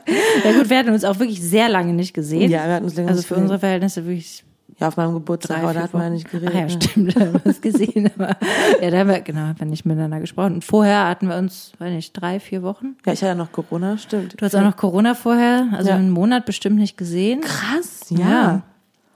gut, 0.57 0.69
wir 0.69 0.77
hatten 0.77 0.91
uns 0.91 1.03
auch 1.03 1.17
wirklich 1.19 1.41
sehr 1.41 1.69
lange 1.69 1.93
nicht 1.93 2.13
gesehen. 2.13 2.51
Ja, 2.51 2.65
wir 2.67 2.75
hatten 2.75 2.85
uns 2.85 2.95
länger 2.95 3.09
Also 3.09 3.23
für 3.23 3.35
unsere 3.35 3.57
Verhältnisse 3.59 4.05
wirklich 4.05 4.43
ja, 4.77 4.89
auf 4.89 4.97
meinem 4.97 5.13
Geburtstag, 5.13 5.59
aber 5.63 5.73
da 5.73 5.83
hatten 5.83 5.97
wir 5.97 6.03
ja 6.03 6.09
nicht 6.09 6.29
geredet. 6.29 6.53
Ach 6.53 6.59
ja, 6.59 6.69
stimmt, 6.69 7.15
da 7.15 7.21
haben 7.21 7.33
wir 7.33 7.45
es 7.45 7.61
gesehen. 7.61 8.11
Aber 8.17 8.35
ja, 8.81 8.91
da 8.91 8.97
haben 8.97 9.09
wir, 9.09 9.21
genau, 9.21 9.41
haben 9.41 9.59
wir 9.59 9.65
nicht 9.67 9.85
miteinander 9.85 10.19
gesprochen. 10.19 10.55
Und 10.55 10.65
vorher 10.65 11.07
hatten 11.07 11.29
wir 11.29 11.37
uns, 11.37 11.71
weiß 11.79 11.91
nicht, 11.93 12.11
drei, 12.13 12.41
vier 12.41 12.61
Wochen. 12.61 12.97
Ja, 13.05 13.13
ich 13.13 13.19
hatte 13.21 13.27
ja 13.27 13.35
noch 13.35 13.53
Corona, 13.53 13.97
stimmt. 13.97 14.39
Du 14.39 14.45
hast 14.45 14.53
auch 14.53 14.61
noch 14.61 14.75
Corona 14.75 15.15
vorher, 15.15 15.69
also 15.71 15.89
ja. 15.89 15.95
einen 15.95 16.11
Monat 16.11 16.45
bestimmt 16.45 16.75
nicht 16.75 16.97
gesehen. 16.97 17.41
Krass, 17.41 18.07
ja. 18.09 18.19
ja. 18.19 18.61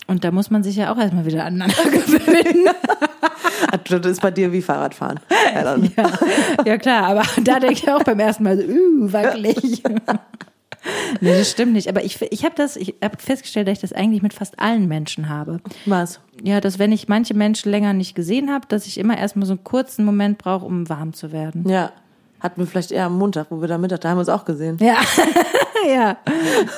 Und 0.07 0.23
da 0.23 0.31
muss 0.31 0.49
man 0.49 0.63
sich 0.63 0.77
ja 0.77 0.93
auch 0.93 0.97
erstmal 0.97 1.25
wieder 1.25 1.43
aneinander 1.43 1.83
gewöhnen. 1.83 2.69
das 3.89 4.05
ist 4.05 4.21
bei 4.21 4.31
dir 4.31 4.51
wie 4.51 4.61
Fahrradfahren. 4.61 5.19
Ja, 5.53 5.75
ja, 6.65 6.77
klar, 6.77 7.03
aber 7.03 7.23
da 7.43 7.59
denke 7.59 7.73
ich 7.73 7.91
auch 7.91 8.03
beim 8.03 8.19
ersten 8.19 8.43
Mal 8.43 8.57
so, 8.57 8.63
uh, 8.63 9.11
wackelig. 9.11 9.83
nee, 11.21 11.37
das 11.37 11.51
stimmt 11.51 11.73
nicht. 11.73 11.89
Aber 11.89 12.03
ich, 12.03 12.21
ich 12.21 12.45
habe 12.45 12.55
das, 12.55 12.75
ich 12.75 12.95
habe 13.03 13.17
festgestellt, 13.17 13.67
dass 13.67 13.73
ich 13.73 13.81
das 13.81 13.93
eigentlich 13.93 14.21
mit 14.21 14.33
fast 14.33 14.59
allen 14.59 14.87
Menschen 14.87 15.29
habe. 15.29 15.59
Was? 15.85 16.19
Ja, 16.43 16.61
dass 16.61 16.79
wenn 16.79 16.91
ich 16.91 17.07
manche 17.07 17.33
Menschen 17.33 17.71
länger 17.71 17.93
nicht 17.93 18.15
gesehen 18.15 18.51
habe, 18.51 18.67
dass 18.67 18.87
ich 18.87 18.97
immer 18.97 19.17
erstmal 19.17 19.45
so 19.45 19.53
einen 19.53 19.63
kurzen 19.63 20.05
Moment 20.05 20.37
brauche, 20.37 20.65
um 20.65 20.87
warm 20.89 21.13
zu 21.13 21.31
werden. 21.31 21.67
Ja. 21.67 21.91
Hatten 22.39 22.61
wir 22.61 22.67
vielleicht 22.67 22.91
eher 22.91 23.05
am 23.05 23.17
Montag, 23.17 23.47
wo 23.49 23.59
wir 23.59 23.67
da 23.67 23.77
Mittag, 23.77 24.01
da 24.01 24.09
haben 24.09 24.17
wir 24.17 24.21
uns 24.21 24.29
auch 24.29 24.45
gesehen. 24.45 24.77
Ja. 24.79 24.97
ja. 25.87 26.17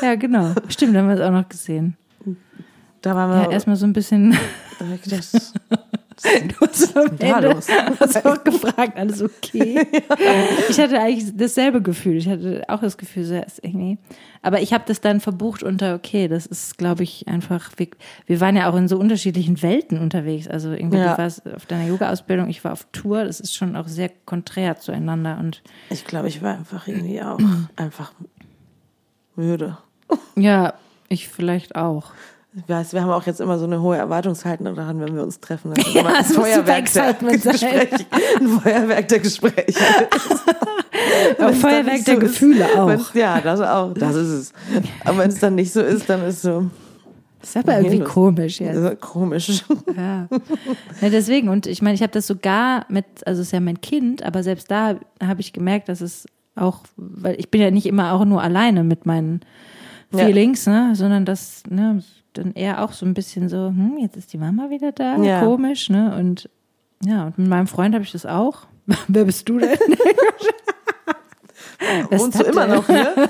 Ja, 0.01 0.15
genau. 0.15 0.53
Stimmt, 0.69 0.95
da 0.95 0.99
haben 0.99 1.07
wir 1.07 1.13
uns 1.13 1.21
auch 1.21 1.31
noch 1.31 1.47
gesehen. 1.47 1.97
Da 3.01 3.15
waren 3.15 3.29
wir. 3.31 3.43
Ja, 3.43 3.51
erstmal 3.51 3.75
so 3.75 3.85
ein 3.85 3.93
bisschen. 3.93 4.37
Das, 5.07 5.53
Du 6.47 6.67
hast 6.67 6.95
am 6.95 7.17
Ende 7.19 7.55
hast 7.99 8.25
auch 8.25 8.43
gefragt, 8.43 8.97
alles 8.97 9.21
okay? 9.21 9.85
Ich 10.69 10.79
hatte 10.79 10.99
eigentlich 10.99 11.35
dasselbe 11.35 11.81
Gefühl. 11.81 12.17
Ich 12.17 12.27
hatte 12.27 12.63
auch 12.67 12.81
das 12.81 12.97
Gefühl, 12.97 13.23
so 13.23 13.35
ist 13.35 13.63
irgendwie. 13.63 13.97
Aber 14.41 14.61
ich 14.61 14.73
habe 14.73 14.83
das 14.87 15.01
dann 15.01 15.19
verbucht 15.19 15.63
unter, 15.63 15.95
okay, 15.95 16.27
das 16.27 16.45
ist, 16.45 16.77
glaube 16.77 17.03
ich, 17.03 17.27
einfach, 17.27 17.71
wir, 17.77 17.87
wir, 18.25 18.39
waren 18.39 18.55
ja 18.55 18.69
auch 18.69 18.75
in 18.75 18.87
so 18.87 18.97
unterschiedlichen 18.97 19.61
Welten 19.61 19.99
unterwegs. 19.99 20.47
Also 20.47 20.71
irgendwie, 20.71 20.97
ja. 20.97 21.13
du 21.13 21.21
warst 21.21 21.47
auf 21.53 21.65
deiner 21.65 21.87
Yoga-Ausbildung, 21.87 22.49
ich 22.49 22.63
war 22.63 22.73
auf 22.73 22.87
Tour. 22.91 23.23
Das 23.23 23.39
ist 23.39 23.55
schon 23.55 23.75
auch 23.75 23.87
sehr 23.87 24.09
konträr 24.25 24.77
zueinander. 24.77 25.37
Und 25.39 25.61
ich 25.89 26.05
glaube, 26.05 26.27
ich 26.27 26.41
war 26.41 26.57
einfach 26.57 26.87
irgendwie 26.87 27.21
auch 27.21 27.39
einfach 27.75 28.13
müde. 29.35 29.77
Ja, 30.35 30.73
ich 31.07 31.27
vielleicht 31.27 31.75
auch. 31.75 32.13
Ich 32.53 32.67
weiß, 32.67 32.91
wir 32.91 33.01
haben 33.01 33.11
auch 33.11 33.25
jetzt 33.25 33.39
immer 33.39 33.57
so 33.57 33.63
eine 33.65 33.81
hohe 33.81 33.95
Erwartungshaltung 33.95 34.75
daran, 34.75 34.99
wenn 34.99 35.15
wir 35.15 35.23
uns 35.23 35.39
treffen. 35.39 35.73
Das 35.73 35.93
ja, 35.93 36.01
immer 36.01 36.17
ein 36.17 36.25
Feuerwerk 36.25 36.91
der 36.91 37.13
Gespräche. 37.13 38.05
Ein 38.39 38.47
Feuerwerk 38.47 39.07
der 39.07 39.19
Gespräche. 39.19 39.79
Ein 41.39 41.53
Feuerwerk 41.55 42.05
der 42.05 42.15
so 42.15 42.19
Gefühle 42.19 42.65
ist, 42.65 42.77
auch. 42.77 43.15
Ja, 43.15 43.39
das 43.39 43.61
auch. 43.61 43.93
Das 43.93 44.15
ist 44.15 44.29
es. 44.29 44.53
Aber 45.05 45.19
wenn 45.19 45.29
es 45.29 45.39
dann 45.39 45.55
nicht 45.55 45.71
so 45.71 45.81
ist, 45.81 46.09
dann 46.09 46.23
ist 46.23 46.41
so. 46.41 46.69
Das 47.39 47.51
ist 47.51 47.57
aber 47.57 47.77
irgendwie 47.77 48.01
komisch 48.01 48.59
jetzt. 48.59 48.83
Ja. 48.83 48.95
Komisch. 48.95 49.63
Ja. 49.95 50.27
ja. 51.01 51.09
Deswegen, 51.09 51.49
und 51.49 51.67
ich 51.67 51.81
meine, 51.81 51.95
ich 51.95 52.01
habe 52.01 52.11
das 52.11 52.27
sogar 52.27 52.85
mit, 52.89 53.05
also 53.25 53.41
es 53.41 53.47
ist 53.47 53.53
ja 53.53 53.59
mein 53.59 53.81
Kind, 53.81 54.23
aber 54.23 54.43
selbst 54.43 54.69
da 54.69 54.95
habe 55.23 55.41
ich 55.41 55.53
gemerkt, 55.53 55.89
dass 55.89 56.01
es 56.01 56.27
auch, 56.55 56.79
weil 56.97 57.39
ich 57.39 57.49
bin 57.49 57.61
ja 57.61 57.71
nicht 57.71 57.87
immer 57.87 58.13
auch 58.13 58.25
nur 58.25 58.41
alleine 58.41 58.83
mit 58.83 59.05
meinen 59.05 59.41
Feelings, 60.11 60.65
ja. 60.65 60.89
ne, 60.89 60.95
sondern 60.95 61.25
das, 61.25 61.63
ne, 61.69 62.03
dann 62.33 62.53
eher 62.53 62.83
auch 62.83 62.93
so 62.93 63.05
ein 63.05 63.13
bisschen 63.13 63.49
so, 63.49 63.67
hm, 63.67 63.97
jetzt 63.99 64.17
ist 64.17 64.33
die 64.33 64.37
Mama 64.37 64.69
wieder 64.69 64.91
da, 64.91 65.17
ja. 65.17 65.41
komisch, 65.41 65.89
ne? 65.89 66.15
Und 66.17 66.49
ja, 67.03 67.25
und 67.25 67.37
mit 67.37 67.47
meinem 67.47 67.67
Freund 67.67 67.93
habe 67.95 68.03
ich 68.03 68.11
das 68.11 68.25
auch. 68.25 68.67
Wer 69.07 69.25
bist 69.25 69.47
du 69.49 69.59
denn? 69.59 69.77
Wohnst 72.11 72.39
du 72.39 72.43
immer 72.43 72.67
noch 72.67 72.85
hier? 72.87 73.13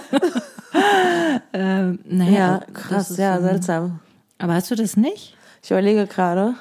ähm, 1.53 1.99
naja, 2.05 2.31
ja, 2.31 2.61
krass, 2.73 3.17
ja, 3.17 3.37
so, 3.37 3.43
seltsam. 3.43 3.99
Aber 4.37 4.53
hast 4.55 4.69
du 4.71 4.75
das 4.75 4.97
nicht? 4.97 5.37
Ich 5.63 5.71
überlege 5.71 6.05
gerade. 6.07 6.55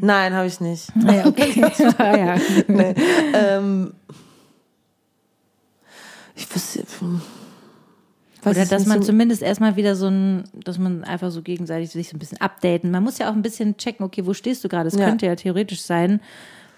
Nein, 0.00 0.32
habe 0.32 0.46
ich 0.46 0.60
nicht. 0.60 0.88
Ja, 0.96 1.26
okay. 1.26 1.62
Ah, 1.98 2.16
ja. 2.16 2.36
nee. 2.68 2.94
ähm, 3.34 3.92
ich 6.34 6.52
wüsste, 6.54 6.84
oder 8.46 8.66
dass 8.66 8.86
man 8.86 9.00
so 9.00 9.08
zumindest 9.08 9.42
erstmal 9.42 9.76
wieder 9.76 9.96
so 9.96 10.08
ein, 10.08 10.44
dass 10.64 10.78
man 10.78 11.04
einfach 11.04 11.30
so 11.30 11.42
gegenseitig 11.42 11.90
sich 11.90 12.08
so 12.08 12.16
ein 12.16 12.18
bisschen 12.18 12.40
updaten. 12.40 12.90
Man 12.90 13.02
muss 13.02 13.18
ja 13.18 13.30
auch 13.30 13.34
ein 13.34 13.42
bisschen 13.42 13.76
checken, 13.76 14.04
okay, 14.04 14.26
wo 14.26 14.34
stehst 14.34 14.64
du 14.64 14.68
gerade? 14.68 14.88
Es 14.88 14.94
ja. 14.94 15.06
könnte 15.06 15.26
ja 15.26 15.34
theoretisch 15.34 15.82
sein, 15.82 16.20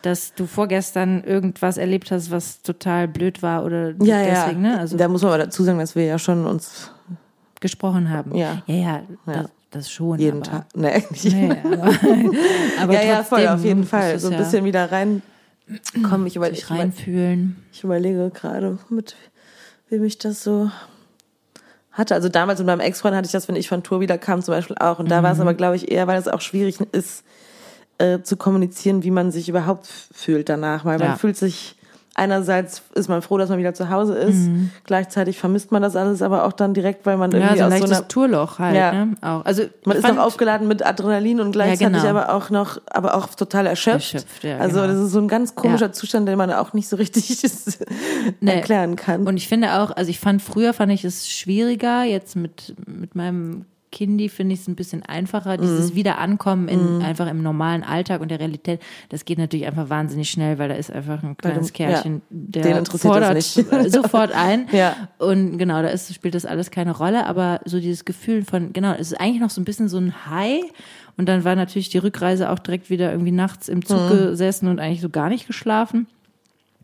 dass 0.02 0.34
du 0.34 0.46
vorgestern 0.46 1.24
irgendwas 1.24 1.78
erlebt 1.78 2.10
hast, 2.10 2.30
was 2.30 2.62
total 2.62 3.08
blöd 3.08 3.42
war 3.42 3.64
oder 3.64 3.88
ja, 4.02 4.24
deswegen, 4.24 4.64
ja. 4.64 4.72
ne? 4.72 4.78
Also 4.78 4.96
da 4.96 5.08
muss 5.08 5.22
man 5.22 5.32
aber 5.32 5.44
dazu 5.44 5.64
sagen, 5.64 5.78
dass 5.78 5.96
wir 5.96 6.04
ja 6.04 6.18
schon 6.18 6.46
uns 6.46 6.90
gesprochen 7.60 8.10
haben. 8.10 8.34
Ja. 8.34 8.62
ja, 8.66 8.74
ja, 8.76 9.02
Das, 9.26 9.50
das 9.70 9.90
schon. 9.90 10.18
Jeden 10.18 10.42
aber, 10.42 10.50
Tag. 10.50 10.66
Nee, 10.74 10.86
eigentlich. 10.92 11.34
Nee, 11.34 11.56
aber, 11.64 11.82
aber 12.80 12.92
ja, 12.92 13.02
ja, 13.02 13.24
voll, 13.24 13.46
auf 13.48 13.64
jeden 13.64 13.84
Fall. 13.84 14.18
So 14.18 14.28
ein 14.28 14.34
ja 14.34 14.38
bisschen 14.38 14.64
wieder 14.64 14.92
rein. 14.92 15.22
Komm, 16.08 16.26
ich, 16.26 16.36
über, 16.36 16.48
sich 16.50 16.64
ich, 16.70 17.08
ich 17.72 17.84
überlege 17.84 18.30
gerade, 18.30 18.78
mit 18.88 19.16
wem 19.88 20.04
ich 20.04 20.18
das 20.18 20.44
so 20.44 20.70
hatte. 21.96 22.14
Also 22.14 22.28
damals 22.28 22.58
mit 22.58 22.66
meinem 22.66 22.80
Ex-Freund 22.80 23.14
hatte 23.16 23.26
ich 23.26 23.32
das, 23.32 23.48
wenn 23.48 23.56
ich 23.56 23.68
von 23.68 23.82
Tour 23.82 24.00
wieder 24.00 24.18
kam, 24.18 24.42
zum 24.42 24.52
Beispiel 24.54 24.76
auch. 24.78 24.98
Und 24.98 25.10
da 25.10 25.22
war 25.22 25.32
es 25.32 25.40
aber, 25.40 25.54
glaube 25.54 25.76
ich, 25.76 25.90
eher, 25.90 26.06
weil 26.06 26.18
es 26.18 26.28
auch 26.28 26.40
schwierig 26.40 26.78
ist, 26.92 27.24
äh, 27.98 28.20
zu 28.22 28.36
kommunizieren, 28.36 29.02
wie 29.02 29.10
man 29.10 29.30
sich 29.30 29.48
überhaupt 29.48 29.86
fühlt 30.12 30.48
danach. 30.48 30.84
Weil 30.84 31.00
Ja. 31.00 31.08
man 31.08 31.18
fühlt 31.18 31.36
sich, 31.36 31.76
einerseits 32.18 32.82
ist 32.94 33.08
man 33.08 33.20
froh, 33.22 33.36
dass 33.38 33.50
man 33.50 33.58
wieder 33.58 33.74
zu 33.74 33.90
Hause 33.90 34.14
ist. 34.14 34.48
Gleichzeitig 34.84 35.38
vermisst 35.38 35.70
man 35.70 35.82
das 35.82 35.94
alles, 35.96 36.22
aber 36.22 36.44
auch 36.44 36.52
dann 36.52 36.72
direkt, 36.74 37.04
weil 37.06 37.16
man 37.18 37.30
Ja, 37.30 37.38
irgendwie 37.38 37.58
so 37.58 37.64
ein 37.64 37.72
aus 37.74 37.78
so 37.90 37.94
einer 37.94 38.08
Tourloch 38.08 38.58
halt. 38.58 38.74
Ja. 38.76 38.92
Ne? 38.92 39.14
Auch. 39.20 39.44
Also, 39.44 39.64
man 39.84 39.96
ist 39.98 40.02
noch 40.02 40.08
fand- 40.10 40.20
aufgeladen 40.20 40.66
mit 40.66 40.84
Adrenalin 40.84 41.40
und 41.40 41.52
gleichzeitig 41.52 42.02
genau. 42.02 42.08
aber 42.18 42.34
auch 42.34 42.50
noch, 42.50 42.78
aber 42.90 43.14
auch 43.14 43.26
total 43.34 43.66
erschöpft. 43.66 44.14
Erschöpft, 44.14 44.44
ja, 44.44 44.56
also 44.58 44.80
genau. 44.80 44.86
das 44.92 44.96
ist 45.06 45.12
so 45.12 45.18
ein 45.18 45.28
ganz 45.28 45.54
komischer 45.54 45.86
Ja. 45.86 45.92
Zustand, 45.92 46.26
den 46.28 46.38
man 46.38 46.50
auch 46.52 46.72
nicht 46.72 46.88
so 46.88 46.96
richtig 46.96 47.36
Nee. 48.40 48.50
erklären 48.54 48.96
kann. 48.96 49.26
Und 49.26 49.36
ich 49.36 49.46
finde 49.48 49.74
auch, 49.80 49.90
also 49.90 50.10
ich 50.10 50.18
fand 50.18 50.40
früher 50.42 50.72
fand 50.72 50.92
ich 50.92 51.04
es 51.04 51.28
schwieriger, 51.28 52.02
jetzt 52.04 52.34
mit, 52.36 52.74
mit 52.86 53.14
meinem 53.14 53.66
Kindi 53.92 54.28
finde 54.28 54.54
ich 54.54 54.60
es 54.60 54.68
ein 54.68 54.74
bisschen 54.76 55.02
einfacher, 55.04 55.56
dieses 55.56 55.92
Mhm. 55.92 55.96
Wiederankommen 55.96 56.68
in, 56.68 57.02
einfach 57.02 57.28
im 57.28 57.42
normalen 57.42 57.82
Alltag 57.82 58.20
und 58.20 58.30
der 58.30 58.40
Realität, 58.40 58.80
das 59.08 59.24
geht 59.24 59.38
natürlich 59.38 59.66
einfach 59.66 59.88
wahnsinnig 59.90 60.28
schnell, 60.28 60.58
weil 60.58 60.68
da 60.68 60.74
ist 60.74 60.90
einfach 60.92 61.22
ein 61.22 61.36
kleines 61.36 61.68
du- 61.68 61.72
Kerlchen, 61.72 62.22
den 62.30 62.62
der 62.62 62.84
fordert 62.84 63.42
sofort 63.88 64.32
ein. 64.32 64.66
Ja. 64.72 65.08
Und 65.18 65.56
genau, 65.58 65.80
da 65.82 65.88
ist, 65.88 66.12
spielt 66.14 66.34
das 66.34 66.44
alles 66.46 66.70
keine 66.70 66.96
Rolle, 66.96 67.26
aber 67.26 67.60
so 67.64 67.80
dieses 67.80 68.04
Gefühl 68.04 68.44
von, 68.44 68.72
genau, 68.72 68.92
es 68.92 69.12
ist 69.12 69.20
eigentlich 69.20 69.40
noch 69.40 69.50
so 69.50 69.60
ein 69.60 69.64
bisschen 69.64 69.88
so 69.88 69.98
ein 69.98 70.28
High. 70.30 70.62
Und 71.16 71.28
dann 71.28 71.44
war 71.44 71.56
natürlich 71.56 71.88
die 71.88 71.98
Rückreise 71.98 72.50
auch 72.50 72.58
direkt 72.58 72.90
wieder 72.90 73.10
irgendwie 73.10 73.32
nachts 73.32 73.68
im 73.68 73.84
Zug 73.84 73.98
Mhm. 73.98 74.08
gesessen 74.10 74.68
und 74.68 74.80
eigentlich 74.80 75.00
so 75.00 75.08
gar 75.08 75.28
nicht 75.30 75.46
geschlafen. 75.46 76.06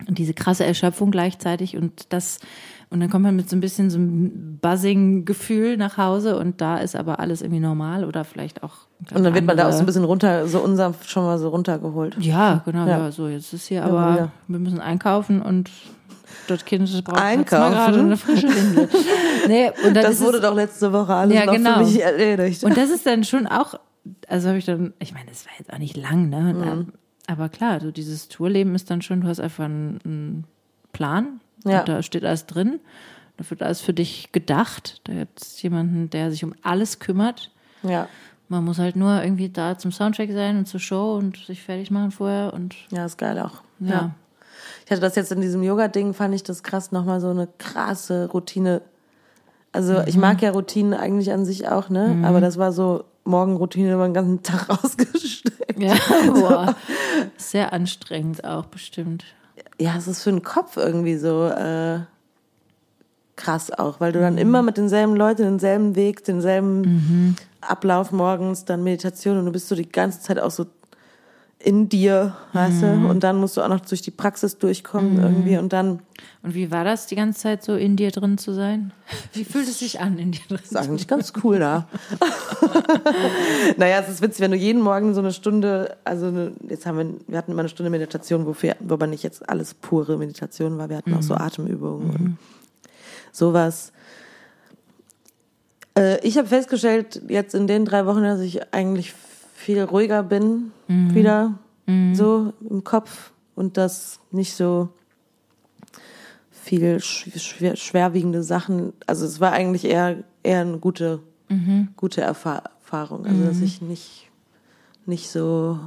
Und 0.08 0.18
diese 0.18 0.34
krasse 0.34 0.64
Erschöpfung 0.64 1.10
gleichzeitig 1.10 1.76
und 1.76 2.06
das, 2.08 2.38
und 2.92 3.00
dann 3.00 3.10
kommt 3.10 3.24
man 3.24 3.34
mit 3.34 3.48
so 3.48 3.56
ein 3.56 3.60
bisschen 3.60 3.90
so 3.90 3.98
einem 3.98 4.58
Buzzing-Gefühl 4.60 5.76
nach 5.76 5.96
Hause 5.96 6.38
und 6.38 6.60
da 6.60 6.78
ist 6.78 6.94
aber 6.94 7.18
alles 7.20 7.42
irgendwie 7.42 7.60
normal 7.60 8.04
oder 8.04 8.24
vielleicht 8.24 8.62
auch. 8.62 8.72
Und 9.14 9.24
dann 9.24 9.34
wird 9.34 9.44
man 9.44 9.56
da 9.56 9.68
auch 9.68 9.72
so 9.72 9.80
ein 9.80 9.86
bisschen 9.86 10.04
runter, 10.04 10.46
so 10.46 10.60
unsanft 10.60 11.10
schon 11.10 11.24
mal 11.24 11.38
so 11.38 11.48
runtergeholt. 11.48 12.16
Ja, 12.20 12.62
genau, 12.64 12.86
Ja. 12.86 12.98
ja. 12.98 13.10
so, 13.12 13.28
jetzt 13.28 13.52
ist 13.52 13.66
hier 13.66 13.78
Ja, 13.78 13.84
aber, 13.86 14.12
wieder. 14.14 14.32
wir 14.48 14.58
müssen 14.58 14.80
einkaufen 14.80 15.42
und 15.42 15.70
das 16.48 16.64
Kind 16.64 16.84
braucht 17.04 17.16
hat's 17.16 17.24
Einkaufen? 17.26 17.72
gerade 17.72 17.98
eine 18.00 18.16
frische 18.16 18.48
Windel. 18.48 18.88
nee, 19.48 19.70
und 19.86 19.94
dann 19.96 20.04
Das 20.04 20.20
wurde 20.20 20.38
es, 20.38 20.42
doch 20.42 20.54
letzte 20.54 20.92
Woche 20.92 21.14
alles 21.14 21.34
Ja, 21.34 21.46
noch 21.46 21.54
genau. 21.54 21.74
für 21.78 21.84
mich 21.84 22.02
erledigt. 22.02 22.64
Und 22.64 22.76
das 22.76 22.90
ist 22.90 23.06
dann 23.06 23.24
schon 23.24 23.46
auch, 23.46 23.74
also 24.28 24.48
habe 24.48 24.58
ich 24.58 24.64
dann, 24.64 24.92
ich 24.98 25.14
meine, 25.14 25.26
das 25.28 25.46
war 25.46 25.52
jetzt 25.58 25.72
auch 25.72 25.78
nicht 25.78 25.96
lang, 25.96 26.28
ne? 26.28 26.54
Mhm. 26.54 26.92
Aber 27.28 27.48
klar, 27.48 27.80
so 27.80 27.90
dieses 27.92 28.28
Tourleben 28.28 28.74
ist 28.74 28.90
dann 28.90 29.02
schon, 29.02 29.20
du 29.20 29.28
hast 29.28 29.40
einfach 29.40 29.64
einen, 29.64 29.98
einen 30.04 30.44
Plan 30.92 31.40
Ja. 31.64 31.80
und 31.80 31.88
da 31.88 32.02
steht 32.02 32.24
alles 32.24 32.46
drin. 32.46 32.80
Da 33.36 33.48
wird 33.50 33.62
alles 33.62 33.80
für 33.80 33.94
dich 33.94 34.30
gedacht. 34.32 35.00
Da 35.04 35.14
gibt 35.14 35.42
es 35.42 35.62
jemanden, 35.62 36.10
der 36.10 36.30
sich 36.30 36.44
um 36.44 36.54
alles 36.62 36.98
kümmert. 36.98 37.50
Ja, 37.82 38.08
Man 38.48 38.64
muss 38.64 38.78
halt 38.78 38.96
nur 38.96 39.22
irgendwie 39.22 39.48
da 39.48 39.78
zum 39.78 39.90
Soundtrack 39.92 40.30
sein 40.32 40.58
und 40.58 40.66
zur 40.66 40.80
Show 40.80 41.16
und 41.16 41.36
sich 41.38 41.62
fertig 41.62 41.90
machen 41.90 42.10
vorher 42.10 42.52
und 42.52 42.74
ja, 42.90 43.04
ist 43.06 43.18
geil 43.18 43.38
auch. 43.38 43.62
ja. 43.80 44.14
Ich 44.84 44.90
hatte 44.90 45.00
das 45.00 45.14
jetzt 45.16 45.32
in 45.32 45.40
diesem 45.40 45.62
Yoga-Ding, 45.62 46.12
fand 46.12 46.34
ich 46.34 46.42
das 46.42 46.62
krass, 46.62 46.92
nochmal 46.92 47.20
so 47.20 47.30
eine 47.30 47.48
krasse 47.58 48.28
Routine. 48.32 48.82
Also 49.72 50.00
ich 50.06 50.16
mag 50.16 50.42
ja 50.42 50.50
Routinen 50.50 50.92
eigentlich 50.92 51.32
an 51.32 51.44
sich 51.44 51.66
auch, 51.68 51.88
ne? 51.88 52.20
Aber 52.24 52.40
das 52.40 52.58
war 52.58 52.72
so 52.72 53.04
Morgenroutine 53.24 53.94
über 53.94 54.04
den 54.06 54.12
ganzen 54.14 54.42
Tag 54.42 54.68
ausgestreckt. 54.84 55.80
Ja, 55.80 55.94
boah. 56.26 56.76
Sehr 57.36 57.72
anstrengend 57.72 58.44
auch 58.44 58.66
bestimmt. 58.66 59.24
Ja, 59.82 59.96
es 59.96 60.06
ist 60.06 60.22
für 60.22 60.30
den 60.30 60.44
Kopf 60.44 60.76
irgendwie 60.76 61.16
so 61.16 61.48
äh, 61.48 61.98
krass 63.34 63.72
auch, 63.72 63.98
weil 63.98 64.12
du 64.12 64.20
dann 64.20 64.38
immer 64.38 64.62
mit 64.62 64.76
denselben 64.76 65.16
Leuten, 65.16 65.42
denselben 65.42 65.96
Weg, 65.96 66.22
denselben 66.22 67.36
Ablauf 67.60 68.12
morgens, 68.12 68.64
dann 68.64 68.84
Meditation 68.84 69.38
und 69.38 69.46
du 69.46 69.50
bist 69.50 69.66
so 69.66 69.74
die 69.74 69.88
ganze 69.88 70.20
Zeit 70.20 70.38
auch 70.38 70.52
so 70.52 70.66
in 71.64 71.88
dir, 71.88 72.36
weißt 72.52 72.82
du? 72.82 72.86
Und 73.08 73.22
dann 73.22 73.36
musst 73.36 73.56
du 73.56 73.62
auch 73.62 73.68
noch 73.68 73.80
durch 73.80 74.02
die 74.02 74.10
Praxis 74.10 74.58
durchkommen 74.58 75.22
irgendwie 75.22 75.58
und 75.58 75.72
dann 75.72 76.00
Und 76.42 76.54
wie 76.54 76.70
war 76.72 76.84
das, 76.84 77.06
die 77.06 77.14
ganze 77.14 77.40
Zeit 77.40 77.62
so 77.62 77.76
in 77.76 77.96
dir 77.96 78.10
drin 78.10 78.36
zu 78.36 78.52
sein? 78.52 78.92
Wie 79.32 79.44
fühlt 79.44 79.68
es 79.68 79.78
sich 79.78 80.00
an, 80.00 80.18
in 80.18 80.32
dir 80.32 80.40
drin 80.48 80.58
ist 80.62 80.76
eigentlich 80.76 81.06
ganz 81.06 81.32
cool 81.44 81.60
da. 81.60 81.88
naja, 83.76 84.00
es 84.00 84.08
ist 84.08 84.22
witzig, 84.22 84.40
wenn 84.40 84.50
du 84.50 84.56
jeden 84.56 84.82
Morgen 84.82 85.14
so 85.14 85.20
eine 85.20 85.32
Stunde, 85.32 85.96
also 86.04 86.26
eine, 86.26 86.52
jetzt 86.68 86.84
haben 86.84 86.98
wir, 86.98 87.14
wir 87.28 87.38
hatten 87.38 87.52
immer 87.52 87.60
eine 87.60 87.68
Stunde 87.68 87.90
Meditation, 87.90 88.44
wofür, 88.46 88.74
wobei 88.80 89.06
nicht 89.06 89.22
jetzt 89.22 89.48
alles 89.48 89.74
pure 89.74 90.18
Meditation 90.18 90.78
war, 90.78 90.88
wir 90.88 90.96
hatten 90.96 91.14
auch 91.14 91.22
so 91.22 91.34
Atemübungen 91.34 92.10
und 92.10 92.38
sowas. 93.30 93.92
Äh, 95.96 96.26
ich 96.26 96.38
habe 96.38 96.48
festgestellt, 96.48 97.22
jetzt 97.28 97.54
in 97.54 97.66
den 97.66 97.84
drei 97.84 98.06
Wochen, 98.06 98.22
dass 98.22 98.40
ich 98.40 98.74
eigentlich 98.74 99.14
viel 99.62 99.82
ruhiger 99.82 100.22
bin, 100.22 100.72
wieder 101.14 101.58
so 102.14 102.52
im 102.68 102.84
Kopf 102.84 103.32
und 103.54 103.76
das 103.76 104.18
nicht 104.30 104.54
so 104.54 104.88
viel 106.50 106.96
sch- 106.96 107.38
schwer, 107.38 107.76
schwerwiegende 107.76 108.42
Sachen. 108.42 108.92
Also 109.06 109.24
es 109.26 109.40
war 109.40 109.52
eigentlich 109.52 109.84
eher 109.84 110.24
eher 110.42 110.60
eine 110.60 110.78
gute 110.78 111.20
gute 111.96 112.20
Erfa 112.22 112.62
Erfahrung. 112.82 113.26
Also 113.26 113.44
dass 113.44 113.60
ich 113.60 113.80
nicht 113.82 114.30
nicht 115.06 115.30
so, 115.30 115.78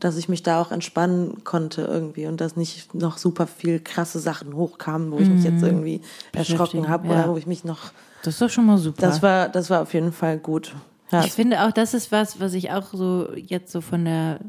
dass 0.00 0.16
ich 0.16 0.28
mich 0.28 0.42
da 0.42 0.60
auch 0.60 0.70
entspannen 0.72 1.42
konnte 1.44 1.82
irgendwie 1.82 2.26
und 2.26 2.40
dass 2.40 2.56
nicht 2.56 2.94
noch 2.94 3.18
super 3.18 3.46
viel 3.46 3.80
krasse 3.80 4.18
Sachen 4.20 4.54
hochkamen, 4.54 5.10
wo 5.12 5.18
ich 5.18 5.28
mich 5.28 5.44
jetzt 5.44 5.62
irgendwie 5.62 6.00
erschrocken 6.32 6.88
habe 6.88 7.08
ja. 7.08 7.12
oder 7.12 7.28
wo 7.32 7.36
ich 7.36 7.46
mich 7.46 7.64
noch. 7.64 7.90
Das 8.22 8.34
ist 8.34 8.40
doch 8.42 8.50
schon 8.50 8.66
mal 8.66 8.78
super. 8.78 9.00
Das 9.02 9.22
war 9.22 9.48
das 9.48 9.68
war 9.70 9.82
auf 9.82 9.92
jeden 9.94 10.12
Fall 10.12 10.38
gut. 10.38 10.74
Ja, 11.12 11.24
Ich 11.24 11.32
finde 11.32 11.62
auch, 11.64 11.72
das 11.72 11.94
ist 11.94 12.10
was, 12.12 12.40
was 12.40 12.54
ich 12.54 12.70
auch 12.70 12.92
so 12.92 13.32
jetzt 13.34 13.70
so 13.72 13.80
von 13.80 14.04
der, 14.04 14.40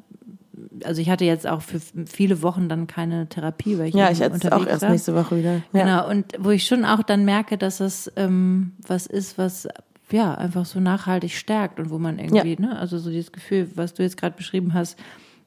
also 0.84 1.02
ich 1.02 1.10
hatte 1.10 1.26
jetzt 1.26 1.45
auch 1.47 1.62
für 1.62 1.80
viele 2.06 2.41
Wochen 2.41 2.69
dann 2.69 2.88
keine 2.88 3.28
Therapie, 3.28 3.78
weil 3.78 3.88
ich 3.88 3.95
ja 3.95 4.10
ich 4.12 4.19
jetzt 4.19 4.34
unterwegs 4.34 4.63
auch 4.63 4.67
erst 4.67 4.82
war. 4.84 4.89
nächste 4.91 5.15
Woche 5.15 5.38
wieder. 5.38 5.62
Ja. 5.73 5.84
Genau, 5.84 6.10
und 6.10 6.26
wo 6.39 6.49
ich 6.52 6.65
schon 6.65 6.86
auch 6.86 7.04
dann 7.04 7.26
merke, 7.26 7.58
dass 7.58 7.80
es 7.80 8.12
ähm, 8.15 8.73
was 8.88 9.06
ist, 9.06 9.38
was 9.38 9.67
ja 10.12 10.36
einfach 10.36 10.65
so 10.65 10.80
nachhaltig 10.80 11.32
stärkt 11.34 11.80
und 11.80 11.89
wo 11.89 11.97
man 11.97 12.19
irgendwie, 12.19 12.56
ne, 12.62 12.78
also 12.78 12.99
so 12.99 13.10
dieses 13.10 13.32
Gefühl, 13.32 13.69
was 13.76 13.93
du 13.93 14.04
jetzt 14.04 14.17
gerade 14.17 14.36
beschrieben 14.36 14.73
hast, 14.73 14.97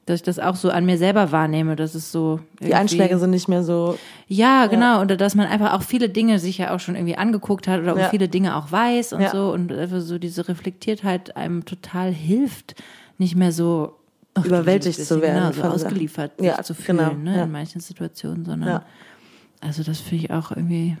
dass 0.07 0.21
ich 0.21 0.23
das 0.23 0.39
auch 0.39 0.55
so 0.55 0.69
an 0.71 0.85
mir 0.85 0.97
selber 0.97 1.31
wahrnehme, 1.31 1.75
dass 1.75 1.93
es 1.93 2.11
so 2.11 2.39
Die 2.61 2.73
Einschläge 2.73 3.19
sind 3.19 3.29
nicht 3.29 3.47
mehr 3.49 3.61
so. 3.63 3.99
ja, 4.27 4.65
genau. 4.67 5.01
Oder 5.01 5.17
dass 5.17 5.35
man 5.35 5.45
einfach 5.47 5.73
auch 5.73 5.83
viele 5.83 6.07
Dinge 6.09 6.39
sich 6.39 6.57
ja 6.57 6.73
auch 6.73 6.79
schon 6.79 6.95
irgendwie 6.95 7.17
angeguckt 7.17 7.67
hat 7.67 7.81
oder 7.81 7.95
Ja. 7.97 8.09
viele 8.09 8.29
Dinge 8.29 8.55
auch 8.55 8.71
weiß 8.71 9.13
und 9.13 9.21
Ja. 9.21 9.31
so. 9.31 9.51
Und 9.51 9.71
einfach 9.71 9.99
so 9.99 10.17
diese 10.17 10.47
Reflektiertheit 10.47 11.35
einem 11.35 11.65
total 11.65 12.11
hilft, 12.11 12.75
nicht 13.17 13.35
mehr 13.35 13.51
so 13.51 13.95
ach, 14.33 14.45
Überwältigt 14.45 15.03
zu 15.05 15.21
werden 15.21 15.51
Genau, 15.53 15.69
so 15.69 15.73
ausgeliefert 15.73 16.31
Ja, 16.41 16.55
sich 16.55 16.65
zu 16.65 16.73
fühlen 16.73 16.97
genau, 16.97 17.13
ne, 17.31 17.37
ja. 17.37 17.43
in 17.43 17.51
manchen 17.51 17.81
Situationen, 17.81 18.45
sondern 18.45 18.69
Ja. 18.69 18.81
also 19.59 19.83
das 19.83 19.99
finde 19.99 20.23
ich 20.25 20.31
auch 20.31 20.51
irgendwie 20.51 20.95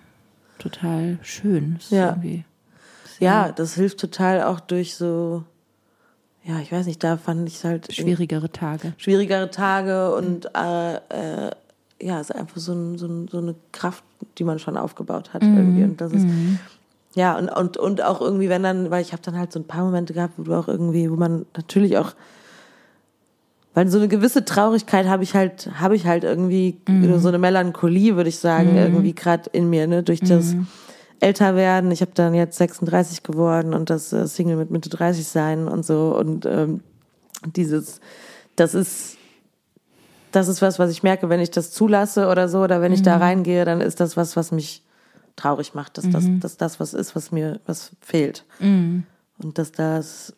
total 0.59 1.17
schön. 1.21 1.75
Das 1.79 1.89
Ja. 1.91 2.17
Ja, 3.19 3.51
das 3.53 3.73
hilft 3.75 3.99
total 3.99 4.43
auch 4.43 4.59
durch 4.59 4.95
so. 4.95 5.43
Ja, 6.47 6.59
ich 6.61 6.71
weiß 6.71 6.85
nicht, 6.85 7.03
da 7.03 7.17
fand 7.17 7.47
ich 7.49 7.55
es 7.55 7.63
halt 7.65 7.93
schwierigere 7.93 8.49
Tage. 8.49 8.93
schwierigere 8.97 9.51
Tage 9.51 10.15
und 10.15 10.45
äh, 10.55 10.95
äh, 10.95 11.51
ja, 12.01 12.21
es 12.21 12.29
ist 12.29 12.35
einfach 12.35 12.57
so, 12.57 12.73
ein, 12.73 12.97
so, 12.97 13.07
ein, 13.07 13.27
so 13.27 13.39
eine 13.39 13.55
Kraft, 13.73 14.03
die 14.37 14.43
man 14.45 14.57
schon 14.57 14.77
aufgebaut 14.77 15.33
hat 15.33 15.41
irgendwie. 15.43 15.83
Und 15.83 15.99
das 15.99 16.13
ist 16.13 16.25
ja 17.15 17.37
und, 17.37 17.49
und 17.49 17.77
und 17.77 18.01
auch 18.01 18.21
irgendwie, 18.21 18.47
wenn 18.47 18.63
dann, 18.63 18.91
weil 18.91 19.01
ich 19.01 19.11
habe 19.11 19.21
dann 19.23 19.37
halt 19.37 19.51
so 19.51 19.59
ein 19.59 19.65
paar 19.65 19.83
Momente 19.83 20.13
gehabt, 20.13 20.35
wo 20.37 20.43
du 20.43 20.53
auch 20.53 20.67
irgendwie, 20.67 21.11
wo 21.11 21.15
man 21.15 21.45
natürlich 21.55 21.97
auch 21.97 22.13
weil 23.73 23.87
so 23.89 23.99
eine 23.99 24.07
gewisse 24.07 24.43
Traurigkeit 24.43 25.05
habe 25.05 25.21
ich 25.23 25.35
halt, 25.35 25.69
habe 25.79 25.95
ich 25.95 26.07
halt 26.07 26.23
irgendwie 26.23 26.77
so 27.19 27.27
eine 27.27 27.37
Melancholie, 27.37 28.15
würde 28.15 28.29
ich 28.29 28.39
sagen, 28.39 28.75
irgendwie 28.75 29.13
gerade 29.13 29.49
in 29.51 29.69
mir, 29.69 29.85
ne, 29.85 30.01
durch 30.01 30.19
das 30.19 30.55
Älterwerden. 31.19 31.91
Ich 31.91 32.01
habe 32.01 32.11
dann 32.13 32.33
jetzt 32.33 32.57
36 32.57 33.23
geworden 33.23 33.73
und 33.73 33.89
das 33.89 34.13
äh, 34.13 34.27
Single 34.27 34.57
mit 34.57 34.71
Mitte 34.71 34.89
30 34.89 35.27
sein 35.27 35.67
und 35.67 35.85
so. 35.85 36.15
Und 36.17 36.45
ähm, 36.45 36.81
dieses, 37.45 37.99
das 38.55 38.73
ist, 38.73 39.17
das 40.31 40.47
ist 40.47 40.61
was, 40.61 40.79
was 40.79 40.91
ich 40.91 41.03
merke, 41.03 41.29
wenn 41.29 41.39
ich 41.39 41.51
das 41.51 41.71
zulasse 41.71 42.27
oder 42.27 42.49
so 42.49 42.61
oder 42.61 42.81
wenn 42.81 42.93
ich 42.93 43.01
da 43.01 43.17
reingehe, 43.17 43.65
dann 43.65 43.81
ist 43.81 43.99
das 43.99 44.17
was, 44.17 44.35
was 44.35 44.51
mich 44.51 44.83
traurig 45.35 45.73
macht, 45.73 45.97
dass 45.97 46.09
das, 46.09 46.25
dass 46.39 46.57
das 46.57 46.79
was 46.79 46.93
ist, 46.93 47.15
was 47.15 47.31
mir, 47.31 47.59
was 47.65 47.91
fehlt. 48.01 48.45
Und 49.39 49.57
dass 49.57 49.71
das, 49.71 50.33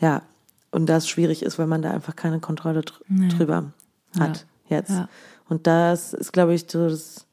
ja, 0.00 0.22
und 0.70 0.86
das 0.86 1.08
schwierig 1.08 1.42
ist, 1.42 1.58
weil 1.58 1.66
man 1.66 1.82
da 1.82 1.90
einfach 1.90 2.16
keine 2.16 2.40
Kontrolle 2.40 2.82
dr 2.82 3.00
drüber 3.28 3.72
hat 4.18 4.46
jetzt. 4.68 4.90
Ja. 4.90 5.08
Und 5.48 5.66
das 5.66 6.14
ist, 6.14 6.32
glaube 6.32 6.54
ich, 6.54 6.66
das 6.66 7.26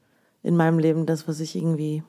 in 0.43 0.57
meinem 0.57 0.79
Leben 0.79 1.05
das, 1.05 1.27
was 1.27 1.39
ich 1.39 1.55
irgendwie 1.55 2.03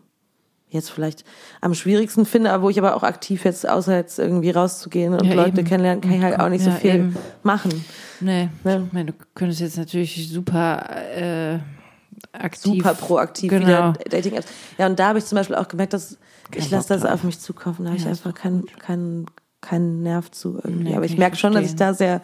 jetzt 0.71 0.91
vielleicht 0.91 1.25
am 1.61 1.75
schwierigsten 1.75 2.27
finde, 2.27 2.53
aber 2.53 2.62
wo 2.64 2.71
ich 2.71 2.79
aber 2.79 2.95
auch 2.97 3.03
aktiv 3.03 3.45
jetzt, 3.45 3.69
außer 3.69 3.97
jetzt 3.97 4.19
irgendwie 4.19 4.51
rauszugehen 4.51 5.14
und 5.14 5.25
Ja, 5.25 5.35
Leute 5.35 5.59
eben. 5.61 5.66
kennenlernen, 5.69 6.01
kann 6.03 6.12
ich 6.12 6.23
halt 6.23 6.39
auch 6.41 6.49
nicht 6.49 6.62
so 6.64 6.71
Ja, 6.71 6.77
viel 6.77 6.95
eben. 6.95 7.16
machen. 7.43 7.85
Nee. 8.21 8.51
Ne? 8.64 8.85
Ich 8.87 8.93
meine, 8.93 9.12
du 9.12 9.19
könntest 9.35 9.61
jetzt 9.61 9.79
natürlich 9.79 10.29
super 10.31 10.87
äh, 11.16 11.59
aktiv. 12.33 12.75
Super 12.83 12.95
proaktiv 12.95 13.51
Genau. 13.51 13.66
wieder 13.66 13.93
Dating-Apps. 14.11 14.47
Ja, 14.77 14.87
und 14.87 14.99
da 14.99 15.09
habe 15.09 15.19
ich 15.19 15.25
zum 15.25 15.37
Beispiel 15.37 15.57
auch 15.57 15.69
gemerkt, 15.69 15.93
dass 15.93 16.19
Kein 16.51 16.62
ich 16.62 16.71
lasse 16.71 16.89
das 16.89 17.05
auf 17.05 17.23
mich 17.25 17.39
zukommen. 17.39 17.77
Da 17.81 17.87
habe 17.87 17.97
ich 17.97 18.05
Ja, 18.05 18.11
einfach 18.11 18.35
keinen 18.35 18.66
keinen 18.66 19.27
keinen 19.61 20.03
Nerv 20.03 20.31
zu 20.31 20.61
irgendwie. 20.62 20.85
Nee, 20.91 20.97
aber 20.97 21.05
ich 21.05 21.12
ich 21.12 21.19
merke 21.19 21.37
schon, 21.37 21.53
dass 21.53 21.64
ich 21.66 21.77
da 21.77 21.95
sehr 21.95 22.21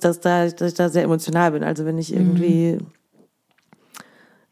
dass 0.00 0.20
da, 0.20 0.46
dass 0.48 0.68
ich 0.68 0.74
da 0.74 0.88
sehr 0.88 1.02
emotional 1.02 1.50
bin. 1.52 1.64
Also 1.64 1.84
wenn 1.84 1.98
ich 1.98 2.12
irgendwie 2.14 2.74
Mhm. 2.80 2.86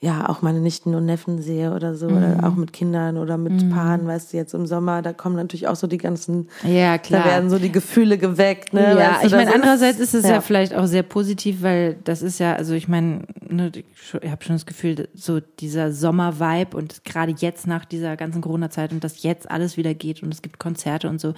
Ja 0.04 0.28
auch 0.28 0.42
meine 0.42 0.60
Nichten 0.60 0.96
und 0.96 1.06
Neffen 1.06 1.40
sehe 1.40 1.72
oder 1.72 1.94
so, 1.94 2.08
Mhm. 2.08 2.16
oder 2.16 2.48
auch 2.48 2.56
mit 2.56 2.72
Kindern 2.72 3.16
oder 3.16 3.38
mit 3.38 3.70
Paaren, 3.70 4.04
weißt 4.04 4.32
du, 4.32 4.36
jetzt 4.36 4.52
im 4.52 4.66
Sommer, 4.66 5.00
da 5.00 5.12
kommen 5.12 5.36
natürlich 5.36 5.68
auch 5.68 5.76
so 5.76 5.86
die 5.86 5.96
ganzen, 5.96 6.48
Ja, 6.64 6.98
klar. 6.98 7.22
da 7.22 7.30
werden 7.30 7.50
so 7.50 7.58
die 7.60 7.70
Gefühle 7.70 8.18
geweckt. 8.18 8.74
Ne? 8.74 8.80
Ja, 8.80 9.12
weißt 9.12 9.22
du, 9.22 9.26
ich 9.28 9.32
meine, 9.32 9.54
andererseits 9.54 10.00
ist 10.00 10.12
es 10.12 10.24
ja. 10.24 10.30
ja. 10.32 10.40
vielleicht 10.40 10.74
auch 10.74 10.86
sehr 10.86 11.04
positiv, 11.04 11.62
weil 11.62 11.94
das 12.02 12.20
ist 12.20 12.40
ja, 12.40 12.54
also 12.56 12.74
ich 12.74 12.88
meine, 12.88 13.22
ne, 13.48 13.70
ich 13.76 14.28
habe 14.28 14.42
schon 14.42 14.56
das 14.56 14.66
Gefühl, 14.66 15.08
so 15.14 15.38
dieser 15.60 15.92
Sommer-Vibe 15.92 16.76
und 16.76 17.04
gerade 17.04 17.32
jetzt 17.38 17.68
nach 17.68 17.84
dieser 17.84 18.16
ganzen 18.16 18.40
Corona-Zeit 18.42 18.90
und 18.92 19.04
dass 19.04 19.22
jetzt 19.22 19.48
alles 19.52 19.76
wieder 19.76 19.94
geht 19.94 20.20
und 20.24 20.34
es 20.34 20.42
gibt 20.42 20.58
Konzerte 20.58 21.08
und 21.08 21.20
so, 21.20 21.32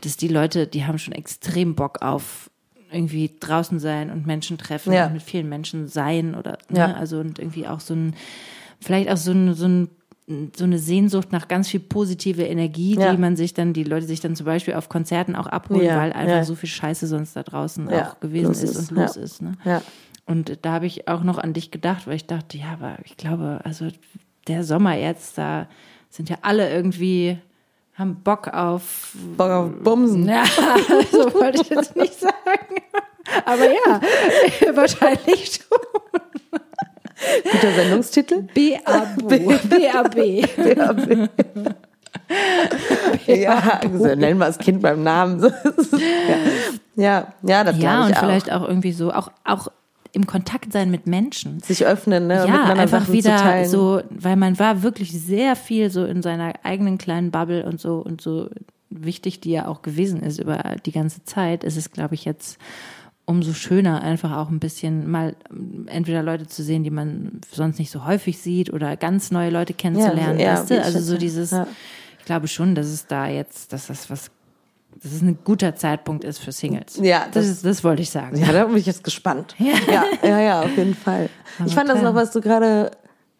dass 0.00 0.16
die 0.16 0.28
Leute, 0.28 0.66
die 0.66 0.84
haben 0.86 0.98
schon 0.98 1.14
extrem 1.14 1.76
Bock 1.76 2.02
auf 2.02 2.50
irgendwie 2.92 3.30
draußen 3.40 3.78
sein 3.78 4.10
und 4.10 4.26
Menschen 4.26 4.58
treffen 4.58 4.92
Ja. 4.92 5.06
und 5.06 5.14
mit 5.14 5.22
vielen 5.22 5.48
Menschen 5.48 5.88
sein 5.88 6.34
oder 6.34 6.58
ne, 6.68 6.78
Ja. 6.78 6.92
also 6.94 7.18
und 7.20 7.38
irgendwie 7.38 7.66
auch 7.66 7.80
so 7.80 7.94
ein, 7.94 8.14
vielleicht 8.80 9.10
auch 9.10 9.16
so 9.16 9.32
ein, 9.32 9.54
so 9.54 9.66
ein 9.66 9.88
so 10.54 10.64
eine 10.64 10.78
Sehnsucht 10.78 11.32
nach 11.32 11.48
ganz 11.48 11.68
viel 11.68 11.80
positive 11.80 12.42
Energie, 12.42 12.96
Ja. 12.98 13.12
die 13.12 13.16
man 13.16 13.34
sich 13.34 13.54
dann, 13.54 13.72
die 13.72 13.82
Leute 13.84 14.04
sich 14.06 14.20
dann 14.20 14.36
zum 14.36 14.44
Beispiel 14.44 14.74
auf 14.74 14.90
Konzerten 14.90 15.34
auch 15.34 15.46
abholen, 15.46 15.86
Ja, 15.86 15.96
weil 15.96 16.12
einfach 16.12 16.36
ja. 16.36 16.44
so 16.44 16.54
viel 16.54 16.68
Scheiße 16.68 17.06
sonst 17.06 17.34
da 17.34 17.42
draußen 17.42 17.88
auch 17.90 18.20
gewesen 18.20 18.50
ist, 18.52 18.62
ist, 18.62 18.76
und 18.76 18.98
los 18.98 19.16
ist. 19.16 19.40
Ne? 19.40 19.52
Ja. 19.64 19.80
Und 20.26 20.58
da 20.66 20.72
habe 20.72 20.84
ich 20.84 21.08
auch 21.08 21.22
noch 21.22 21.38
an 21.38 21.54
dich 21.54 21.70
gedacht, 21.70 22.06
weil 22.06 22.16
ich 22.16 22.26
dachte, 22.26 22.58
ja, 22.58 22.74
aber 22.74 22.98
ich 23.06 23.16
glaube, 23.16 23.60
also 23.64 23.88
der 24.48 24.64
Sommer 24.64 24.96
jetzt, 24.98 25.38
da 25.38 25.66
sind 26.10 26.28
ja 26.28 26.36
alle 26.42 26.70
irgendwie, 26.70 27.38
haben 27.98 28.22
Bock 28.22 28.48
auf. 28.48 29.10
Bock 29.36 29.50
auf 29.50 29.70
Bumsen. 29.82 30.28
Ja, 30.28 30.44
so 31.10 31.34
wollte 31.34 31.62
ich 31.62 31.68
jetzt 31.70 31.96
nicht 31.96 32.18
sagen. 32.18 32.82
Aber 33.44 33.64
ja, 33.66 34.00
wahrscheinlich 34.76 35.60
schon. 35.68 35.78
Guter 37.52 37.72
Sendungstitel. 37.74 38.42
BAB. 38.54 39.28
BAB. 39.68 41.28
Ja, 43.26 43.80
so, 43.82 44.04
nennen 44.14 44.38
wir 44.38 44.46
das 44.46 44.58
Kind 44.58 44.80
beim 44.82 45.02
Namen. 45.02 45.40
So, 45.40 45.48
das 45.50 45.76
ist- 45.78 45.92
ja. 46.96 46.96
ja, 46.96 47.26
ja, 47.42 47.64
das 47.64 47.78
Ja, 47.78 48.04
und 48.04 48.10
ich 48.10 48.16
auch. 48.16 48.20
vielleicht 48.20 48.52
auch 48.52 48.66
irgendwie 48.66 48.92
so, 48.92 49.12
auch, 49.12 49.30
auch 49.44 49.68
im 50.12 50.26
Kontakt 50.26 50.72
sein 50.72 50.90
mit 50.90 51.06
Menschen. 51.06 51.60
Sich 51.60 51.84
öffnen, 51.86 52.26
ne? 52.26 52.44
ja, 52.46 52.64
einfach 52.74 53.00
Sachen 53.02 53.14
wieder 53.14 53.64
so, 53.66 54.00
weil 54.10 54.36
man 54.36 54.58
war 54.58 54.82
wirklich 54.82 55.12
sehr 55.12 55.56
viel 55.56 55.90
so 55.90 56.04
in 56.04 56.22
seiner 56.22 56.54
eigenen 56.62 56.98
kleinen 56.98 57.30
Bubble 57.30 57.64
und 57.64 57.80
so 57.80 57.96
und 57.98 58.20
so 58.20 58.48
wichtig, 58.90 59.40
die 59.40 59.50
ja 59.50 59.66
auch 59.66 59.82
gewesen 59.82 60.22
ist 60.22 60.38
über 60.40 60.76
die 60.86 60.92
ganze 60.92 61.24
Zeit, 61.24 61.62
ist 61.64 61.76
es, 61.76 61.90
glaube 61.92 62.14
ich, 62.14 62.24
jetzt 62.24 62.58
umso 63.26 63.52
schöner, 63.52 64.00
einfach 64.00 64.34
auch 64.38 64.48
ein 64.48 64.58
bisschen 64.58 65.10
mal 65.10 65.36
ähm, 65.50 65.86
entweder 65.88 66.22
Leute 66.22 66.46
zu 66.46 66.62
sehen, 66.62 66.82
die 66.82 66.90
man 66.90 67.42
sonst 67.52 67.78
nicht 67.78 67.90
so 67.90 68.06
häufig 68.06 68.38
sieht 68.38 68.72
oder 68.72 68.96
ganz 68.96 69.30
neue 69.30 69.50
Leute 69.50 69.74
kennenzulernen, 69.74 70.40
ja, 70.40 70.54
weißt 70.54 70.70
wie 70.70 70.74
du? 70.74 70.80
ich 70.80 70.86
Also 70.86 71.00
so 71.00 71.18
dieses, 71.18 71.50
Ja. 71.50 71.66
ich 72.18 72.24
glaube 72.24 72.48
schon, 72.48 72.74
dass 72.74 72.86
es 72.86 73.06
da 73.06 73.28
jetzt, 73.28 73.74
dass 73.74 73.88
das 73.88 74.08
was, 74.08 74.30
dass 75.02 75.12
es 75.12 75.22
ein 75.22 75.38
guter 75.44 75.76
Zeitpunkt 75.76 76.24
ist 76.24 76.38
für 76.38 76.50
Singles. 76.52 76.96
Ja, 77.00 77.20
das, 77.26 77.32
das- 77.34 77.46
ist, 77.46 77.64
das 77.64 77.84
wollte 77.84 78.02
ich 78.02 78.10
sagen. 78.10 78.36
Ja, 78.36 78.52
da 78.52 78.64
bin 78.64 78.76
ich 78.76 78.86
jetzt 78.86 79.04
gespannt. 79.04 79.54
Ja, 79.58 80.04
ja, 80.26 80.40
ja, 80.40 80.60
auf 80.62 80.76
jeden 80.76 80.94
Fall. 80.94 81.28
ich 81.64 81.74
fand 81.74 81.88
das 81.88 81.96
toll. 82.00 82.04
noch, 82.08 82.14
was 82.14 82.32
du 82.32 82.40
gerade, 82.40 82.90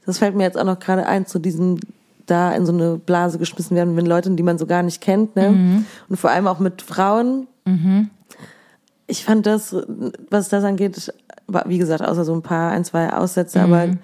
das 0.06 0.18
fällt 0.18 0.36
mir 0.36 0.44
jetzt 0.44 0.56
auch 0.58 0.64
noch 0.64 0.78
gerade 0.78 1.06
ein, 1.06 1.26
zu 1.26 1.38
diesem 1.38 1.78
da 2.26 2.52
in 2.52 2.66
so 2.66 2.72
eine 2.72 2.96
Blase 2.98 3.38
geschmissen 3.38 3.74
werden, 3.76 3.96
wenn 3.96 4.04
Leute, 4.04 4.30
die 4.30 4.42
man 4.42 4.58
so 4.58 4.66
gar 4.66 4.82
nicht 4.82 5.00
kennt, 5.00 5.34
ne? 5.34 5.48
Mhm. 5.50 5.86
Und 6.10 6.16
vor 6.18 6.28
allem 6.30 6.46
auch 6.46 6.58
mit 6.58 6.82
Frauen. 6.82 7.46
Ich 9.06 9.24
fand 9.24 9.46
das, 9.46 9.74
was 10.30 10.48
das 10.50 10.64
angeht, 10.64 11.10
wie 11.66 11.78
gesagt, 11.78 12.02
außer 12.02 12.24
so 12.24 12.34
ein 12.34 12.42
paar, 12.42 12.70
ein, 12.72 12.84
zwei 12.84 13.12
Aussätze, 13.12 13.60
aber 13.60 13.86
Mhm. 13.86 13.98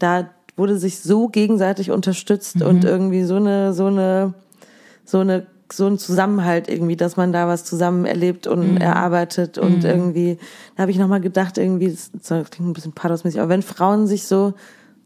da 0.00 0.28
wurde 0.56 0.76
sich 0.78 0.98
so 1.00 1.28
gegenseitig 1.28 1.92
unterstützt 1.92 2.56
Mhm. 2.56 2.62
und 2.66 2.84
irgendwie 2.84 3.22
so 3.22 3.36
eine, 3.36 3.72
so 3.72 3.86
eine, 3.86 4.34
so 5.04 5.20
eine 5.20 5.46
so 5.72 5.86
ein 5.86 5.98
Zusammenhalt 5.98 6.68
irgendwie, 6.68 6.96
dass 6.96 7.16
man 7.16 7.32
da 7.32 7.46
was 7.48 7.64
zusammen 7.64 8.04
erlebt 8.04 8.46
und 8.46 8.72
Mhm. 8.72 8.76
erarbeitet 8.78 9.58
und 9.58 9.84
irgendwie, 9.84 10.38
da 10.76 10.82
habe 10.82 10.90
ich 10.90 10.98
nochmal 10.98 11.20
gedacht, 11.20 11.58
irgendwie, 11.58 11.90
das, 11.90 12.10
das 12.12 12.50
klingt 12.50 12.70
ein 12.70 12.72
bisschen 12.72 12.92
pathosmäßig, 12.92 13.40
aber 13.40 13.50
wenn 13.50 13.62
Frauen 13.62 14.06
sich 14.06 14.26
so, 14.26 14.54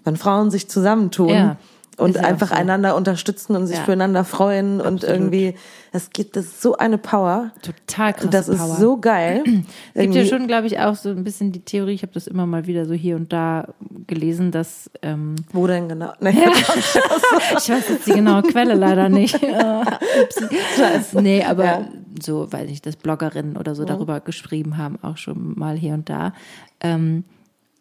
wenn 0.04 0.16
Frauen 0.16 0.50
sich 0.50 0.68
zusammentun 0.68 1.28
Ja, 1.28 1.56
und 1.98 2.16
ja 2.16 2.22
einfach 2.22 2.48
so. 2.48 2.54
einander 2.54 2.96
unterstützen 2.96 3.54
und 3.54 3.66
sich 3.66 3.76
Ja. 3.76 3.84
füreinander 3.84 4.24
freuen 4.24 4.80
und 4.80 5.04
irgendwie, 5.04 5.54
es 5.92 6.08
gibt 6.10 6.36
das 6.36 6.46
ist 6.46 6.62
so 6.62 6.76
eine 6.76 6.96
Power. 6.98 7.50
Total 7.60 8.14
krass. 8.14 8.30
Das 8.30 8.48
ist 8.48 8.58
Power. 8.58 8.76
so 8.76 8.96
geil. 8.98 9.44
Es 9.94 10.02
gibt 10.02 10.14
ja 10.14 10.24
schon, 10.24 10.46
glaube 10.46 10.66
ich, 10.66 10.78
auch 10.80 10.94
so 10.94 11.10
ein 11.10 11.22
bisschen 11.22 11.52
die 11.52 11.60
Theorie, 11.60 11.92
ich 11.92 12.02
habe 12.02 12.12
das 12.14 12.26
immer 12.26 12.46
mal 12.46 12.66
wieder 12.66 12.86
so 12.86 12.94
hier 12.94 13.16
und 13.16 13.32
da 13.32 13.68
gelesen, 14.06 14.50
dass 14.52 14.90
ähm, 15.02 15.36
Wo 15.52 15.66
denn 15.66 15.88
genau? 15.88 16.12
Nee, 16.20 16.30
ich 16.30 17.68
weiß 17.70 17.88
jetzt 17.90 18.06
die 18.06 18.12
genaue 18.12 18.42
Quelle 18.42 18.74
leider 18.74 19.08
nicht. 19.08 19.38
Ja, 19.42 19.82
upsie. 20.22 21.20
nee, 21.20 21.44
aber 21.44 21.64
Ja. 21.64 21.88
so, 22.22 22.50
weiß 22.50 22.70
ich, 22.70 22.80
dass 22.80 22.96
Bloggerinnen 22.96 23.56
oder 23.58 23.74
so 23.74 23.84
darüber 23.84 24.20
geschrieben 24.20 24.78
haben, 24.78 24.98
auch 25.02 25.18
schon 25.18 25.58
mal 25.58 25.76
hier 25.76 25.94
und 25.94 26.08
da. 26.08 26.32
Ähm, 26.80 27.24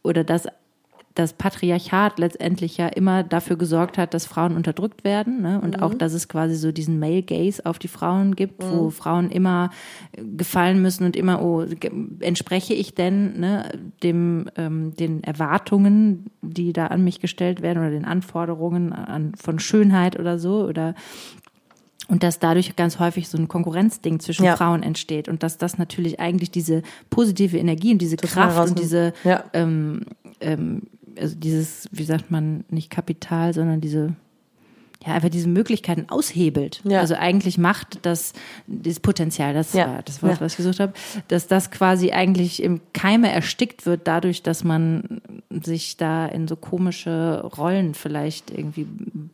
oder 0.03 0.23
dass 0.23 0.47
das 1.15 1.33
Patriarchat 1.33 2.19
letztendlich 2.19 2.77
ja 2.77 2.87
immer 2.87 3.23
dafür 3.23 3.57
gesorgt 3.57 3.97
hat, 3.97 4.13
dass 4.13 4.25
Frauen 4.25 4.55
unterdrückt 4.55 5.03
werden 5.03 5.41
ne? 5.41 5.59
und 5.61 5.81
auch, 5.81 5.93
dass 5.93 6.13
es 6.13 6.29
quasi 6.29 6.55
so 6.55 6.71
diesen 6.71 6.99
Male 6.99 7.23
Gaze 7.23 7.65
auf 7.65 7.79
die 7.79 7.89
Frauen 7.89 8.35
gibt, 8.35 8.63
wo 8.63 8.89
Frauen 8.89 9.29
immer 9.29 9.71
gefallen 10.37 10.81
müssen 10.81 11.05
und 11.05 11.15
immer, 11.15 11.41
oh, 11.41 11.65
entspreche 12.21 12.73
ich 12.73 12.95
denn 12.95 13.39
ne, 13.39 13.71
dem 14.03 14.49
ähm, 14.55 14.95
den 14.95 15.23
Erwartungen, 15.23 16.27
die 16.41 16.71
da 16.73 16.87
an 16.87 17.03
mich 17.03 17.19
gestellt 17.19 17.61
werden 17.61 17.79
oder 17.79 17.91
den 17.91 18.05
Anforderungen 18.05 18.93
an, 18.93 19.33
von 19.35 19.59
Schönheit 19.59 20.19
oder 20.19 20.39
so 20.39 20.65
oder 20.65 20.95
und 22.07 22.23
dass 22.23 22.39
dadurch 22.39 22.75
ganz 22.75 22.99
häufig 22.99 23.29
so 23.29 23.37
ein 23.37 23.47
Konkurrenzding 23.47 24.19
zwischen 24.19 24.43
Ja. 24.43 24.57
Frauen 24.57 24.83
entsteht 24.83 25.29
und 25.29 25.43
dass 25.43 25.57
das 25.57 25.77
natürlich 25.77 26.19
eigentlich 26.19 26.51
diese 26.51 26.81
positive 27.09 27.57
Energie 27.57 27.93
und 27.93 28.01
diese 28.01 28.17
Kraft 28.17 28.69
und 28.69 28.79
diese 28.79 29.13
Ja. 29.23 29.45
ähm, 29.53 30.01
ähm, 30.41 30.83
also 31.17 31.35
dieses, 31.35 31.87
wie 31.91 32.03
sagt 32.03 32.31
man, 32.31 32.63
nicht 32.69 32.89
Kapital, 32.89 33.53
sondern 33.53 33.81
diese, 33.81 34.15
ja, 35.05 35.13
einfach 35.13 35.29
diese 35.29 35.47
Möglichkeiten 35.49 36.05
aushebelt. 36.09 36.81
Ja. 36.83 36.99
Also 36.99 37.15
eigentlich 37.15 37.57
macht 37.57 37.99
das, 38.03 38.33
dieses 38.67 38.99
Potenzial, 38.99 39.53
das 39.53 39.73
Ja. 39.73 39.87
war 39.87 40.01
das 40.03 40.21
Wort, 40.21 40.33
Ja. 40.35 40.41
was 40.41 40.53
ich 40.53 40.57
gesucht 40.57 40.79
habe, 40.79 40.93
dass 41.27 41.47
das 41.47 41.71
quasi 41.71 42.11
eigentlich 42.11 42.61
im 42.61 42.81
Keime 42.93 43.31
erstickt 43.31 43.85
wird, 43.85 44.01
dadurch, 44.07 44.43
dass 44.43 44.63
man 44.63 45.21
sich 45.49 45.97
da 45.97 46.27
in 46.27 46.47
so 46.47 46.55
komische 46.55 47.41
Rollen 47.57 47.93
vielleicht 47.95 48.51
irgendwie 48.51 48.85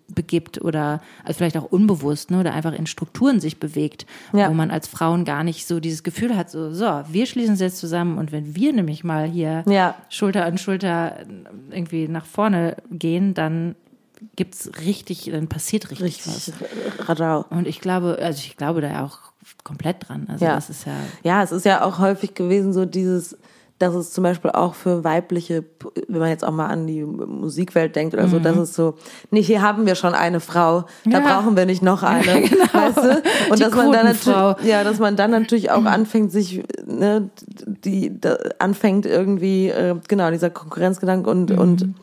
begibt 0.07 0.61
oder 0.61 1.01
also 1.25 1.37
vielleicht 1.37 1.57
auch 1.57 1.65
unbewusst, 1.71 2.31
ne, 2.31 2.39
oder 2.39 2.53
einfach 2.53 2.73
in 2.73 2.87
Strukturen 2.87 3.39
sich 3.39 3.59
bewegt, 3.59 4.05
Ja. 4.33 4.49
wo 4.49 4.53
man 4.53 4.71
als 4.71 4.87
Frauen 4.87 5.25
gar 5.25 5.43
nicht 5.43 5.67
so 5.67 5.79
dieses 5.79 6.01
Gefühl 6.03 6.35
hat, 6.37 6.49
so, 6.49 6.71
so, 6.73 7.01
wir 7.09 7.25
schließen 7.25 7.51
uns 7.51 7.59
jetzt 7.59 7.77
zusammen 7.77 8.17
und 8.17 8.31
wenn 8.31 8.55
wir 8.55 8.71
nämlich 8.73 9.03
mal 9.03 9.27
hier 9.27 9.63
Ja. 9.67 9.95
Schulter 10.09 10.45
an 10.45 10.57
Schulter 10.57 11.17
irgendwie 11.71 12.07
nach 12.07 12.25
vorne 12.25 12.77
gehen, 12.89 13.33
dann 13.33 13.75
gibt's 14.35 14.69
richtig, 14.85 15.29
dann 15.31 15.47
passiert 15.47 15.89
richtig, 15.91 16.25
was. 16.27 16.47
Richtig 16.47 16.67
Radau. 17.09 17.45
Und 17.49 17.67
ich 17.67 17.81
glaube, 17.81 18.17
also 18.21 18.39
ich 18.39 18.57
glaube 18.57 18.81
da 18.81 19.05
auch 19.05 19.19
komplett 19.63 20.07
dran. 20.07 20.27
Also 20.29 20.45
Ja. 20.45 20.55
das 20.55 20.69
ist 20.69 20.85
ja, 20.85 20.93
Ja, 21.23 21.43
es 21.43 21.51
ist 21.51 21.65
ja 21.65 21.83
auch 21.83 21.99
häufig 21.99 22.33
gewesen, 22.33 22.73
so 22.73 22.85
dieses, 22.85 23.37
dass 23.79 23.93
es 23.93 24.11
zum 24.11 24.23
Beispiel 24.23 24.49
auch 24.51 24.73
für 24.73 25.03
weibliche, 25.03 25.63
wenn 26.07 26.19
man 26.19 26.29
jetzt 26.29 26.43
auch 26.43 26.51
mal 26.51 26.65
an 26.65 26.87
die 26.87 27.03
Musikwelt 27.03 27.95
denkt 27.95 28.15
oder 28.15 28.27
so, 28.27 28.39
dass 28.39 28.57
es 28.57 28.73
so, 28.73 28.95
nicht 29.29 29.45
hier 29.45 29.61
haben 29.61 29.85
wir 29.85 29.93
schon 29.95 30.15
eine 30.15 30.39
Frau, 30.39 30.81
da 30.81 30.87
Mhm. 31.05 31.11
Ja. 31.11 31.19
brauchen 31.19 31.55
wir 31.55 31.65
nicht 31.67 31.83
noch 31.83 32.01
eine, 32.03 32.25
weißt 32.25 32.97
du? 32.97 33.21
Und 33.51 33.59
Die 33.59 33.63
dass 33.63 33.73
man 33.75 33.91
dann. 33.91 34.07
Mhm. 34.07 34.13
natürlich, 34.13 34.67
ja, 34.67 34.83
dass 34.83 34.97
man 34.99 35.15
dann 35.15 35.29
natürlich 35.31 35.69
auch 35.71 35.85
anfängt, 35.85 36.31
sich, 36.31 36.63
ne, 36.87 37.29
die, 37.85 38.19
da, 38.19 38.37
anfängt 38.59 39.05
irgendwie, 39.05 39.69
äh, 39.69 39.95
genau, 40.07 40.31
dieser 40.31 40.49
Konkurrenzgedanke 40.49 41.29
und, 41.29 41.51
und 41.51 41.93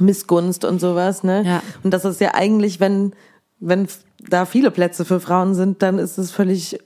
Missgunst 0.00 0.64
und 0.64 0.80
sowas, 0.80 1.22
ne? 1.22 1.40
Mhm. 1.42 1.46
Ja. 1.46 1.62
Und 1.82 1.92
das 1.92 2.04
ist 2.04 2.20
ja 2.20 2.34
eigentlich, 2.34 2.80
wenn, 2.80 3.12
wenn 3.60 3.86
da 4.28 4.46
viele 4.46 4.70
Plätze 4.70 5.04
für 5.04 5.20
Frauen 5.20 5.54
sind, 5.54 5.82
dann 5.82 5.98
ist 5.98 6.18
es 6.18 6.30
völlig 6.30 6.78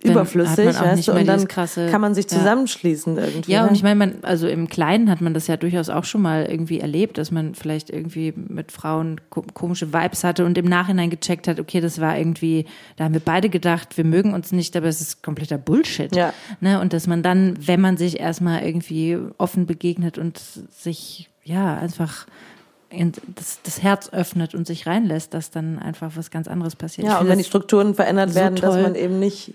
Dann 0.00 0.12
überflüssig, 0.12 0.66
weißt 0.66 1.08
du, 1.08 1.12
und 1.12 1.26
dann 1.26 1.48
krasse- 1.48 1.90
kann 1.90 2.00
man 2.00 2.14
sich 2.14 2.30
ja. 2.30 2.38
zusammenschließen 2.38 3.18
irgendwie. 3.18 3.50
Ja, 3.50 3.62
ne? 3.62 3.68
und 3.68 3.74
ich 3.74 3.82
meine, 3.82 3.96
man, 3.96 4.14
also 4.22 4.46
im 4.46 4.68
Kleinen 4.68 5.10
hat 5.10 5.20
man 5.20 5.34
das 5.34 5.48
ja 5.48 5.56
durchaus 5.56 5.88
auch 5.88 6.04
schon 6.04 6.22
mal 6.22 6.46
irgendwie 6.48 6.78
erlebt, 6.78 7.18
dass 7.18 7.32
man 7.32 7.56
vielleicht 7.56 7.90
irgendwie 7.90 8.32
mit 8.36 8.70
Frauen 8.70 9.20
ko 9.28 9.44
komische 9.54 9.92
Vibes 9.92 10.22
hatte 10.22 10.44
und 10.44 10.56
im 10.56 10.66
Nachhinein 10.66 11.10
gecheckt 11.10 11.48
hat, 11.48 11.58
okay, 11.58 11.80
das 11.80 12.00
war 12.00 12.16
irgendwie, 12.16 12.66
da 12.94 13.04
haben 13.04 13.14
wir 13.14 13.20
beide 13.20 13.48
gedacht, 13.48 13.96
wir 13.96 14.04
mögen 14.04 14.34
uns 14.34 14.52
nicht, 14.52 14.76
aber 14.76 14.86
es 14.86 15.00
ist 15.00 15.24
kompletter 15.24 15.58
Bullshit. 15.58 16.14
Ja. 16.14 16.32
Ne? 16.60 16.80
Und 16.80 16.92
dass 16.92 17.08
man 17.08 17.24
dann, 17.24 17.54
wenn 17.60 17.80
man 17.80 17.96
sich 17.96 18.20
erstmal 18.20 18.62
irgendwie 18.62 19.18
offen 19.36 19.66
begegnet 19.66 20.16
und 20.16 20.38
sich, 20.38 21.28
ja, 21.48 21.76
einfach 21.76 22.26
in 22.90 23.12
das, 23.34 23.60
das 23.64 23.82
Herz 23.82 24.08
öffnet 24.12 24.54
und 24.54 24.66
sich 24.66 24.86
reinlässt, 24.86 25.34
dass 25.34 25.50
dann 25.50 25.78
einfach 25.78 26.12
was 26.16 26.30
ganz 26.30 26.48
anderes 26.48 26.74
passiert. 26.76 27.06
Ja, 27.06 27.18
und 27.20 27.28
wenn 27.28 27.38
die 27.38 27.44
Strukturen 27.44 27.94
verändert 27.94 28.30
so 28.30 28.36
werden, 28.36 28.54
dass 28.56 28.74
toll. 28.74 28.82
man 28.82 28.94
eben 28.94 29.18
nicht 29.18 29.54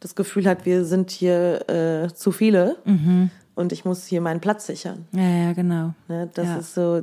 das 0.00 0.14
Gefühl 0.16 0.46
hat, 0.46 0.64
wir 0.66 0.84
sind 0.84 1.10
hier 1.10 1.68
äh, 1.68 2.12
zu 2.12 2.32
viele 2.32 2.76
Mhm. 2.84 3.30
und 3.54 3.70
ich 3.72 3.84
muss 3.84 4.06
hier 4.06 4.20
meinen 4.20 4.40
Platz 4.40 4.66
sichern. 4.66 5.06
ja, 5.12 5.22
ja, 5.28 5.52
genau. 5.52 5.94
Ne? 6.08 6.28
Das 6.34 6.46
Ja. 6.46 6.56
ist 6.56 6.74
so, 6.74 7.02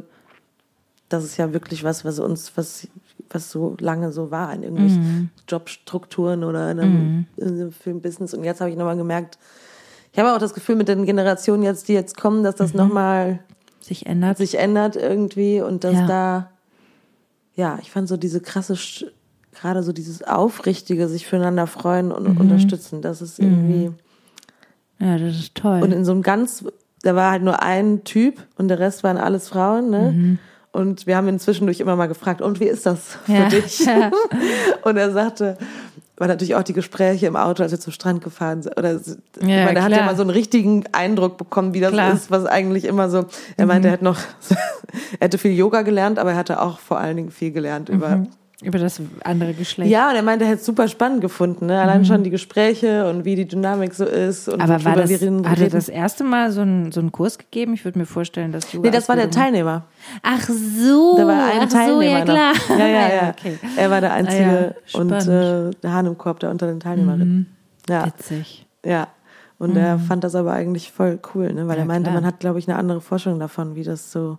das 1.08 1.24
ist 1.24 1.38
ja 1.38 1.54
wirklich 1.54 1.84
was, 1.86 2.04
was 2.04 2.20
uns, 2.20 2.52
was, 2.56 2.88
was 3.30 3.50
so 3.50 3.78
lange 3.80 4.12
so 4.12 4.32
war 4.32 4.54
in 4.54 4.64
irgendwelchen 4.64 5.02
Mhm. 5.02 5.30
Jobstrukturen 5.48 6.44
oder 6.44 6.72
in 6.72 6.80
einem, 6.80 7.26
in 7.38 7.48
einem 7.48 7.72
Filmbusiness. 7.72 8.34
Und 8.34 8.44
jetzt 8.44 8.60
habe 8.60 8.70
ich 8.70 8.76
nochmal 8.76 8.98
gemerkt, 8.98 9.38
ich 10.12 10.20
habe 10.20 10.34
auch 10.34 10.40
das 10.40 10.54
Gefühl 10.54 10.76
mit 10.76 10.88
den 10.90 11.06
Generationen 11.06 11.64
jetzt, 11.64 11.88
die 11.88 11.94
jetzt 11.94 12.18
kommen, 12.18 12.44
dass 12.44 12.56
Mhm. 12.56 12.58
das 12.60 12.74
nochmal 12.74 13.40
Sich 13.90 14.06
ändert. 14.06 14.38
sich 14.38 14.58
ändert 14.58 14.96
irgendwie 14.96 15.60
und 15.62 15.84
dass 15.84 15.96
Ja. 15.96 16.06
da, 16.06 16.52
ja, 17.56 17.78
ich 17.82 17.92
fand 17.92 18.08
so 18.08 18.16
diese 18.18 18.40
krasse, 18.40 18.76
gerade 19.52 19.84
so 19.84 19.92
dieses 19.92 20.24
Aufrichtige, 20.24 21.08
sich 21.10 21.28
füreinander 21.28 21.68
freuen 21.68 22.12
und 22.14 22.24
Mhm. 22.30 22.38
unterstützen, 22.38 23.02
das 23.02 23.22
ist 23.22 23.40
irgendwie, 23.40 23.92
ja, 25.00 25.18
das 25.18 25.36
ist 25.38 25.56
toll. 25.56 25.82
und 25.84 25.92
in 25.92 26.06
so 26.06 26.12
einem 26.14 26.22
ganz, 26.22 26.64
da 27.02 27.16
war 27.16 27.32
halt 27.32 27.44
nur 27.44 27.62
ein 27.62 28.04
Typ 28.04 28.46
und 28.58 28.68
der 28.70 28.80
Rest 28.80 29.04
waren 29.04 29.18
alles 29.18 29.50
Frauen, 29.50 29.90
ne? 29.90 30.16
Und 30.72 31.08
wir 31.08 31.18
haben 31.18 31.28
ihn 31.28 31.40
zwischendurch 31.40 31.80
immer 31.80 31.96
mal 31.96 32.08
gefragt, 32.08 32.42
und 32.42 32.60
wie 32.60 32.66
ist 32.68 32.86
das 32.86 33.18
für 33.26 33.34
Ja. 33.34 33.50
dich? 33.50 33.88
und 34.84 34.98
er 34.98 35.12
sagte, 35.12 35.58
war 36.18 36.28
natürlich 36.28 36.54
auch 36.56 36.64
die 36.64 36.74
Gespräche 36.74 37.26
im 37.28 37.36
Auto, 37.36 37.64
als 37.64 37.72
wir 37.72 37.80
zum 37.80 37.94
Strand 37.94 38.24
gefahren 38.24 38.62
sind. 38.62 38.78
Oder, 38.78 38.96
ich 38.96 39.08
Ja, 39.42 39.64
meine, 39.64 39.80
er 39.80 39.84
hat 39.86 39.92
ja 39.92 40.04
mal 40.06 40.16
so 40.16 40.22
einen 40.22 40.30
richtigen 40.32 40.84
Eindruck 40.92 41.38
bekommen, 41.38 41.74
wie 41.74 41.80
das 41.80 41.92
Klar. 41.94 42.10
Mhm. 42.12 42.16
ist, 42.18 42.30
was 42.30 42.46
eigentlich 42.46 42.86
immer 42.86 43.10
so. 43.10 43.26
Er 43.58 43.66
meinte, 43.66 43.88
er 43.88 43.94
hätte 43.94 44.04
noch, 44.04 44.18
er 45.20 45.26
hätte 45.26 45.38
viel 45.38 45.54
Yoga 45.54 45.82
gelernt, 45.82 46.20
aber 46.20 46.32
er 46.32 46.38
hatte 46.38 46.62
auch 46.62 46.78
vor 46.80 47.00
allen 47.00 47.16
Dingen 47.16 47.32
viel 47.32 47.52
gelernt 47.52 47.90
über 47.90 48.26
Über 48.62 48.78
das 48.78 49.02
andere 49.24 49.54
Geschlecht. 49.54 49.90
ja, 49.90 50.10
und 50.10 50.16
er 50.18 50.22
meinte, 50.22 50.44
er 50.44 50.52
hätte 50.52 50.60
es 50.60 50.66
super 50.66 50.90
spannend 50.90 51.22
gefunden. 51.22 51.68
Ne? 51.68 51.80
Allein 51.82 52.04
schon 52.04 52.24
die 52.24 52.30
Gespräche 52.30 53.10
und 53.10 53.24
wie 53.24 53.36
die 53.36 53.48
Dynamik 53.48 53.94
so 53.94 54.04
ist. 54.04 54.50
Und 54.50 54.58
Mhm. 54.58 54.62
Aber 54.62 54.84
war 54.84 54.96
das, 54.98 55.10
hat 55.12 55.60
er 55.62 55.70
das 55.70 55.88
erste 55.88 56.26
Mal 56.26 56.52
so 56.52 56.60
einen, 56.62 56.92
so 56.92 57.00
einen 57.00 57.14
Kurs 57.14 57.38
gegeben? 57.38 57.74
Ich 57.74 57.86
würde 57.86 57.98
mir 57.98 58.06
vorstellen, 58.06 58.52
dass 58.52 58.74
Yoga 58.74 58.90
Nee, 58.90 58.92
das 58.94 59.08
war 59.08 59.16
der 59.16 59.32
Teilnehmer. 59.32 59.86
Ach 60.24 60.42
so, 60.50 61.16
Da 61.18 61.26
war 61.28 61.46
ein 61.54 61.60
ach 61.62 61.70
so, 61.70 61.78
Teilnehmer 61.78 62.04
ja 62.20 62.24
klar. 62.26 62.54
noch. 62.54 62.70
Ja, 62.78 62.88
ja, 62.88 63.14
ja. 63.14 63.30
okay. 63.38 63.58
Er 63.78 63.90
war 63.92 64.02
der 64.02 64.12
Einzige 64.14 64.44
Ah 64.46 64.76
ja, 64.94 65.00
und. 65.00 65.08
Mhm. 65.10 65.16
äh, 65.32 65.72
der 65.82 65.94
Hahn 65.94 66.06
im 66.08 66.18
Korb 66.18 66.42
da 66.42 66.52
unter 66.52 66.68
den 66.68 66.82
Teilnehmerinnen. 66.82 67.56
Ja, 67.88 68.08
Witzig. 68.08 68.66
ja. 68.86 69.08
Und 69.58 69.76
er 69.76 70.00
fand 70.00 70.24
das 70.24 70.36
aber 70.36 70.54
eigentlich 70.54 70.92
voll 70.92 71.20
cool, 71.34 71.52
ne? 71.54 71.68
weil 71.68 71.76
Ja, 71.78 71.84
er 71.84 71.86
meinte, 71.86 72.10
klar. 72.10 72.22
man 72.22 72.26
hat, 72.26 72.40
glaube 72.40 72.60
ich, 72.60 72.68
eine 72.70 72.78
andere 72.78 73.02
Vorstellung 73.02 73.40
davon, 73.40 73.76
wie 73.76 73.84
das 73.84 74.10
so 74.12 74.38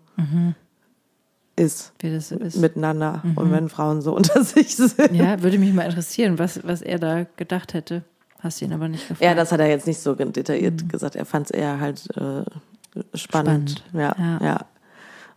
ist 1.61 1.93
Wie 2.01 2.11
das 2.13 2.33
ist. 2.33 2.57
miteinander 2.57 3.23
und 3.37 3.51
wenn 3.53 3.69
Frauen 3.69 4.01
so 4.03 4.15
unter 4.17 4.43
sich 4.45 4.77
sind. 4.77 5.13
ja, 5.15 5.43
würde 5.43 5.59
mich 5.59 5.73
mal 5.73 5.83
interessieren, 5.85 6.39
was, 6.39 6.61
was 6.67 6.83
er 6.83 6.99
da 6.99 7.27
gedacht 7.37 7.75
hätte. 7.75 8.03
Hast 8.41 8.61
du 8.61 8.65
ihn 8.65 8.73
aber 8.73 8.89
nicht 8.89 9.07
gefragt. 9.07 9.23
Ja, 9.23 9.35
das 9.35 9.53
hat 9.53 9.61
er 9.61 9.69
jetzt 9.69 9.87
nicht 9.87 10.01
so 10.01 10.15
detailliert 10.15 10.89
gesagt. 10.89 11.15
Er 11.15 11.27
fand 11.27 11.47
es 11.47 11.51
eher 11.51 11.79
halt 11.79 12.09
äh, 12.17 12.43
spannend. 13.15 13.71
Spannend. 13.71 13.85
Ja, 13.93 14.15
Ja. 14.19 14.39
ja. 14.45 14.61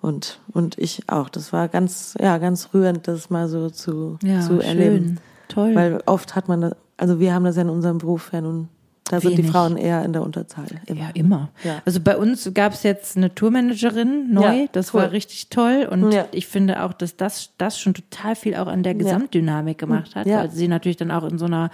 Und, 0.01 0.39
und 0.51 0.77
ich 0.77 1.03
auch. 1.07 1.29
Das 1.29 1.53
war 1.53 1.67
ganz, 1.69 2.15
ja, 2.19 2.37
ganz 2.37 2.69
rührend, 2.73 3.07
das 3.07 3.29
mal 3.29 3.47
so 3.47 3.69
zu, 3.69 4.17
ja, 4.23 4.41
zu 4.41 4.59
schön. 4.59 4.61
erleben. 4.61 5.17
Toll. 5.49 5.75
Weil 5.75 6.01
oft 6.05 6.35
hat 6.35 6.47
man 6.49 6.61
das, 6.61 6.75
also 6.97 7.19
wir 7.19 7.33
haben 7.33 7.45
das 7.45 7.55
ja 7.55 7.61
in 7.61 7.69
unserem 7.69 7.97
Beruf 7.99 8.31
ja 8.33 8.41
nun, 8.41 8.67
da 9.05 9.19
sind 9.19 9.31
die 9.33 9.39
Wenig. 9.39 9.51
Frauen 9.51 9.75
eher 9.77 10.03
in 10.05 10.13
der 10.13 10.21
Unterzahl. 10.23 10.65
Immer. 10.85 10.99
ja, 10.99 11.09
immer. 11.13 11.49
Ja. 11.63 11.81
Also 11.85 11.99
bei 11.99 12.15
uns 12.17 12.49
gab 12.53 12.73
es 12.73 12.83
jetzt 12.83 13.17
eine 13.17 13.35
Tourmanagerin 13.35 14.33
neu. 14.33 14.41
Ja, 14.61 14.65
das 14.71 14.93
cool. 14.93 15.01
war 15.01 15.11
richtig 15.11 15.49
toll. 15.49 15.87
Und 15.91 16.11
Ja. 16.13 16.25
ich 16.31 16.47
finde 16.47 16.83
auch, 16.83 16.93
dass 16.93 17.17
das, 17.17 17.49
das 17.57 17.77
schon 17.79 17.93
total 17.93 18.35
viel 18.35 18.55
auch 18.55 18.67
an 18.67 18.81
der 18.81 18.93
Gesamtdynamik 18.95 19.77
gemacht 19.77 20.15
hat. 20.15 20.25
Ja. 20.25 20.39
Weil 20.39 20.51
sie 20.51 20.67
natürlich 20.67 20.97
dann 20.97 21.11
auch 21.11 21.23
in 21.25 21.37
so 21.37 21.45
einer 21.45 21.69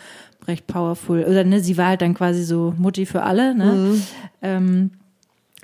recht 0.48 0.66
powerful, 0.68 1.24
oder 1.24 1.44
ne, 1.44 1.60
sie 1.60 1.78
war 1.78 1.88
halt 1.90 2.02
dann 2.02 2.16
quasi 2.16 2.44
so 2.44 2.74
Mutti 2.78 3.06
für 3.06 3.22
alle. 3.24 3.54
Ne? 3.54 3.66
Mhm. 3.74 4.02
Ähm, 4.42 4.92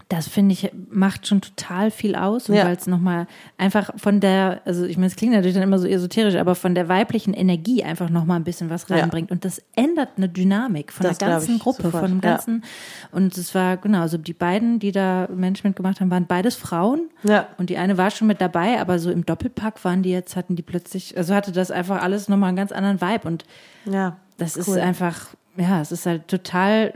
das 0.07 0.27
finde 0.27 0.53
ich, 0.53 0.71
macht 0.91 1.25
schon 1.25 1.41
total 1.41 1.89
viel 1.89 2.15
aus. 2.15 2.47
Und 2.47 2.55
Ja. 2.55 2.65
weil 2.65 2.75
es 2.75 2.85
nochmal 2.85 3.25
einfach 3.57 3.89
von 3.97 4.19
der, 4.19 4.61
also 4.63 4.85
ich 4.85 4.97
meine, 4.97 5.07
es 5.07 5.15
klingt 5.15 5.33
natürlich 5.33 5.55
dann 5.55 5.63
immer 5.63 5.79
so 5.79 5.87
esoterisch, 5.87 6.35
aber 6.35 6.53
von 6.53 6.75
der 6.75 6.87
weiblichen 6.87 7.33
Energie 7.33 7.83
einfach 7.83 8.11
nochmal 8.11 8.37
ein 8.39 8.43
bisschen 8.43 8.69
was 8.69 8.87
Ja. 8.87 8.97
reinbringt. 8.97 9.31
Und 9.31 9.45
das 9.45 9.63
ändert 9.75 10.09
eine 10.17 10.29
Dynamik 10.29 10.91
von 10.93 11.07
Das 11.07 11.17
der 11.17 11.29
ganzen 11.29 11.57
Gruppe, 11.57 11.83
sofort, 11.83 12.03
von 12.03 12.11
dem 12.11 12.21
ja. 12.23 12.31
ganzen. 12.35 12.63
Und 13.11 13.35
es 13.35 13.55
war, 13.55 13.77
genau, 13.77 14.01
also 14.01 14.19
die 14.19 14.33
beiden, 14.33 14.77
die 14.77 14.91
da 14.91 15.27
Management 15.33 15.75
gemacht 15.75 15.99
haben, 15.99 16.11
waren 16.11 16.27
beides 16.27 16.55
Frauen. 16.55 17.09
Ja. 17.23 17.47
Und 17.57 17.71
die 17.71 17.77
eine 17.77 17.97
war 17.97 18.11
schon 18.11 18.27
mit 18.27 18.41
dabei, 18.41 18.79
aber 18.79 18.99
so 18.99 19.09
im 19.09 19.25
Doppelpack 19.25 19.83
waren 19.83 20.03
die 20.03 20.11
jetzt, 20.11 20.35
hatten 20.35 20.55
die 20.55 20.61
plötzlich, 20.61 21.17
also 21.17 21.33
hatte 21.33 21.51
das 21.51 21.71
einfach 21.71 22.03
alles 22.03 22.29
nochmal 22.29 22.49
einen 22.49 22.57
ganz 22.57 22.71
anderen 22.71 23.01
Vibe. 23.01 23.27
Und 23.27 23.43
Ja. 23.85 24.17
das 24.37 24.55
ist 24.55 24.67
Cool. 24.67 24.79
einfach, 24.81 25.29
ja, 25.57 25.81
es 25.81 25.91
ist 25.91 26.05
halt 26.05 26.27
total 26.27 26.93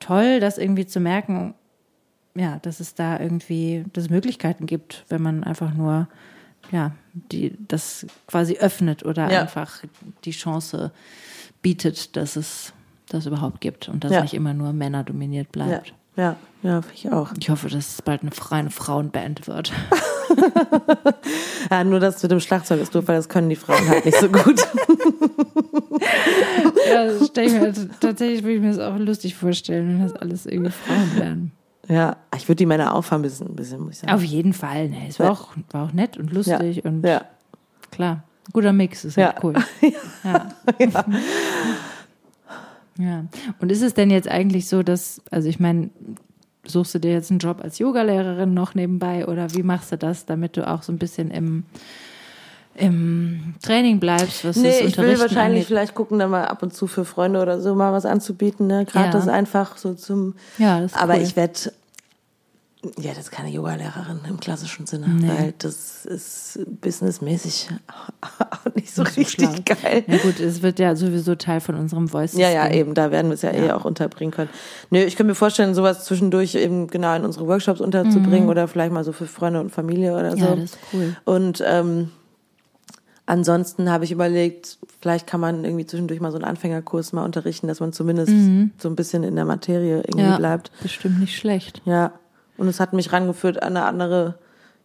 toll, 0.00 0.40
das 0.40 0.58
irgendwie 0.58 0.86
zu 0.86 0.98
merken, 0.98 1.54
ja, 2.34 2.58
dass 2.62 2.80
es 2.80 2.94
da 2.94 3.18
irgendwie, 3.18 3.84
dass 3.92 4.04
es 4.04 4.10
Möglichkeiten 4.10 4.66
gibt, 4.66 5.04
wenn 5.08 5.22
man 5.22 5.42
einfach 5.44 5.74
nur, 5.74 6.08
ja, 6.70 6.92
die, 7.12 7.56
das 7.68 8.06
quasi 8.26 8.56
öffnet 8.58 9.04
oder 9.04 9.30
Ja. 9.30 9.40
einfach 9.42 9.82
die 10.24 10.30
Chance 10.30 10.92
bietet, 11.62 12.16
dass 12.16 12.36
es 12.36 12.72
das 13.08 13.26
überhaupt 13.26 13.60
gibt 13.60 13.88
und 13.88 14.04
dass 14.04 14.12
Ja. 14.12 14.22
nicht 14.22 14.34
immer 14.34 14.54
nur 14.54 14.72
Männer 14.72 15.02
dominiert 15.02 15.48
Ja, 15.56 15.64
bleibt. 15.66 15.94
ja, 16.16 16.36
ja, 16.62 16.80
finde 16.82 16.96
ich 16.96 17.10
auch. 17.12 17.32
Ich 17.38 17.50
hoffe, 17.50 17.68
dass 17.68 17.94
es 17.94 18.02
bald 18.02 18.22
eine 18.22 18.30
reine 18.50 18.70
Frauenband 18.70 19.46
wird. 19.48 19.72
Ja, 21.70 21.82
nur 21.82 21.98
das 21.98 22.22
mit 22.22 22.30
dem 22.30 22.38
Schlagzeug 22.40 22.80
ist 22.80 22.94
doof, 22.94 23.04
weil 23.08 23.16
das 23.16 23.28
können 23.28 23.48
die 23.48 23.56
Frauen 23.56 23.88
halt 23.88 24.04
nicht 24.04 24.16
so 24.18 24.28
gut. 24.28 24.60
ja, 26.88 27.04
das 27.06 27.26
stell 27.26 27.46
ich 27.46 27.52
mir, 27.52 27.72
tatsächlich 28.00 28.42
würde 28.42 28.54
ich 28.54 28.60
mir 28.60 28.68
das 28.72 28.78
auch 28.78 28.96
lustig 28.96 29.34
vorstellen, 29.34 29.88
wenn 29.88 30.02
das 30.02 30.14
alles 30.14 30.46
irgendwie 30.46 30.70
Frauen 30.70 31.16
wären. 31.16 31.52
Ja, 31.90 32.16
ich 32.36 32.48
würde 32.48 32.56
die 32.56 32.66
Männer 32.66 32.94
auffahren, 32.94 33.20
ein 33.20 33.22
bisschen, 33.22 33.48
ein 33.48 33.56
bisschen 33.56 33.80
muss 33.80 33.94
ich 33.94 33.98
sagen. 34.00 34.12
Auf 34.12 34.22
jeden 34.22 34.52
Fall. 34.52 34.88
Ne, 34.88 35.08
es 35.08 35.18
war, 35.18 35.26
Ja. 35.26 35.32
auch, 35.32 35.48
war 35.72 35.86
auch 35.88 35.92
nett 35.92 36.16
und 36.16 36.32
lustig 36.32 36.84
und 36.84 37.04
Ja. 37.04 37.22
klar. 37.90 38.22
Guter 38.52 38.72
Mix 38.72 39.04
ist 39.04 39.16
Ja. 39.16 39.34
halt 39.34 39.44
cool. 39.44 39.54
Ja. 40.24 40.48
ja. 42.98 43.24
Und 43.60 43.72
ist 43.72 43.82
es 43.82 43.94
denn 43.94 44.10
jetzt 44.10 44.28
eigentlich 44.28 44.68
so, 44.68 44.82
dass, 44.82 45.20
also 45.30 45.48
ich 45.48 45.60
meine, 45.60 45.90
suchst 46.66 46.94
du 46.94 46.98
dir 46.98 47.12
jetzt 47.12 47.30
einen 47.30 47.38
Job 47.40 47.60
als 47.62 47.78
Yogalehrerin 47.78 48.52
noch 48.54 48.74
nebenbei 48.74 49.26
oder 49.26 49.52
wie 49.54 49.62
machst 49.62 49.92
du 49.92 49.98
das, 49.98 50.26
damit 50.26 50.56
du 50.56 50.68
auch 50.68 50.82
so 50.82 50.92
ein 50.92 50.98
bisschen 50.98 51.30
im, 51.30 51.64
im 52.74 53.54
Training 53.62 53.98
bleibst, 54.00 54.44
was 54.44 54.56
Nee, 54.56 54.68
das 54.68 54.80
ich 54.90 54.98
will 54.98 55.18
wahrscheinlich 55.18 55.60
angeht? 55.62 55.66
vielleicht 55.66 55.94
gucken, 55.94 56.18
dann 56.18 56.30
mal 56.30 56.44
ab 56.46 56.62
und 56.62 56.74
zu 56.74 56.86
für 56.86 57.04
Freunde 57.04 57.40
oder 57.40 57.60
so 57.60 57.74
mal 57.74 57.92
was 57.92 58.04
anzubieten, 58.04 58.66
ne? 58.66 58.84
Gratis 58.84 59.26
Ja. 59.26 59.32
einfach 59.32 59.76
so 59.78 59.94
zum. 59.94 60.34
Ja, 60.58 60.80
das 60.80 60.92
ist 60.92 60.98
Aber 61.00 61.14
cool. 61.14 61.22
ich 61.22 61.36
werde, 61.36 61.72
ja, 62.98 63.10
das 63.10 63.24
ist 63.24 63.30
keine 63.30 63.50
Yogalehrerin 63.50 64.20
im 64.26 64.40
klassischen 64.40 64.86
Sinne, 64.86 65.08
Nee. 65.08 65.28
weil 65.28 65.54
das 65.58 66.06
ist 66.06 66.60
businessmäßig 66.80 67.68
auch 68.38 68.74
nicht 68.74 68.94
so 68.94 69.02
Nicht 69.02 69.14
so 69.14 69.20
richtig 69.20 69.28
schlau. 69.30 69.54
geil. 69.82 70.04
Ja 70.06 70.16
gut, 70.18 70.40
es 70.40 70.62
wird 70.62 70.78
ja 70.78 70.96
sowieso 70.96 71.34
Teil 71.34 71.60
von 71.60 71.74
unserem 71.74 72.08
voice 72.08 72.32
Ja, 72.34 72.48
ja, 72.48 72.70
eben, 72.70 72.94
da 72.94 73.10
werden 73.10 73.28
wir 73.28 73.34
es 73.34 73.42
ja, 73.42 73.50
eh 73.50 73.66
Ja. 73.66 73.76
auch 73.76 73.84
unterbringen 73.84 74.32
können. 74.32 74.48
Nö, 74.88 74.98
ich 75.00 75.16
könnte 75.16 75.28
mir 75.28 75.34
vorstellen, 75.34 75.74
sowas 75.74 76.06
zwischendurch 76.06 76.54
eben 76.54 76.86
genau 76.86 77.14
in 77.14 77.24
unsere 77.26 77.46
Workshops 77.46 77.82
unterzubringen 77.82 78.48
oder 78.48 78.66
vielleicht 78.66 78.92
mal 78.92 79.04
so 79.04 79.12
für 79.12 79.26
Freunde 79.26 79.60
und 79.60 79.70
Familie 79.70 80.14
oder 80.18 80.30
so. 80.32 80.36
Mhm. 80.38 80.42
Ja, 80.44 80.56
das 80.56 80.64
ist 80.70 80.78
cool. 80.94 81.16
Und 81.26 81.62
ähm, 81.66 82.10
ansonsten 83.26 83.90
habe 83.90 84.04
ich 84.04 84.12
überlegt, 84.12 84.78
vielleicht 85.00 85.26
kann 85.26 85.40
man 85.40 85.64
irgendwie 85.64 85.86
zwischendurch 85.86 86.20
mal 86.20 86.30
so 86.32 86.38
einen 86.38 86.44
Anfängerkurs 86.46 87.12
mal 87.12 87.24
unterrichten, 87.24 87.68
dass 87.68 87.80
man 87.80 87.92
zumindest 87.92 88.32
so 88.78 88.88
ein 88.88 88.96
bisschen 88.96 89.22
in 89.22 89.36
der 89.36 89.44
Materie 89.44 89.98
irgendwie 89.98 90.22
Mhm. 90.22 90.30
Ja, 90.30 90.36
bleibt. 90.38 90.70
bestimmt 90.82 91.20
nicht 91.20 91.36
schlecht. 91.36 91.82
Ja. 91.84 92.12
Und 92.60 92.68
es 92.68 92.78
hat 92.78 92.92
mich 92.92 93.10
rangeführt 93.12 93.62
an 93.62 93.76
eine 93.76 93.86
andere 93.86 94.34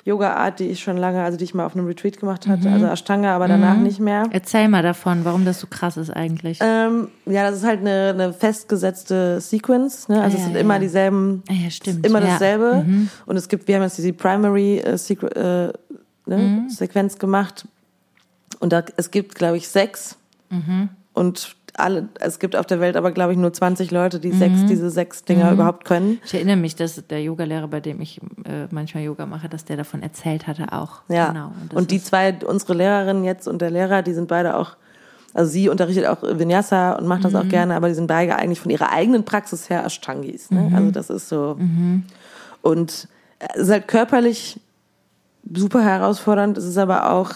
Yoga-Art, 0.05 0.59
die 0.59 0.67
ich 0.69 0.81
schon 0.83 0.97
lange, 0.97 1.23
also 1.23 1.37
die 1.37 1.43
ich 1.43 1.53
mal 1.55 1.65
auf 1.65 1.75
einem 1.75 1.87
Retreat 1.87 2.19
gemacht 2.19 2.47
hatte, 2.47 2.67
Mhm. 2.69 2.73
also 2.75 2.85
Ashtanga, 2.85 3.35
aber 3.35 3.47
danach 3.47 3.75
nicht 3.75 3.99
mehr. 3.99 4.23
Erzähl 4.31 4.67
mal 4.69 4.83
davon, 4.83 5.25
warum 5.25 5.45
das 5.45 5.59
so 5.59 5.67
krass 5.67 5.97
ist 5.97 6.09
eigentlich. 6.11 6.59
Ähm, 6.61 7.09
ja, 7.25 7.49
das 7.49 7.57
ist 7.59 7.65
halt 7.65 7.79
eine, 7.81 8.11
eine 8.13 8.31
festgesetzte 8.33 9.41
Sequence. 9.41 10.07
Ne? 10.07 10.21
Also 10.21 10.37
Ah, 10.37 10.39
es 10.39 10.45
ja, 10.45 10.53
sind 10.53 10.57
immer 10.57 10.75
ja. 10.75 10.79
dieselben, 10.79 11.43
Ah, 11.49 11.53
ja, 11.53 11.69
stimmt. 11.69 12.05
immer 12.05 12.19
Ja. 12.19 12.25
Mhm. 12.25 12.29
dasselbe. 12.29 12.85
Und 13.25 13.35
es 13.35 13.47
gibt, 13.49 13.67
wir 13.67 13.75
haben 13.75 13.83
jetzt 13.83 13.97
diese 13.97 14.13
Primary 14.13 14.77
äh, 14.79 14.97
Sequ 14.97 15.25
äh, 15.25 15.73
ne? 16.27 16.37
Mhm. 16.37 16.69
Sequenz 16.69 17.17
gemacht. 17.17 17.67
Und 18.59 18.71
da, 18.73 18.83
es 18.97 19.11
gibt, 19.11 19.35
glaube 19.35 19.57
ich, 19.57 19.67
sechs. 19.67 20.17
Mhm. 20.49 20.89
Und 21.13 21.55
alle, 21.77 22.07
es 22.19 22.39
gibt 22.39 22.55
auf 22.55 22.65
der 22.65 22.79
Welt 22.79 22.95
aber, 22.95 23.11
glaube 23.11 23.33
ich, 23.33 23.37
nur 23.37 23.51
20 23.51 23.91
Leute, 23.91 24.19
die 24.19 24.31
sechs, 24.31 24.65
diese 24.65 24.89
sechs 24.89 25.23
Dinger 25.25 25.51
überhaupt 25.51 25.85
können. 25.85 26.19
Ich 26.25 26.33
erinnere 26.33 26.55
mich, 26.55 26.75
dass 26.75 27.05
der 27.07 27.21
Yogalehrer, 27.21 27.67
bei 27.67 27.79
dem 27.81 27.99
ich 28.01 28.21
äh, 28.45 28.67
manchmal 28.71 29.03
Yoga 29.03 29.25
mache, 29.25 29.49
dass 29.49 29.65
der 29.65 29.77
davon 29.77 30.01
erzählt 30.01 30.47
hatte 30.47 30.71
auch. 30.71 31.01
Ja. 31.09 31.29
Genau. 31.29 31.51
das 31.69 31.77
Und, 31.77 31.91
die 31.91 32.01
zwei, 32.01 32.33
unsere 32.45 32.73
Lehrerin 32.75 33.23
jetzt 33.23 33.47
und 33.47 33.61
der 33.61 33.71
Lehrer, 33.71 34.01
die 34.03 34.13
sind 34.13 34.27
beide 34.27 34.55
auch, 34.55 34.77
also 35.33 35.51
sie 35.51 35.67
unterrichtet 35.67 36.05
auch 36.07 36.19
Vinyasa 36.23 36.93
und 36.93 37.07
macht 37.07 37.25
das 37.25 37.33
Mhm. 37.33 37.39
auch 37.39 37.47
gerne, 37.49 37.75
aber 37.75 37.89
die 37.89 37.93
sind 37.95 38.07
beide 38.07 38.35
eigentlich 38.37 38.61
von 38.61 38.71
ihrer 38.71 38.91
eigenen 38.91 39.25
Praxis 39.25 39.69
her 39.69 39.85
Ashtangis. 39.85 40.51
Ne? 40.51 40.61
Mhm. 40.69 40.75
Also 40.75 40.91
das 40.91 41.09
ist 41.09 41.27
so. 41.29 41.57
Und 42.61 43.07
es 43.53 43.61
ist 43.63 43.69
halt 43.69 43.87
körperlich 43.89 44.59
super 45.53 45.83
herausfordernd, 45.83 46.57
es 46.57 46.63
ist 46.65 46.77
aber 46.77 47.11
auch 47.11 47.31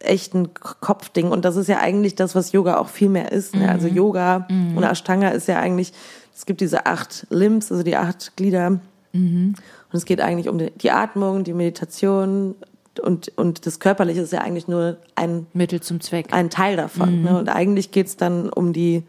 echt 0.00 0.34
ein 0.34 0.54
Kopfding 0.54 1.30
und 1.30 1.44
das 1.44 1.56
ist 1.56 1.68
ja 1.68 1.78
eigentlich 1.78 2.14
das, 2.14 2.34
was 2.34 2.52
Yoga 2.52 2.78
auch 2.78 2.88
viel 2.88 3.08
mehr 3.08 3.32
ist. 3.32 3.54
Ne? 3.54 3.64
Mhm. 3.64 3.68
Also 3.68 3.88
Yoga 3.88 4.46
und 4.48 4.82
Ashtanga 4.82 5.30
ist 5.30 5.48
ja 5.48 5.58
eigentlich, 5.58 5.92
es 6.34 6.46
gibt 6.46 6.60
diese 6.60 6.86
acht 6.86 7.26
Limbs, 7.30 7.72
also 7.72 7.82
die 7.82 7.96
acht 7.96 8.36
Glieder. 8.36 8.78
Mhm. 9.12 9.54
Und 9.90 9.96
es 9.96 10.04
geht 10.04 10.20
eigentlich 10.20 10.48
um 10.48 10.58
die, 10.58 10.70
die 10.70 10.90
Atmung, 10.90 11.44
die 11.44 11.54
Meditation 11.54 12.54
und, 13.02 13.32
und 13.36 13.66
das 13.66 13.80
Körperliche 13.80 14.20
ist 14.20 14.32
ja 14.32 14.40
eigentlich 14.40 14.68
nur 14.68 14.98
ein, 15.14 15.46
Mittel 15.52 15.80
zum 15.80 16.00
Zweck. 16.00 16.32
ein 16.32 16.50
Teil 16.50 16.76
davon. 16.76 17.22
Ne? 17.22 17.38
Und 17.38 17.48
eigentlich 17.48 17.90
geht's 17.90 18.16
dann 18.16 18.50
um 18.50 18.72
die 18.72 19.04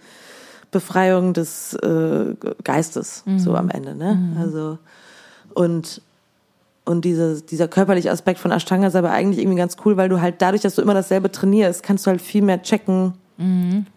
Befreiung 0.71 1.33
des 1.33 1.73
äh, 1.73 2.35
Geistes, 2.63 3.23
so 3.37 3.55
am 3.55 3.69
Ende. 3.69 3.95
Ne? 3.95 4.35
Also 4.39 4.77
und 5.53 6.01
und 6.89 7.05
diese, 7.05 7.43
dieser 7.43 7.67
körperliche 7.67 8.09
Aspekt 8.09 8.39
von 8.39 8.49
Ashtanga 8.49 8.87
ist 8.87 8.95
aber 8.95 9.11
eigentlich 9.11 9.39
irgendwie 9.39 9.59
ganz 9.59 9.77
cool, 9.85 9.95
weil 9.95 10.09
du 10.09 10.21
halt 10.21 10.41
dadurch, 10.41 10.63
dass 10.63 10.73
du 10.73 10.81
immer 10.81 10.95
dasselbe 10.95 11.31
trainierst, 11.31 11.83
kannst 11.83 12.05
du 12.05 12.09
halt 12.09 12.19
viel 12.19 12.41
mehr 12.41 12.63
checken, 12.63 13.13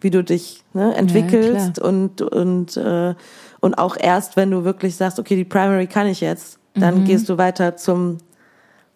wie 0.02 0.10
du 0.10 0.22
dich 0.22 0.62
ne, 0.74 0.94
entwickelst 0.94 1.78
und 1.78 2.20
und 2.20 2.76
äh, 2.76 3.14
und 3.60 3.78
auch 3.78 3.96
erst, 3.98 4.36
wenn 4.36 4.50
du 4.50 4.64
wirklich 4.64 4.94
sagst, 4.94 5.18
okay, 5.18 5.36
die 5.36 5.44
Primary 5.44 5.86
kann 5.86 6.06
ich 6.06 6.20
jetzt, 6.20 6.58
dann 6.74 7.04
gehst 7.06 7.30
du 7.30 7.38
weiter 7.38 7.76
zum 7.76 8.18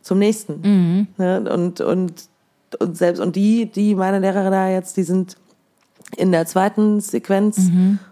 zum 0.03 0.19
nächsten. 0.19 1.09
Ne? 1.17 1.51
Und 1.51 1.81
und 1.81 2.29
und 2.79 2.97
selbst 2.97 3.21
und 3.21 3.35
die 3.35 3.65
die 3.65 3.95
meine 3.95 4.19
Lehrer 4.19 4.51
da 4.51 4.69
jetzt, 4.69 4.99
die 4.99 5.05
sind 5.05 5.39
in 6.17 6.31
der 6.31 6.47
zweiten 6.47 7.01
Sequenz 7.01 7.59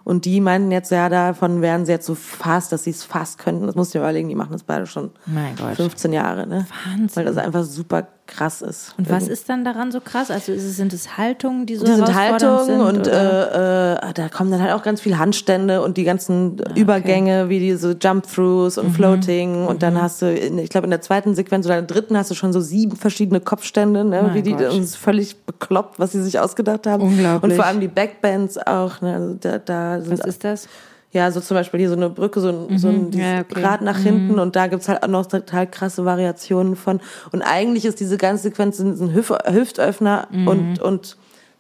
und 0.02 0.24
die 0.24 0.40
meinten 0.40 0.72
jetzt, 0.72 0.90
ja, 0.90 1.08
davon 1.08 1.62
wären 1.62 1.86
sie 1.86 1.92
jetzt 1.92 2.06
so 2.06 2.14
fast, 2.14 2.72
dass 2.72 2.84
sie 2.84 2.90
es 2.90 3.04
fast 3.04 3.38
könnten. 3.38 3.66
Das 3.66 3.76
musst 3.76 3.94
du 3.94 3.98
dir 3.98 4.04
überlegen, 4.04 4.28
die 4.28 4.34
machen 4.34 4.52
das 4.52 4.64
beide 4.64 4.86
schon 4.86 5.10
Mein 5.26 5.54
Gott. 5.56 5.76
15 5.76 6.12
Jahre, 6.12 6.46
ne? 6.46 6.66
Wahnsinn. 6.86 7.10
Weil 7.14 7.24
das 7.24 7.36
einfach 7.36 7.62
super 7.62 8.08
krass 8.26 8.62
ist. 8.62 8.94
Und 8.96 9.10
was 9.10 9.28
ist 9.28 9.48
dann 9.50 9.64
daran 9.64 9.92
so 9.92 10.00
krass? 10.00 10.30
Also 10.30 10.52
es, 10.52 10.76
sind 10.76 10.92
es 10.94 11.18
Haltungen, 11.18 11.66
die 11.66 11.76
so 11.76 11.84
die 11.84 11.92
sind 11.92 12.08
herausfordernd 12.10 12.68
Haltung 12.70 12.86
sind? 12.86 12.98
und 12.98 13.06
äh, 13.06 13.92
äh, 13.96 14.12
da 14.14 14.28
kommen 14.30 14.50
dann 14.50 14.62
halt 14.62 14.72
auch 14.72 14.82
ganz 14.82 15.00
viel 15.02 15.18
Handstände 15.18 15.82
und 15.82 15.96
die 15.98 16.04
ganzen 16.04 16.56
Übergänge, 16.74 17.48
wie 17.50 17.58
diese 17.58 17.96
Jump-Throughs 18.00 18.76
Mhm. 18.78 18.82
und 18.84 18.92
Floating 18.92 19.66
und 19.66 19.82
dann 19.82 20.00
hast 20.00 20.22
du, 20.22 20.32
in, 20.34 20.58
ich 20.58 20.70
glaube 20.70 20.86
in 20.86 20.90
der 20.90 21.02
zweiten 21.02 21.34
Sequenz 21.34 21.66
oder 21.66 21.78
in 21.78 21.86
der 21.86 21.94
dritten 21.96 22.16
hast 22.16 22.30
du 22.30 22.34
schon 22.34 22.52
so 22.52 22.60
sieben 22.60 22.96
verschiedene 22.96 23.40
Kopfstände, 23.40 24.04
ne, 24.04 24.22
Mein 24.22 24.34
wie 24.34 24.42
die 24.42 24.52
Gott. 24.52 24.72
uns 24.72 24.96
völlig 24.96 25.36
bekloppt, 25.44 25.98
was 25.98 26.12
sie 26.12 26.22
sich 26.22 26.38
ausgedacht 26.38 26.86
haben. 26.86 27.02
Unglaublich. 27.02 27.42
Und 27.52 27.56
vor 27.56 27.66
allem 27.66 27.80
die 27.80 27.88
Backbends 27.88 28.56
auch, 28.58 29.00
ne, 29.02 29.14
also 29.14 29.34
da, 29.40 29.58
da 29.58 30.00
sind 30.00 30.18
was 30.18 30.26
ist 30.26 30.44
das? 30.44 30.68
Ja, 31.14 31.30
so 31.30 31.40
zum 31.40 31.54
Beispiel 31.56 31.80
hier 31.80 31.88
so 31.88 31.96
eine 31.96 32.10
Brücke, 32.10 32.40
so 32.40 32.48
ein, 32.48 32.76
so 32.78 32.88
ein 32.88 33.06
Mhm. 33.06 33.12
Ja, 33.12 33.40
okay. 33.40 33.62
Rad 33.62 33.80
nach 33.82 33.98
hinten 33.98 34.38
und 34.38 34.54
da 34.56 34.66
gibt's 34.66 34.88
halt 34.88 35.02
auch 35.02 35.08
noch 35.08 35.24
total 35.26 35.66
krasse 35.66 36.04
Variationen 36.04 36.76
von. 36.76 37.00
Und 37.32 37.40
eigentlich 37.42 37.84
ist 37.86 38.00
diese 38.00 38.18
ganze 38.18 38.42
Sequenz 38.42 38.78
ein, 38.80 39.14
Hüf 39.14 39.30
Hüftöffner 39.30 40.26
Mhm. 40.30 40.48
und, 40.48 40.80
und 40.82 41.16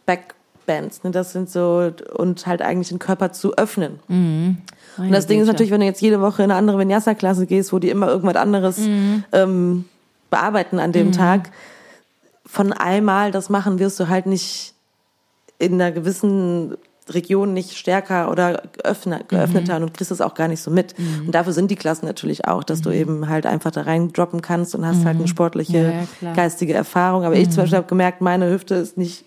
Backbands. 0.06 1.04
Ne? 1.04 1.10
Das 1.12 1.32
sind 1.32 1.48
so, 1.48 1.90
und 2.14 2.46
halt 2.46 2.62
eigentlich 2.62 2.88
den 2.88 2.98
Körper 2.98 3.32
zu 3.32 3.56
öffnen. 3.56 4.00
Mhm. 4.08 4.58
Und 4.98 5.12
das 5.12 5.26
Ding 5.26 5.40
ist 5.40 5.46
natürlich, 5.46 5.72
wenn 5.72 5.80
du 5.80 5.86
jetzt 5.86 6.00
jede 6.02 6.20
Woche 6.20 6.42
in 6.42 6.50
eine 6.50 6.58
andere 6.58 6.78
Vinyasa-Klasse 6.78 7.46
gehst, 7.46 7.72
wo 7.72 7.78
die 7.78 7.90
immer 7.90 8.08
irgendwas 8.08 8.36
anderes 8.36 8.78
Mhm. 8.78 9.24
ähm, 9.32 9.84
bearbeiten 10.30 10.78
an 10.78 10.92
dem 10.92 11.12
Tag, 11.12 11.50
von 12.46 12.72
einmal 12.72 13.30
das 13.30 13.50
machen, 13.50 13.78
wirst 13.78 13.98
du 14.00 14.08
halt 14.08 14.26
nicht 14.26 14.74
in 15.58 15.74
einer 15.74 15.92
gewissen 15.92 16.76
Region 17.10 17.52
nicht 17.52 17.76
stärker 17.76 18.30
oder 18.30 18.62
geöffnet, 18.72 19.24
Mhm. 19.24 19.28
geöffneter 19.36 19.76
und 19.76 19.82
du 19.82 19.88
kriegst 19.92 20.10
es 20.10 20.20
auch 20.20 20.34
gar 20.34 20.48
nicht 20.48 20.60
so 20.62 20.70
mit. 20.70 20.94
Und 21.26 21.34
dafür 21.34 21.52
sind 21.52 21.70
die 21.70 21.76
Klassen 21.76 22.06
natürlich 22.06 22.46
auch, 22.48 22.64
dass 22.64 22.80
du 22.80 22.90
eben 22.90 23.28
halt 23.28 23.44
einfach 23.46 23.70
da 23.70 23.82
rein 23.82 24.12
droppen 24.12 24.40
kannst 24.40 24.74
und 24.74 24.86
hast 24.86 25.04
halt 25.04 25.16
eine 25.18 25.28
sportliche, 25.28 25.78
Mhm. 25.78 25.84
Ja, 25.90 26.06
ja. 26.22 26.30
Mhm. 26.30 26.36
geistige 26.36 26.72
Erfahrung. 26.74 27.24
Aber 27.24 27.36
ich 27.36 27.50
zum 27.50 27.62
Beispiel 27.64 27.76
habe 27.78 27.86
gemerkt, 27.88 28.20
meine 28.20 28.50
Hüfte 28.50 28.74
ist 28.76 28.96
nicht 28.96 29.24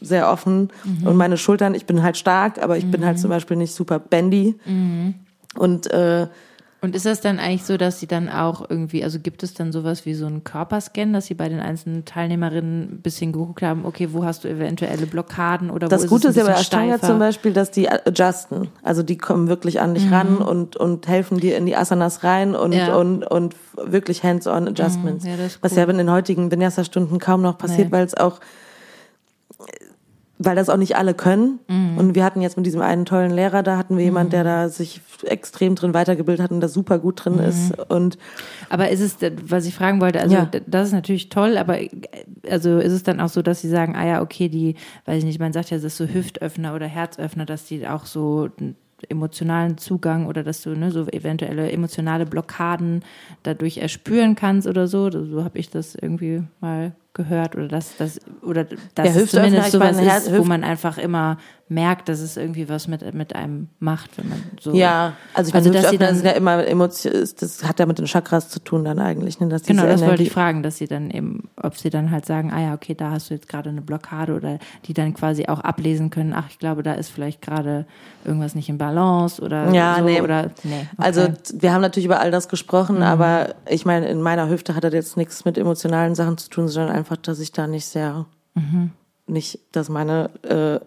sehr 0.00 0.30
offen 0.30 0.70
Mhm. 0.84 1.06
und 1.06 1.16
meine 1.16 1.36
Schultern, 1.38 1.74
ich 1.74 1.86
bin 1.86 2.02
halt 2.02 2.16
stark, 2.16 2.62
aber 2.62 2.76
ich 2.76 2.90
bin 2.90 3.04
halt 3.06 3.18
zum 3.18 3.30
Beispiel 3.30 3.56
nicht 3.56 3.72
super 3.74 3.98
bendy. 3.98 4.56
Mhm. 4.66 5.14
Und 5.56 5.90
äh, 5.92 6.26
Und 6.86 6.94
ist 6.94 7.04
das 7.04 7.20
dann 7.20 7.40
eigentlich 7.40 7.64
so, 7.64 7.76
dass 7.76 7.98
sie 7.98 8.06
dann 8.06 8.28
auch 8.28 8.64
irgendwie, 8.70 9.02
also 9.02 9.18
gibt 9.18 9.42
es 9.42 9.54
dann 9.54 9.72
sowas 9.72 10.06
wie 10.06 10.14
so 10.14 10.24
einen 10.26 10.44
Körperscan, 10.44 11.12
dass 11.12 11.26
sie 11.26 11.34
bei 11.34 11.48
den 11.48 11.58
einzelnen 11.58 12.04
Teilnehmerinnen 12.04 12.82
ein 12.92 13.00
bisschen 13.02 13.32
geguckt 13.32 13.60
haben, 13.62 13.84
okay, 13.84 14.10
wo 14.12 14.24
hast 14.24 14.44
du 14.44 14.48
eventuelle 14.48 15.06
Blockaden 15.06 15.68
oder 15.70 15.88
das 15.88 16.04
wo 16.04 16.10
Gute 16.10 16.28
ist 16.28 16.36
ist 16.36 16.42
es 16.42 16.46
ja 16.46 16.52
ein 16.52 16.54
bei 16.54 16.60
Ashtanga 16.60 17.00
zum 17.00 17.18
Beispiel, 17.18 17.52
dass 17.52 17.72
die 17.72 17.88
adjusten. 17.90 18.68
Also 18.84 19.02
die 19.02 19.18
kommen 19.18 19.48
wirklich 19.48 19.80
an 19.80 19.94
dich 19.94 20.08
ran 20.12 20.38
und, 20.38 20.76
und 20.76 21.08
helfen 21.08 21.38
dir 21.40 21.56
in 21.56 21.66
die 21.66 21.74
Asanas 21.74 22.22
rein 22.22 22.54
und, 22.54 22.70
Ja. 22.72 22.94
und, 22.94 23.24
und 23.24 23.56
wirklich 23.76 24.22
hands-on 24.22 24.68
Adjustments. 24.68 25.24
ja, 25.24 25.36
das 25.36 25.46
ist 25.56 25.62
Was 25.64 25.74
ja 25.74 25.82
in 25.84 25.98
den 25.98 26.12
heutigen 26.12 26.52
Vinyasa-Stunden 26.52 27.18
kaum 27.18 27.42
noch 27.42 27.58
passiert, 27.58 27.88
Nee. 27.88 27.92
weil 27.96 28.06
es 28.06 28.14
auch 28.14 28.38
weil 30.38 30.54
das 30.56 30.68
auch 30.68 30.76
nicht 30.76 30.96
alle 30.96 31.14
können. 31.14 31.60
Mhm. 31.68 31.96
Und 31.98 32.14
wir 32.14 32.24
hatten 32.24 32.42
jetzt 32.42 32.56
mit 32.56 32.66
diesem 32.66 32.82
einen 32.82 33.04
tollen 33.06 33.30
Lehrer, 33.30 33.62
da 33.62 33.78
hatten 33.78 33.96
wir 33.96 34.04
jemand, 34.04 34.32
der 34.32 34.44
da 34.44 34.68
sich 34.68 35.00
extrem 35.24 35.74
drin 35.76 35.94
weitergebildet 35.94 36.42
hat 36.42 36.50
und 36.50 36.60
da 36.60 36.68
super 36.68 36.98
gut 36.98 37.24
drin 37.24 37.34
Mhm. 37.36 37.40
ist. 37.40 37.72
Und 37.88 38.18
Aber 38.68 38.90
ist 38.90 39.00
es, 39.00 39.16
was 39.48 39.64
ich 39.66 39.74
fragen 39.74 40.00
wollte, 40.00 40.20
also 40.20 40.34
Ja. 40.34 40.50
das 40.66 40.88
ist 40.88 40.92
natürlich 40.92 41.28
toll, 41.30 41.56
aber 41.56 41.80
äh, 41.80 41.88
also 42.50 42.78
ist 42.78 42.92
es 42.92 43.02
dann 43.02 43.20
auch 43.20 43.28
so, 43.30 43.40
dass 43.42 43.60
sie 43.62 43.68
sagen, 43.68 43.96
ah 43.96 44.06
ja, 44.06 44.20
okay, 44.22 44.48
die, 44.48 44.74
weiß 45.06 45.18
ich 45.18 45.24
nicht, 45.24 45.40
man 45.40 45.52
sagt 45.54 45.70
ja, 45.70 45.78
das 45.78 45.84
ist 45.84 45.96
so 45.96 46.06
Hüftöffner 46.06 46.74
oder 46.74 46.86
Herzöffner, 46.86 47.46
dass 47.46 47.64
die 47.64 47.86
auch 47.88 48.04
so 48.06 48.48
einen 48.58 48.76
emotionalen 49.08 49.76
Zugang 49.78 50.26
oder 50.26 50.42
dass 50.42 50.62
du 50.62 50.70
ne, 50.70 50.90
so 50.90 51.06
eventuelle 51.08 51.70
emotionale 51.70 52.24
Blockaden 52.26 53.04
dadurch 53.42 53.78
erspüren 53.78 54.34
kannst 54.36 54.66
oder 54.66 54.86
so. 54.86 55.10
So 55.10 55.44
habe 55.44 55.58
ich 55.58 55.68
das 55.70 55.94
irgendwie 55.94 56.42
mal 56.60 56.92
gehört 57.16 57.56
oder 57.56 57.66
dass 57.68 57.96
das 57.96 58.20
oder 58.42 58.64
dass 58.94 59.14
Ja, 59.16 59.26
zumindest 59.26 59.72
sowas 59.72 60.00
Herz- 60.00 60.26
ist, 60.26 60.32
wo 60.32 60.38
Hüft- 60.42 60.48
man 60.48 60.62
einfach 60.62 60.98
immer 60.98 61.38
merkt, 61.68 62.08
dass 62.08 62.20
es 62.20 62.36
irgendwie 62.36 62.68
was 62.68 62.86
mit 62.86 63.12
mit 63.12 63.34
einem 63.34 63.68
macht, 63.80 64.16
wenn 64.18 64.28
man 64.28 64.40
so 64.60 64.72
ja, 64.72 65.14
also 65.34 65.48
ich 65.48 65.54
meine, 65.54 65.66
Also, 65.66 65.80
dass 65.82 65.90
sie 65.90 65.98
dann- 65.98 66.24
ja 66.24 66.30
immer 66.30 66.64
Emotionen, 66.64 67.28
das 67.40 67.64
hat 67.64 67.80
ja 67.80 67.86
mit 67.86 67.98
den 67.98 68.06
Chakras 68.06 68.50
zu 68.50 68.60
tun 68.60 68.84
dann 68.84 69.00
eigentlich. 69.00 69.40
Ne? 69.40 69.48
Dass 69.48 69.62
Genau, 69.64 69.82
das 69.82 69.94
wollte 70.00 70.04
Energie- 70.04 70.22
ich 70.24 70.32
fragen, 70.32 70.62
dass 70.62 70.76
sie 70.76 70.86
dann 70.86 71.10
eben, 71.10 71.48
ob 71.60 71.76
sie 71.76 71.90
dann 71.90 72.12
halt 72.12 72.24
sagen, 72.24 72.52
ah 72.52 72.60
ja, 72.60 72.74
okay, 72.74 72.94
da 72.94 73.10
hast 73.10 73.30
du 73.30 73.34
jetzt 73.34 73.48
gerade 73.48 73.70
eine 73.70 73.82
Blockade 73.82 74.34
oder 74.34 74.58
die 74.84 74.94
dann 74.94 75.12
quasi 75.14 75.46
auch 75.46 75.58
ablesen 75.58 76.10
können, 76.10 76.32
ach, 76.36 76.44
ich 76.50 76.60
glaube, 76.60 76.84
da 76.84 76.92
ist 76.92 77.08
vielleicht 77.10 77.42
gerade 77.42 77.84
irgendwas 78.24 78.54
nicht 78.54 78.68
in 78.68 78.78
Balance 78.78 79.42
oder 79.42 79.72
Ja, 79.72 79.96
so 79.98 80.04
nee. 80.04 80.20
oder 80.20 80.42
nee. 80.62 80.74
Okay. 80.74 80.76
Mhm. 80.82 80.88
Also 81.04 81.28
wir 81.54 81.72
haben 81.72 81.80
natürlich 81.82 82.06
über 82.06 82.20
all 82.20 82.30
das 82.30 82.48
gesprochen, 82.48 83.02
aber 83.02 83.54
ich 83.68 83.84
meine, 83.84 84.06
in 84.08 84.22
meiner 84.22 84.48
Hüfte 84.48 84.76
hat 84.76 84.84
das 84.84 84.92
jetzt 84.94 85.16
nichts 85.16 85.44
mit 85.44 85.58
emotionalen 85.58 86.14
Sachen 86.14 86.38
zu 86.38 86.48
tun, 86.48 86.68
sondern 86.68 86.94
einfach, 86.94 87.05
dass 87.14 87.38
ich 87.38 87.52
da 87.52 87.66
nicht 87.66 87.84
sehr, 87.86 88.26
nicht, 89.26 89.60
dass 89.72 89.88
meine, 89.88 90.30
äh, 90.42 90.80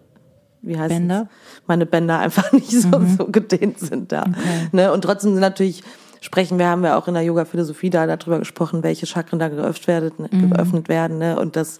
wie 0.61 0.77
heißt 0.77 0.89
Mhm. 0.91 0.97
Bänder? 1.07 1.19
Mhm. 1.23 1.27
es? 1.55 1.61
Meine 1.67 1.85
Bänder 1.85 2.19
einfach 2.19 2.51
nicht 2.51 2.71
so, 2.71 2.89
so 3.17 3.25
gedehnt 3.27 3.79
sind 3.79 4.11
da. 4.11 4.25
Ne? 4.71 4.91
Und 4.91 5.01
trotzdem 5.03 5.31
sind 5.31 5.41
natürlich 5.41 5.83
sprechen 6.21 6.59
wir, 6.59 6.67
haben 6.67 6.83
wir 6.83 6.97
auch 6.97 7.07
in 7.07 7.13
der 7.13 7.23
Yoga-Philosophie 7.23 7.89
da 7.89 8.05
darüber 8.05 8.39
gesprochen, 8.39 8.83
welche 8.83 9.05
Chakren 9.05 9.39
da 9.39 9.47
geöffnet 9.47 9.87
werden, 9.87 10.27
Mhm. 10.31 10.49
geöffnet 10.49 10.89
werden, 10.89 11.17
ne? 11.17 11.39
Und 11.39 11.55
das, 11.55 11.79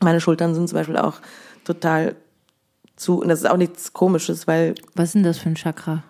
meine 0.00 0.18
Schultern 0.20 0.54
sind 0.54 0.66
zum 0.68 0.78
Beispiel 0.78 0.96
auch 0.96 1.16
total 1.64 2.16
zu, 2.96 3.20
und 3.20 3.28
das 3.28 3.40
ist 3.40 3.50
auch 3.50 3.58
nichts 3.58 3.92
Komisches, 3.92 4.46
weil, 4.46 4.76
Was 4.94 5.08
ist 5.08 5.14
denn 5.16 5.24
das 5.24 5.36
für 5.36 5.50
ein 5.50 5.56
Chakra? 5.56 6.04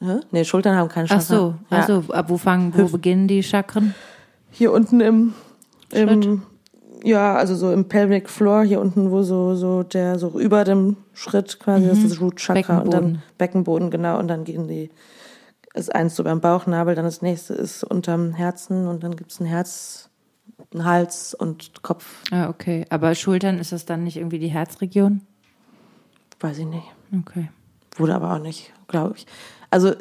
hä? 0.00 0.20
nee, 0.30 0.44
Schultern 0.44 0.76
haben 0.76 0.90
keinen 0.90 1.06
Chakra. 1.06 1.22
Ach 1.22 1.26
so, 1.26 1.54
Ja. 1.70 1.78
ach 1.78 1.86
so, 1.86 2.04
ab 2.12 2.26
wo 2.28 2.36
fangen, 2.36 2.74
wo 2.76 2.84
beginnen 2.88 3.26
die 3.28 3.42
Chakren? 3.42 3.94
Hier 4.50 4.70
unten 4.70 5.00
im, 5.00 5.32
im 5.92 6.42
ja, 7.04 7.34
also 7.36 7.54
so 7.54 7.72
im 7.72 7.86
Pelvic 7.88 8.28
Floor, 8.28 8.62
hier 8.64 8.80
unten, 8.80 9.10
wo 9.10 9.22
so, 9.22 9.54
so 9.54 9.82
der, 9.82 10.18
so 10.18 10.38
über 10.38 10.64
dem 10.64 10.96
Schritt 11.14 11.58
quasi, 11.60 11.86
das 11.86 11.98
ist 11.98 12.12
das 12.12 12.20
Root 12.20 12.36
Chakra 12.36 12.78
und 12.80 12.92
dann 12.94 13.22
Beckenboden. 13.38 13.90
Genau, 13.90 14.18
und 14.18 14.28
dann 14.28 14.44
gehen 14.44 14.68
die, 14.68 14.90
ist 15.74 15.94
eins 15.94 16.16
so 16.16 16.24
beim 16.24 16.40
Bauchnabel, 16.40 16.94
dann 16.94 17.04
das 17.04 17.22
nächste 17.22 17.54
ist 17.54 17.84
unterm 17.84 18.32
Herzen 18.32 18.86
und 18.88 19.02
dann 19.04 19.16
gibt's 19.16 19.40
ein 19.40 19.46
Herz, 19.46 20.08
ein 20.74 20.84
Hals 20.84 21.34
und 21.34 21.82
Kopf, 21.82 22.22
Ah, 22.30 22.48
okay. 22.48 22.84
Aber 22.90 23.14
Schultern, 23.14 23.58
ist 23.58 23.72
das 23.72 23.86
dann 23.86 24.04
nicht 24.04 24.16
irgendwie 24.16 24.38
die 24.38 24.48
Herzregion? 24.48 25.22
weiß 26.40 26.58
ich 26.58 26.66
nicht. 26.66 26.86
Okay. 27.20 27.50
Wurde 27.96 28.14
aber 28.14 28.32
auch 28.34 28.38
nicht, 28.38 28.72
glaube 28.88 29.14
ich. 29.16 29.26
Also 29.70 29.92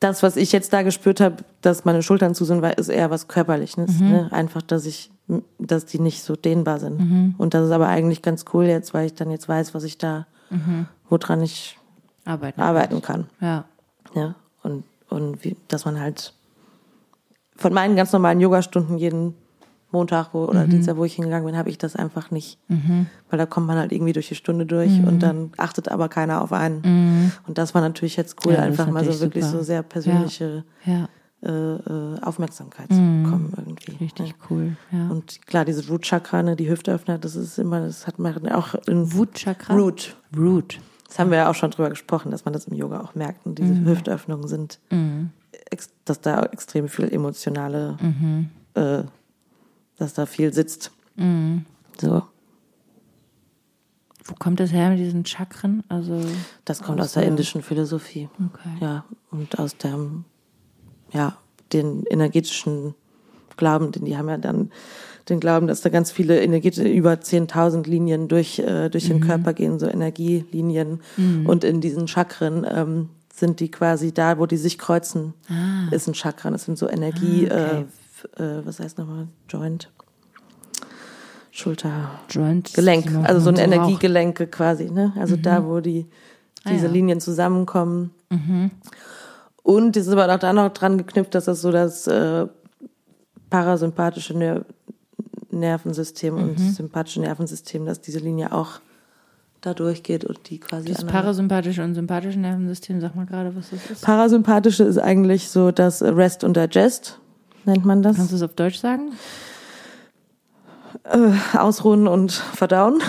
das, 0.00 0.22
was 0.22 0.36
ich 0.36 0.50
jetzt 0.50 0.72
da 0.72 0.82
gespürt 0.82 1.20
habe, 1.20 1.36
dass 1.60 1.84
meine 1.84 2.02
Schultern 2.02 2.34
zu 2.34 2.44
sind, 2.44 2.62
war- 2.62 2.76
ist 2.78 2.88
eher 2.88 3.10
was 3.10 3.28
Körperliches. 3.28 4.00
Ne? 4.00 4.28
Einfach, 4.32 4.62
dass 4.62 4.86
ich, 4.86 5.10
dass 5.58 5.86
die 5.86 5.98
nicht 6.00 6.22
so 6.22 6.36
dehnbar 6.36 6.78
sind. 6.80 7.34
Und 7.38 7.54
das 7.54 7.66
ist 7.66 7.72
aber 7.72 7.88
eigentlich 7.88 8.22
ganz 8.22 8.44
cool 8.52 8.64
jetzt, 8.64 8.92
weil 8.94 9.06
ich 9.06 9.14
dann 9.14 9.30
jetzt 9.30 9.48
weiß, 9.48 9.74
was 9.74 9.84
ich 9.84 9.98
da 9.98 10.26
woran 11.08 11.40
ich 11.42 11.78
Arbeiten. 12.24 12.60
arbeiten 12.60 13.02
kann. 13.02 13.26
Ja. 13.40 13.64
Ja, 14.14 14.34
und, 14.62 14.84
und 15.08 15.42
wie, 15.44 15.56
dass 15.68 15.84
man 15.86 15.98
halt 15.98 16.34
von 17.56 17.72
meinen 17.72 17.96
ganz 17.96 18.12
normalen 18.12 18.40
Yogastunden 18.40 18.98
jeden 18.98 19.34
Montag 19.90 20.28
wo, 20.32 20.44
oder 20.46 20.66
Dienstag, 20.66 20.96
wo 20.96 21.04
ich 21.04 21.14
hingegangen 21.14 21.44
bin, 21.46 21.56
habe 21.56 21.68
ich 21.70 21.76
das 21.78 21.96
einfach 21.96 22.30
nicht. 22.30 22.58
Weil 22.68 23.38
da 23.38 23.44
kommt 23.46 23.66
man 23.66 23.76
halt 23.78 23.92
irgendwie 23.92 24.12
durch 24.14 24.28
die 24.28 24.34
Stunde 24.34 24.64
durch 24.66 25.02
und 25.06 25.22
dann 25.22 25.52
achtet 25.58 25.90
aber 25.90 26.08
keiner 26.08 26.40
auf 26.42 26.52
einen. 26.52 27.32
Und 27.46 27.58
das 27.58 27.74
war 27.74 27.82
natürlich 27.82 28.16
jetzt 28.16 28.44
cool, 28.46 28.54
Ja, 28.54 28.60
einfach 28.60 28.88
mal 28.90 29.04
so 29.04 29.20
wirklich 29.20 29.44
super. 29.44 29.58
so 29.58 29.62
sehr 29.64 29.82
persönliche 29.82 30.64
Ja. 30.84 31.04
äh, 31.04 31.06
äh, 31.42 32.20
Aufmerksamkeit 32.22 32.88
zu 32.88 32.94
bekommen 33.00 33.52
irgendwie. 33.56 33.96
Richtig 34.04 34.28
Ja. 34.28 34.34
cool. 34.50 34.76
Ja. 34.92 35.08
Und 35.08 35.44
klar, 35.46 35.64
diese 35.64 35.86
Root 35.88 36.02
Chakra, 36.02 36.42
ne, 36.42 36.54
die 36.56 36.68
Hüftöffner, 36.70 37.18
das 37.18 37.34
ist 37.36 37.58
immer, 37.58 37.80
das 37.80 38.06
hat 38.06 38.18
man 38.18 38.48
auch 38.50 38.74
in 38.86 39.12
Wut 39.12 39.34
Chakra? 39.34 39.74
Root. 39.74 40.16
Root. 40.36 40.78
Das 41.08 41.18
haben 41.18 41.30
wir 41.30 41.38
ja 41.38 41.50
auch 41.50 41.54
schon 41.54 41.70
drüber 41.70 41.90
gesprochen, 41.90 42.30
dass 42.30 42.44
man 42.44 42.54
das 42.54 42.66
im 42.66 42.74
Yoga 42.74 43.00
auch 43.00 43.14
merkt. 43.14 43.44
Und 43.44 43.58
diese 43.58 43.84
Hüftöffnungen 43.84 44.48
sind, 44.48 44.78
ex, 45.70 45.90
dass 46.06 46.20
da 46.22 46.42
extrem 46.44 46.88
viel 46.88 47.12
emotionale, 47.12 47.98
äh, 48.74 49.02
dass 49.98 50.14
da 50.14 50.24
viel 50.26 50.52
sitzt. 50.54 50.90
So, 52.00 52.22
Wo 54.24 54.34
kommt 54.38 54.60
das 54.60 54.72
her 54.72 54.88
mit 54.90 55.00
diesen 55.00 55.26
Chakren? 55.26 55.82
Also, 55.88 56.18
das 56.64 56.82
kommt 56.82 57.00
aus 57.00 57.12
der 57.12 57.24
indischen 57.24 57.60
Philosophie. 57.62 58.28
okay. 58.38 58.70
Ja, 58.80 59.04
und 59.30 59.58
aus 59.58 59.76
dem, 59.76 60.24
ja, 61.12 61.36
den 61.72 62.04
energetischen 62.10 62.94
Glauben, 63.56 63.92
denn 63.92 64.04
die 64.04 64.16
haben 64.16 64.28
ja 64.28 64.38
dann 64.38 64.70
den 65.28 65.38
Glauben, 65.40 65.66
dass 65.68 65.82
da 65.82 65.88
ganz 65.88 66.10
viele 66.10 66.40
energetische, 66.42 66.88
über 66.88 67.12
10.000 67.12 67.88
Linien 67.88 68.26
durch, 68.28 68.58
äh, 68.58 68.88
durch 68.88 69.06
den 69.08 69.20
Körper 69.20 69.52
gehen, 69.52 69.78
so 69.78 69.86
Energielinien. 69.86 71.00
Und 71.46 71.62
in 71.64 71.80
diesen 71.80 72.08
Chakren 72.08 72.66
ähm, 72.68 73.08
sind 73.32 73.60
die 73.60 73.70
quasi 73.70 74.12
da, 74.12 74.38
wo 74.38 74.46
die 74.46 74.56
sich 74.56 74.78
kreuzen, 74.78 75.34
ist 75.92 76.08
ein 76.08 76.14
Chakra. 76.14 76.50
Das 76.50 76.64
sind 76.64 76.76
so 76.76 76.88
Energie, 76.88 77.48
Ah, 77.50 77.54
okay. 77.54 77.84
äh, 78.38 78.58
äh, 78.58 78.66
was 78.66 78.80
heißt 78.80 78.98
nochmal, 78.98 79.28
Joint, 79.48 79.90
Schulter, 81.50 82.10
Joint. 82.30 82.72
Gelenk, 82.74 83.06
also 83.24 83.40
so 83.40 83.50
ein. 83.50 83.56
Energiegelenke 83.56 84.46
quasi, 84.46 84.90
ne? 84.90 85.12
Also 85.18 85.36
da, 85.36 85.66
wo 85.66 85.80
die 85.80 86.06
diese 86.66 86.86
Ah, 86.86 86.88
ja. 86.88 86.92
Linien 86.92 87.20
zusammenkommen. 87.20 88.10
Und 89.62 89.96
es 89.96 90.06
ist 90.06 90.12
aber 90.12 90.32
auch 90.34 90.38
da 90.38 90.52
noch 90.52 90.70
dran 90.72 90.98
geknüpft, 90.98 91.34
dass 91.34 91.44
das 91.44 91.60
so 91.62 91.70
das 91.70 92.06
äh, 92.06 92.46
parasympathische 93.50 94.36
Ner 94.36 94.64
Nervensystem 95.50 96.34
und 96.34 96.58
Mhm. 96.58 96.70
sympathische 96.72 97.20
Nervensystem, 97.20 97.84
dass 97.84 98.00
diese 98.00 98.18
Linie 98.20 98.52
auch 98.52 98.80
da 99.60 99.74
durchgeht 99.74 100.24
und 100.24 100.48
die 100.48 100.58
quasi 100.58 100.88
Das 100.90 101.04
parasympathische 101.04 101.84
und 101.84 101.94
sympathische 101.94 102.38
Nervensystem, 102.40 103.00
sag 103.02 103.14
mal 103.14 103.26
gerade, 103.26 103.54
was 103.54 103.68
das 103.70 103.90
ist. 103.90 104.02
Parasympathische 104.02 104.82
ist 104.84 104.96
eigentlich 104.98 105.50
so 105.50 105.70
das 105.70 106.00
Rest 106.02 106.42
und 106.42 106.56
Digest, 106.56 107.18
nennt 107.66 107.84
man 107.84 108.02
das. 108.02 108.16
Kannst 108.16 108.32
du 108.32 108.36
es 108.36 108.42
auf 108.42 108.54
Deutsch 108.54 108.78
sagen? 108.78 109.12
Ausruhen 111.56 112.06
und 112.08 112.32
verdauen. 112.32 113.02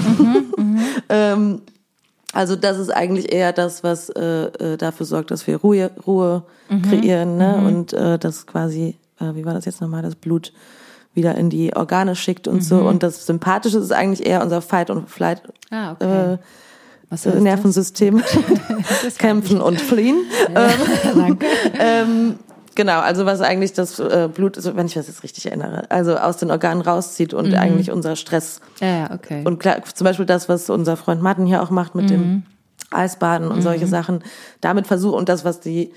ähm, 1.10 1.62
also 2.34 2.56
das 2.56 2.78
ist 2.80 2.90
eigentlich 2.90 3.32
eher 3.32 3.54
das, 3.54 3.84
was 3.84 4.10
äh, 4.10 4.46
äh, 4.46 4.78
dafür 4.78 5.06
sorgt, 5.06 5.32
dass 5.32 5.46
wir 5.48 5.58
Ruhe, 5.58 5.92
Ruhe 6.06 6.44
kreieren 6.90 7.38
ne? 7.38 7.58
und 7.58 7.94
äh, 7.94 8.18
das 8.18 8.48
quasi, 8.48 8.98
äh, 9.20 9.36
wie 9.36 9.46
war 9.46 9.54
das 9.54 9.66
jetzt 9.66 9.82
nochmal, 9.82 10.02
das 10.02 10.16
Blut 10.16 10.52
wieder 11.14 11.36
in 11.36 11.50
die 11.52 11.76
Organe 11.76 12.16
schickt 12.16 12.48
und 12.48 12.64
so. 12.64 12.78
Und 12.78 13.04
das 13.04 13.28
Sympathische 13.28 13.78
ist 13.78 13.92
eigentlich 13.92 14.26
eher 14.26 14.42
unser 14.42 14.62
Fight- 14.62 14.90
und 14.90 15.10
Flight 15.10 15.44
Ah, 15.70 15.92
okay. 15.92 16.34
äh, 16.34 17.40
Nervensystem. 17.40 18.24
Kämpfen 19.20 19.62
und 19.62 19.80
fliehen. 19.80 20.18
das? 20.54 20.74
Danke. 21.16 21.46
Ähm, 21.78 22.40
genau, 22.76 23.00
also 23.00 23.26
was 23.26 23.42
eigentlich 23.42 23.74
das 23.74 24.00
äh, 24.00 24.30
Blut, 24.34 24.58
wenn 24.76 24.86
ich 24.86 24.94
das 24.94 25.08
jetzt 25.08 25.24
richtig 25.24 25.46
erinnere, 25.46 25.90
also 25.90 26.16
aus 26.18 26.38
den 26.38 26.52
Organen 26.52 26.82
rauszieht 26.82 27.34
und 27.34 27.54
eigentlich 27.54 27.92
unser 27.92 28.16
Stress 28.16 28.60
Ja, 28.80 29.12
okay. 29.12 29.44
und 29.46 29.60
klar, 29.60 29.78
zum 29.94 30.06
Beispiel 30.06 30.26
das, 30.26 30.50
was 30.50 30.70
unser 30.70 30.98
Freund 30.98 31.22
Martin 31.22 31.46
hier 31.46 31.62
auch 31.62 31.70
macht 31.70 31.96
mit 31.96 32.10
dem 32.10 32.44
Eisbaden 32.92 33.50
und 33.50 33.62
solche 33.62 33.88
Sachen, 33.88 34.24
damit 34.62 34.88
versucht 34.88 35.16
und 35.16 35.30
das, 35.30 35.46
was 35.46 35.60
die 35.60 35.92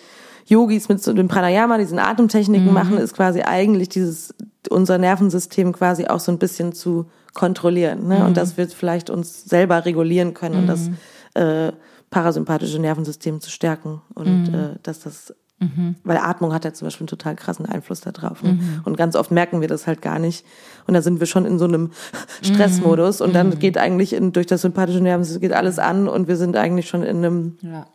Yogis 0.46 0.88
mit 0.88 1.02
so 1.02 1.12
dem 1.12 1.28
Pranayama, 1.28 1.76
diesen 1.78 1.98
Atemtechniken 1.98 2.72
machen, 2.72 2.98
ist 2.98 3.14
quasi 3.14 3.42
eigentlich 3.42 3.88
dieses, 3.88 4.34
unser 4.70 4.96
Nervensystem 4.96 5.72
quasi 5.72 6.06
auch 6.06 6.20
so 6.20 6.30
ein 6.30 6.38
bisschen 6.38 6.72
zu 6.72 7.06
kontrollieren. 7.34 8.06
Ne? 8.06 8.24
Und 8.24 8.36
dass 8.36 8.56
wir 8.56 8.68
vielleicht 8.68 9.10
uns 9.10 9.44
selber 9.44 9.84
regulieren 9.84 10.34
können 10.34 10.56
und 10.56 10.66
das 10.68 10.90
äh, 11.34 11.72
parasympathische 12.10 12.78
Nervensystem 12.78 13.40
zu 13.40 13.50
stärken. 13.50 14.02
Und 14.14 14.48
äh, 14.48 14.78
dass 14.82 15.00
das 15.00 15.34
weil 16.04 16.18
Atmung 16.18 16.52
hat 16.52 16.66
ja 16.66 16.74
zum 16.74 16.86
Beispiel 16.86 17.04
einen 17.04 17.08
total 17.08 17.34
krassen 17.34 17.64
Einfluss 17.64 18.02
da 18.02 18.12
drauf. 18.12 18.42
Ne? 18.42 18.58
Und 18.84 18.98
ganz 18.98 19.16
oft 19.16 19.30
merken 19.30 19.62
wir 19.62 19.68
das 19.68 19.86
halt 19.86 20.02
gar 20.02 20.18
nicht. 20.18 20.44
Und 20.86 20.92
da 20.92 21.00
sind 21.00 21.18
wir 21.18 21.26
schon 21.26 21.46
in 21.46 21.58
so 21.58 21.64
einem 21.64 21.92
Stressmodus 22.42 23.22
und 23.22 23.34
dann 23.34 23.58
geht 23.58 23.78
eigentlich 23.78 24.12
in, 24.12 24.32
durch 24.32 24.46
das 24.46 24.60
sympathische 24.62 25.00
Nervensystem 25.00 25.40
geht 25.40 25.52
alles 25.54 25.78
an 25.78 26.08
und 26.08 26.28
wir 26.28 26.36
sind 26.36 26.56
eigentlich 26.58 26.88
schon 26.88 27.02
in 27.02 27.16
einem, 27.24 27.56
ja. 27.62 27.86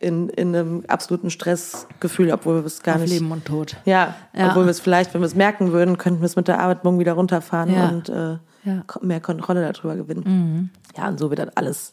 in, 0.00 0.30
in 0.30 0.56
einem 0.56 0.84
absoluten 0.88 1.28
Stressgefühl, 1.28 2.32
obwohl 2.32 2.62
wir 2.62 2.64
es 2.66 2.82
gar 2.82 2.94
Auf 2.96 3.02
nicht. 3.02 3.10
Leben 3.12 3.30
und 3.32 3.44
Tod. 3.44 3.76
Ja, 3.84 4.14
Ja. 4.32 4.48
obwohl 4.48 4.64
wir 4.64 4.70
es 4.70 4.80
vielleicht, 4.80 5.12
wenn 5.12 5.20
wir 5.20 5.26
es 5.26 5.34
merken 5.34 5.72
würden, 5.72 5.98
könnten 5.98 6.20
wir 6.20 6.26
es 6.26 6.36
mit 6.36 6.48
der 6.48 6.58
Atmung 6.60 6.98
wieder 6.98 7.12
runterfahren 7.12 7.70
Ja. 7.74 7.88
und 7.90 8.08
äh, 8.08 8.38
Ja. 8.64 8.82
mehr 9.02 9.20
Kontrolle 9.20 9.70
darüber 9.70 9.94
gewinnen. 9.94 10.70
Ja, 10.96 11.08
und 11.08 11.18
so 11.18 11.28
wird 11.28 11.38
dann 11.40 11.50
alles, 11.54 11.92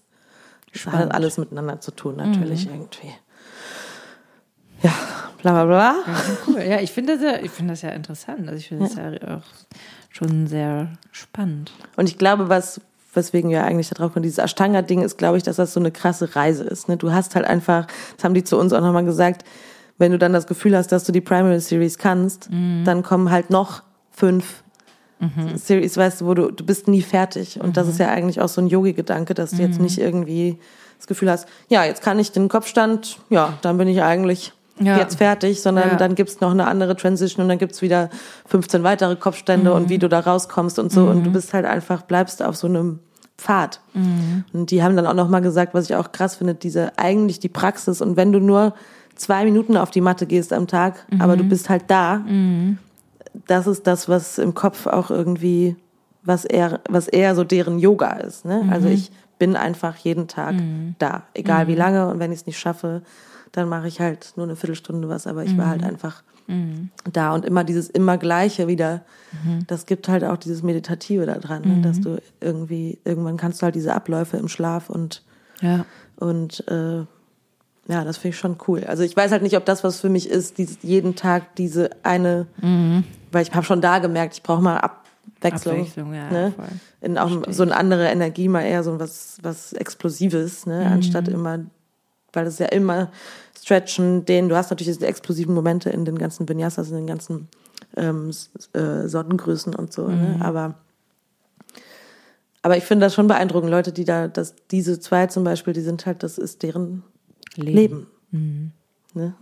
das 0.71 0.85
hat 0.87 1.13
alles 1.13 1.37
miteinander 1.37 1.81
zu 1.81 1.91
tun, 1.91 2.15
natürlich 2.15 2.67
irgendwie. 2.67 3.09
Ja, 4.81 4.93
bla 5.41 5.51
bla 5.51 5.65
bla. 5.65 5.95
Ja, 6.05 6.37
cool. 6.47 6.61
Ja, 6.61 6.79
ich 6.79 6.91
finde 6.91 7.13
das 7.13 7.23
ja, 7.23 7.43
ich 7.43 7.51
finde 7.51 7.73
das 7.73 7.81
ja 7.81 7.89
interessant. 7.89 8.47
Also 8.47 8.55
ich 8.57 8.67
finde 8.67 8.85
das 8.85 8.95
ja 8.95 9.37
auch 9.37 9.43
schon 10.09 10.47
sehr 10.47 10.89
spannend. 11.11 11.71
Und 11.97 12.07
ich 12.09 12.17
glaube, 12.17 12.49
was, 12.49 12.81
weswegen 13.13 13.49
wir 13.49 13.63
eigentlich 13.63 13.89
da 13.89 13.95
drauf 13.95 14.13
kommen, 14.13 14.23
dieses 14.23 14.37
Ashtanga-Ding 14.37 15.01
ist, 15.01 15.17
glaube 15.17 15.37
ich, 15.37 15.43
dass 15.43 15.57
das 15.57 15.73
so 15.73 15.79
eine 15.79 15.91
krasse 15.91 16.35
Reise 16.35 16.63
ist. 16.63 16.87
Ne? 16.87 16.97
Du 16.97 17.11
hast 17.11 17.35
halt 17.35 17.45
einfach, 17.45 17.87
das 18.15 18.23
haben 18.23 18.33
die 18.33 18.43
zu 18.43 18.57
uns 18.57 18.73
auch 18.73 18.81
nochmal 18.81 19.05
gesagt, 19.05 19.43
wenn 19.97 20.11
du 20.11 20.17
dann 20.17 20.33
das 20.33 20.47
Gefühl 20.47 20.75
hast, 20.75 20.91
dass 20.91 21.05
du 21.05 21.11
die 21.11 21.21
Primary 21.21 21.59
Series 21.59 21.97
kannst, 21.97 22.49
dann 22.83 23.01
kommen 23.01 23.31
halt 23.31 23.49
noch 23.49 23.81
fünf 24.11 24.63
Series, 25.55 25.95
weißt 25.95 26.21
du, 26.21 26.25
wo 26.25 26.33
du, 26.33 26.51
du 26.51 26.65
bist 26.65 26.89
nie 26.89 27.01
fertig. 27.01 27.61
Und 27.61 27.77
das 27.77 27.87
ist 27.87 27.99
ja 27.99 28.09
eigentlich 28.09 28.41
auch 28.41 28.49
so 28.49 28.59
ein 28.59 28.67
Yogi-Gedanke, 28.67 29.33
dass 29.33 29.51
du 29.51 29.61
jetzt 29.61 29.79
nicht 29.79 29.97
irgendwie 29.97 30.59
das 30.97 31.07
Gefühl 31.07 31.31
hast, 31.31 31.47
ja, 31.69 31.85
jetzt 31.85 32.01
kann 32.01 32.19
ich 32.19 32.31
den 32.33 32.49
Kopfstand, 32.49 33.19
ja, 33.29 33.57
dann 33.61 33.77
bin 33.77 33.87
ich 33.87 34.03
eigentlich 34.03 34.53
Ja. 34.79 34.97
jetzt 34.97 35.17
fertig, 35.17 35.61
sondern 35.61 35.89
Ja. 35.91 35.95
dann 35.95 36.15
gibt's 36.15 36.41
noch 36.41 36.51
eine 36.51 36.67
andere 36.67 36.95
Transition 36.95 37.43
und 37.43 37.49
dann 37.49 37.57
gibt's 37.57 37.81
wieder 37.81 38.09
15 38.47 38.83
weitere 38.83 39.15
Kopfstände 39.15 39.73
und 39.73 39.89
wie 39.89 39.97
du 39.97 40.09
da 40.09 40.19
rauskommst 40.19 40.79
und 40.79 40.91
so. 40.91 41.05
Und 41.05 41.23
du 41.23 41.31
bist 41.31 41.53
halt 41.53 41.65
einfach, 41.65 42.01
bleibst 42.01 42.43
auf 42.43 42.55
so 42.57 42.67
einem 42.67 42.99
Pfad. 43.37 43.79
Und 44.53 44.71
die 44.71 44.83
haben 44.83 44.95
dann 44.95 45.07
auch 45.07 45.13
nochmal 45.13 45.41
gesagt, 45.41 45.73
was 45.73 45.89
ich 45.89 45.95
auch 45.95 46.11
krass 46.11 46.35
finde, 46.35 46.55
diese 46.55 46.97
eigentlich 46.97 47.39
die 47.39 47.49
Praxis. 47.49 48.01
Und 48.01 48.17
wenn 48.17 48.31
du 48.31 48.39
nur 48.39 48.73
zwei 49.15 49.45
Minuten 49.45 49.77
auf 49.77 49.91
die 49.91 50.01
Matte 50.01 50.25
gehst 50.25 50.51
am 50.51 50.67
Tag, 50.67 51.05
aber 51.19 51.37
du 51.37 51.43
bist 51.45 51.69
halt 51.69 51.83
da, 51.87 52.21
das 53.47 53.67
ist 53.67 53.87
das, 53.87 54.07
was 54.09 54.37
im 54.37 54.53
Kopf 54.53 54.87
auch 54.87 55.09
irgendwie, 55.09 55.75
was 56.23 56.45
eher, 56.45 56.79
was 56.89 57.07
eher 57.07 57.35
so 57.35 57.43
deren 57.43 57.79
Yoga 57.79 58.11
ist. 58.13 58.45
Ne? 58.45 58.67
Also 58.71 58.87
ich 58.87 59.11
bin 59.39 59.55
einfach 59.55 59.95
jeden 59.97 60.27
Tag 60.27 60.55
da, 60.99 61.23
egal 61.33 61.67
wie 61.67 61.75
lange. 61.75 62.07
Und 62.07 62.19
wenn 62.19 62.31
ich 62.31 62.39
es 62.39 62.45
nicht 62.45 62.59
schaffe, 62.59 63.01
dann 63.57 63.69
mache 63.69 63.87
ich 63.87 63.99
halt 63.99 64.33
nur 64.35 64.45
eine 64.45 64.55
Viertelstunde 64.55 65.07
was, 65.09 65.27
aber 65.27 65.43
ich 65.43 65.57
war 65.57 65.67
halt 65.67 65.83
einfach 65.83 66.23
da 67.11 67.33
und 67.33 67.43
immer 67.43 67.63
dieses 67.63 67.89
immer 67.89 68.17
Gleiche 68.19 68.67
wieder. 68.67 69.01
Das 69.67 69.85
gibt 69.87 70.07
halt 70.07 70.23
auch 70.23 70.37
dieses 70.37 70.61
Meditative 70.61 71.25
da 71.25 71.35
dran, 71.39 71.63
ne? 71.63 71.81
dass 71.81 71.99
du 72.01 72.21
irgendwie, 72.39 72.99
irgendwann 73.03 73.37
kannst 73.37 73.61
du 73.61 73.63
halt 73.65 73.73
diese 73.75 73.93
Abläufe 73.95 74.37
im 74.37 74.47
Schlaf 74.47 74.89
und, 74.89 75.23
Ja. 75.61 75.85
und 76.17 76.63
äh, 76.67 76.97
ja, 77.87 78.03
das 78.03 78.17
finde 78.17 78.35
ich 78.35 78.39
schon 78.39 78.57
cool. 78.67 78.83
Also 78.83 79.03
ich 79.03 79.15
weiß 79.15 79.31
halt 79.31 79.41
nicht, 79.43 79.57
ob 79.57 79.65
das 79.65 79.83
was 79.83 79.99
für 80.01 80.09
mich 80.09 80.29
ist, 80.29 80.57
dieses, 80.59 80.77
jeden 80.83 81.15
Tag 81.15 81.55
diese 81.55 81.89
eine, 82.03 82.45
weil 83.31 83.41
ich 83.43 83.53
habe 83.53 83.65
schon 83.65 83.81
da 83.81 83.97
gemerkt, 83.99 84.35
ich 84.35 84.43
brauche 84.43 84.61
mal 84.61 84.77
Abwechslung. 84.77 85.75
Abwechslung, 85.79 86.13
ja, 86.13 86.29
ne? 86.31 86.53
In 87.01 87.17
auch 87.17 87.43
so 87.49 87.63
eine 87.63 87.75
andere 87.75 88.07
Energie, 88.07 88.47
mal 88.49 88.61
eher 88.63 88.83
so 88.83 88.99
was, 88.99 89.37
was 89.41 89.73
Explosives, 89.73 90.65
ne? 90.67 90.85
anstatt 90.85 91.27
immer, 91.27 91.59
weil 92.33 92.45
das 92.45 92.59
ja 92.59 92.67
immer 92.67 93.09
stretchen, 93.65 94.25
den, 94.25 94.47
du 94.47 94.55
hast 94.55 94.69
natürlich 94.69 94.93
diese 94.93 95.07
explosiven 95.07 95.55
Momente 95.55 95.89
in 95.89 96.05
den 96.05 96.19
ganzen 96.19 96.47
Vinyasas, 96.47 96.91
in 96.91 96.97
den 96.97 97.07
ganzen 97.07 97.47
ähm, 97.97 98.29
äh, 98.73 99.07
Sonnengrößen 99.07 99.73
und 99.73 99.91
so, 99.91 100.07
ne? 100.07 100.37
aber 100.39 100.75
aber 102.61 102.77
ich 102.77 102.83
finde 102.83 103.05
das 103.05 103.13
schon 103.13 103.27
beeindruckend, 103.27 103.69
Leute, 103.69 103.91
die 103.91 104.05
da, 104.05 104.27
dass 104.27 104.55
diese 104.71 104.99
zwei 104.99 105.27
zum 105.27 105.43
Beispiel, 105.43 105.73
die 105.73 105.81
sind 105.81 106.05
halt, 106.07 106.23
das 106.23 106.39
ist 106.39 106.63
deren 106.63 107.03
Leben. 107.55 108.07
Ne? 109.13 109.35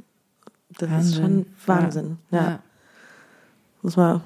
Das 0.77 1.05
ist 1.05 1.15
schon 1.15 1.45
Wahnsinn. 1.65 2.17
Ja. 2.31 2.43
Ja. 2.43 2.59
Muss 3.81 3.95
man. 3.95 4.21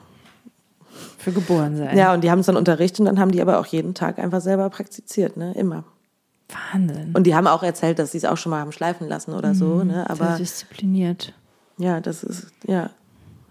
Für 1.19 1.31
geboren 1.31 1.77
sein. 1.77 1.95
Ja, 1.95 2.11
und 2.13 2.23
die 2.23 2.31
haben 2.31 2.39
es 2.39 2.47
dann 2.47 2.57
unterrichtet 2.57 3.01
und 3.01 3.05
dann 3.05 3.19
haben 3.19 3.31
die 3.31 3.41
aber 3.41 3.59
auch 3.59 3.67
jeden 3.67 3.93
Tag 3.93 4.17
einfach 4.17 4.41
selber 4.41 4.67
praktiziert, 4.71 5.37
ne? 5.37 5.53
Immer. 5.53 5.83
Wahnsinn. 6.49 7.11
Und 7.13 7.23
die 7.27 7.35
haben 7.35 7.47
auch 7.47 7.63
erzählt, 7.63 7.99
dass 7.99 8.11
sie 8.11 8.19
es 8.19 8.25
auch 8.25 8.37
schon 8.37 8.51
mal 8.51 8.59
haben 8.61 8.71
schleifen 8.71 9.07
lassen 9.07 9.33
oder 9.33 9.53
so, 9.53 9.83
ne? 9.83 9.93
Sehr 9.93 10.09
Aber 10.09 10.37
diszipliniert. 10.37 11.33
ja, 11.77 11.99
das 11.99 12.23
ist, 12.23 12.47
ja, 12.65 12.89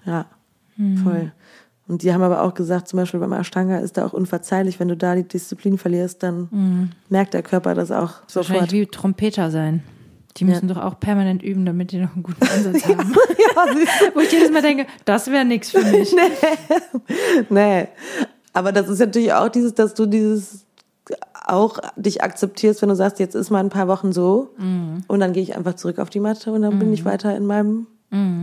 ja, 0.04 0.26
voll. 1.02 1.32
Und 1.88 2.02
die 2.02 2.12
haben 2.12 2.22
aber 2.22 2.42
auch 2.42 2.54
gesagt, 2.54 2.88
zum 2.88 2.98
Beispiel 2.98 3.20
beim 3.20 3.32
Ashtanga 3.32 3.78
ist 3.78 3.96
da 3.96 4.06
auch 4.06 4.12
unverzeihlich, 4.12 4.80
wenn 4.80 4.88
du 4.88 4.96
da 4.96 5.14
die 5.14 5.22
Disziplin 5.22 5.78
verlierst, 5.78 6.22
dann 6.22 6.90
merkt 7.08 7.34
der 7.34 7.42
Körper 7.42 7.74
das 7.74 7.90
auch 7.90 8.14
sofort. 8.26 8.50
Wahrscheinlich 8.50 8.72
wie 8.72 8.86
Trompeter 8.86 9.50
sein. 9.50 9.82
Die 10.38 10.44
müssen 10.44 10.68
doch 10.68 10.76
auch 10.76 11.00
permanent 11.00 11.42
üben, 11.42 11.64
damit 11.64 11.92
die 11.92 11.98
noch 11.98 12.12
einen 12.12 12.22
guten 12.22 12.46
Ansatz 12.46 12.84
haben. 12.88 13.14
ja, 13.14 13.74
siehst 13.74 14.00
du? 14.00 14.14
Wo 14.14 14.20
ich 14.20 14.30
jedes 14.30 14.50
Mal 14.50 14.60
denke, 14.62 14.86
das 15.06 15.28
wäre 15.28 15.44
nichts 15.46 15.70
für 15.70 15.82
mich. 15.82 16.14
nee. 17.50 17.88
Aber 18.52 18.72
das 18.72 18.88
ist 18.88 18.98
natürlich 18.98 19.32
auch 19.32 19.48
dieses, 19.48 19.74
dass 19.74 19.94
du 19.94 20.04
dieses 20.06 20.65
auch 21.46 21.78
dich 21.96 22.22
akzeptierst, 22.22 22.82
wenn 22.82 22.88
du 22.88 22.96
sagst, 22.96 23.18
jetzt 23.20 23.34
ist 23.34 23.50
mal 23.50 23.60
ein 23.60 23.68
paar 23.70 23.88
Wochen 23.88 24.12
so 24.12 24.50
und 24.58 25.20
dann 25.20 25.32
gehe 25.32 25.42
ich 25.42 25.56
einfach 25.56 25.74
zurück 25.74 25.98
auf 25.98 26.10
die 26.10 26.20
Matte 26.20 26.52
und 26.52 26.62
dann 26.62 26.78
bin 26.78 26.92
ich 26.92 27.04
weiter 27.04 27.36
in 27.36 27.46
meinem 27.46 27.86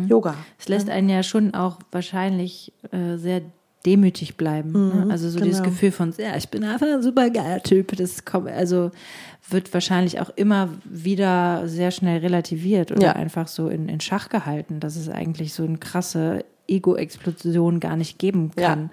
Yoga. 0.08 0.36
Es 0.60 0.68
lässt 0.70 0.90
einen 0.90 1.10
ja 1.10 1.24
schon 1.24 1.54
auch 1.54 1.80
wahrscheinlich 1.92 2.74
äh, 2.92 3.18
sehr 3.18 3.42
demütig 3.86 4.38
bleiben. 4.38 4.72
ne? 4.72 5.08
Also 5.10 5.30
so 5.30 5.40
dieses 5.40 5.58
genau. 5.62 5.72
Gefühl 5.72 5.92
von, 5.92 6.14
ja, 6.18 6.38
ich 6.38 6.48
bin 6.50 6.64
einfach 6.64 6.88
ein 6.88 7.02
super 7.02 7.30
geiler 7.30 7.62
Typ. 7.64 7.96
Das 7.98 8.24
kommt, 8.24 8.50
also 8.50 8.92
wird 9.50 9.74
wahrscheinlich 9.74 10.22
auch 10.22 10.30
immer 10.38 10.70
wieder 10.86 11.68
sehr 11.68 11.92
schnell 11.92 12.20
relativiert 12.20 12.92
oder 12.94 13.02
Ja. 13.02 13.12
einfach 13.14 13.48
so 13.50 13.68
in, 13.68 13.90
in 13.90 14.00
Schach 14.00 14.30
gehalten, 14.30 14.80
dass 14.80 14.96
es 14.96 15.10
eigentlich 15.10 15.54
so 15.54 15.64
eine 15.64 15.78
krasse 15.78 16.46
Ego-Explosion 16.68 17.80
gar 17.80 17.98
nicht 17.98 18.20
geben 18.20 18.52
Ja. 18.58 18.70
kann, 18.70 18.90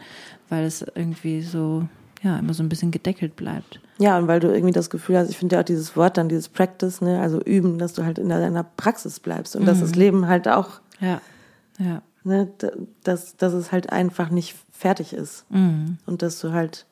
weil 0.49 0.65
es 0.65 0.85
irgendwie 0.95 1.43
so, 1.43 1.87
ja, 2.23 2.39
immer 2.39 2.55
so 2.55 2.63
ein 2.63 2.69
bisschen 2.69 2.91
gedeckelt 2.91 3.37
bleibt. 3.37 3.81
Ja, 4.01 4.17
und 4.17 4.29
weil 4.29 4.41
du 4.41 4.49
irgendwie 4.49 4.73
das 4.73 4.89
Gefühl 4.89 5.19
hast, 5.19 5.29
ich 5.29 5.37
finde 5.37 5.57
ja 5.57 5.61
auch 5.61 5.65
dieses 5.65 5.95
Wort 5.95 6.17
dann, 6.17 6.31
dieses 6.31 6.49
Practice, 6.49 7.03
ne, 7.03 7.21
also 7.21 7.39
üben, 7.43 7.79
dass 7.79 7.93
du 7.93 8.05
halt 8.05 8.19
in 8.19 8.31
deiner 8.31 8.65
Praxis 8.65 9.21
bleibst 9.21 9.55
und 9.57 9.67
dass 9.67 9.81
das 9.81 9.95
Leben 9.95 10.27
halt 10.27 10.49
auch, 10.49 10.81
Ja, 11.01 11.21
ja. 11.79 12.01
ne, 12.25 12.49
dass, 13.05 13.37
dass 13.37 13.53
es 13.53 13.73
halt 13.73 13.93
einfach 13.93 14.31
nicht 14.31 14.57
fertig 14.73 15.13
ist 15.13 15.45
und 15.51 16.23
dass 16.23 16.41
du 16.41 16.53
halt 16.53 16.87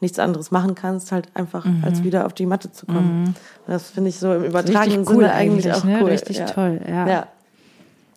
nichts 0.00 0.18
anderes 0.20 0.50
machen 0.52 0.76
kannst, 0.76 1.10
halt 1.10 1.28
einfach 1.34 1.66
als 1.82 2.04
wieder 2.04 2.26
auf 2.26 2.32
die 2.32 2.46
Matte 2.46 2.70
zu 2.70 2.86
kommen. 2.86 3.34
Und 3.66 3.72
Das 3.72 3.90
finde 3.90 4.10
ich 4.10 4.18
so 4.18 4.32
im 4.32 4.44
übertragenen 4.44 5.00
cool 5.00 5.14
Sinne 5.16 5.32
eigentlich 5.32 5.72
auch 5.72 5.84
ne? 5.84 5.98
cool. 6.00 6.10
Richtig 6.10 6.38
ja. 6.38 6.46
toll, 6.46 6.80
ja. 6.86 7.08
Ja. 7.08 7.26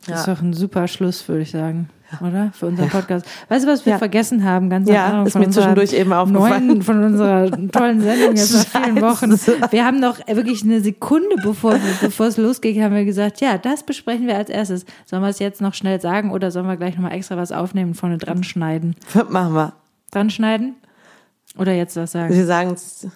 Das 0.05 0.19
ist 0.21 0.27
doch 0.27 0.41
ein 0.41 0.53
super 0.53 0.87
Schluss, 0.87 1.27
würde 1.27 1.41
ich 1.41 1.51
sagen. 1.51 1.89
Oder? 2.21 2.51
Für 2.53 2.67
unseren 2.67 2.89
Podcast. 2.89 3.25
Weißt 3.49 3.65
du, 3.65 3.69
was 3.69 3.85
wir 3.85 3.93
Ja. 3.93 3.97
vergessen 3.99 4.43
haben? 4.43 4.69
Ganz 4.69 4.89
Ja, 4.89 5.05
Anfang 5.05 5.25
ist 5.27 5.31
von 5.33 5.41
mir 5.41 5.49
zwischendurch 5.51 5.93
eben 5.93 6.11
aufgefallen. 6.13 6.67
Neuen, 6.67 6.81
von 6.81 7.03
unserer 7.03 7.51
tollen 7.71 8.01
Sendung 8.01 8.35
jetzt 8.35 8.53
nach 8.73 8.83
vielen 8.83 9.01
Wochen. 9.01 9.31
Wir 9.71 9.85
haben 9.85 9.99
noch 9.99 10.17
wirklich 10.27 10.63
eine 10.63 10.81
Sekunde, 10.81 11.35
bevor, 11.43 11.75
bevor 12.01 12.27
es 12.27 12.37
losging, 12.37 12.81
haben 12.83 12.95
wir 12.95 13.05
gesagt, 13.05 13.41
ja, 13.41 13.57
das 13.57 13.83
besprechen 13.83 14.27
wir 14.27 14.35
als 14.37 14.49
erstes. 14.49 14.85
Sollen 15.05 15.21
wir 15.21 15.29
es 15.29 15.39
jetzt 15.39 15.61
noch 15.61 15.73
schnell 15.73 16.01
sagen 16.01 16.31
oder 16.31 16.51
sollen 16.51 16.67
wir 16.67 16.77
gleich 16.77 16.95
nochmal 16.95 17.13
extra 17.13 17.37
was 17.37 17.51
aufnehmen 17.51 17.91
und 17.91 17.95
vorne 17.95 18.17
dran 18.17 18.43
schneiden? 18.43 18.95
Machen 19.29 19.53
wir. 19.53 19.73
Dran 20.11 20.29
schneiden? 20.29 20.75
Oder 21.57 21.73
jetzt 21.73 21.95
was 21.95 22.11
sagen? 22.11 22.33
Sie 22.33 22.43
sagen 22.43 22.71
es, 22.71 23.07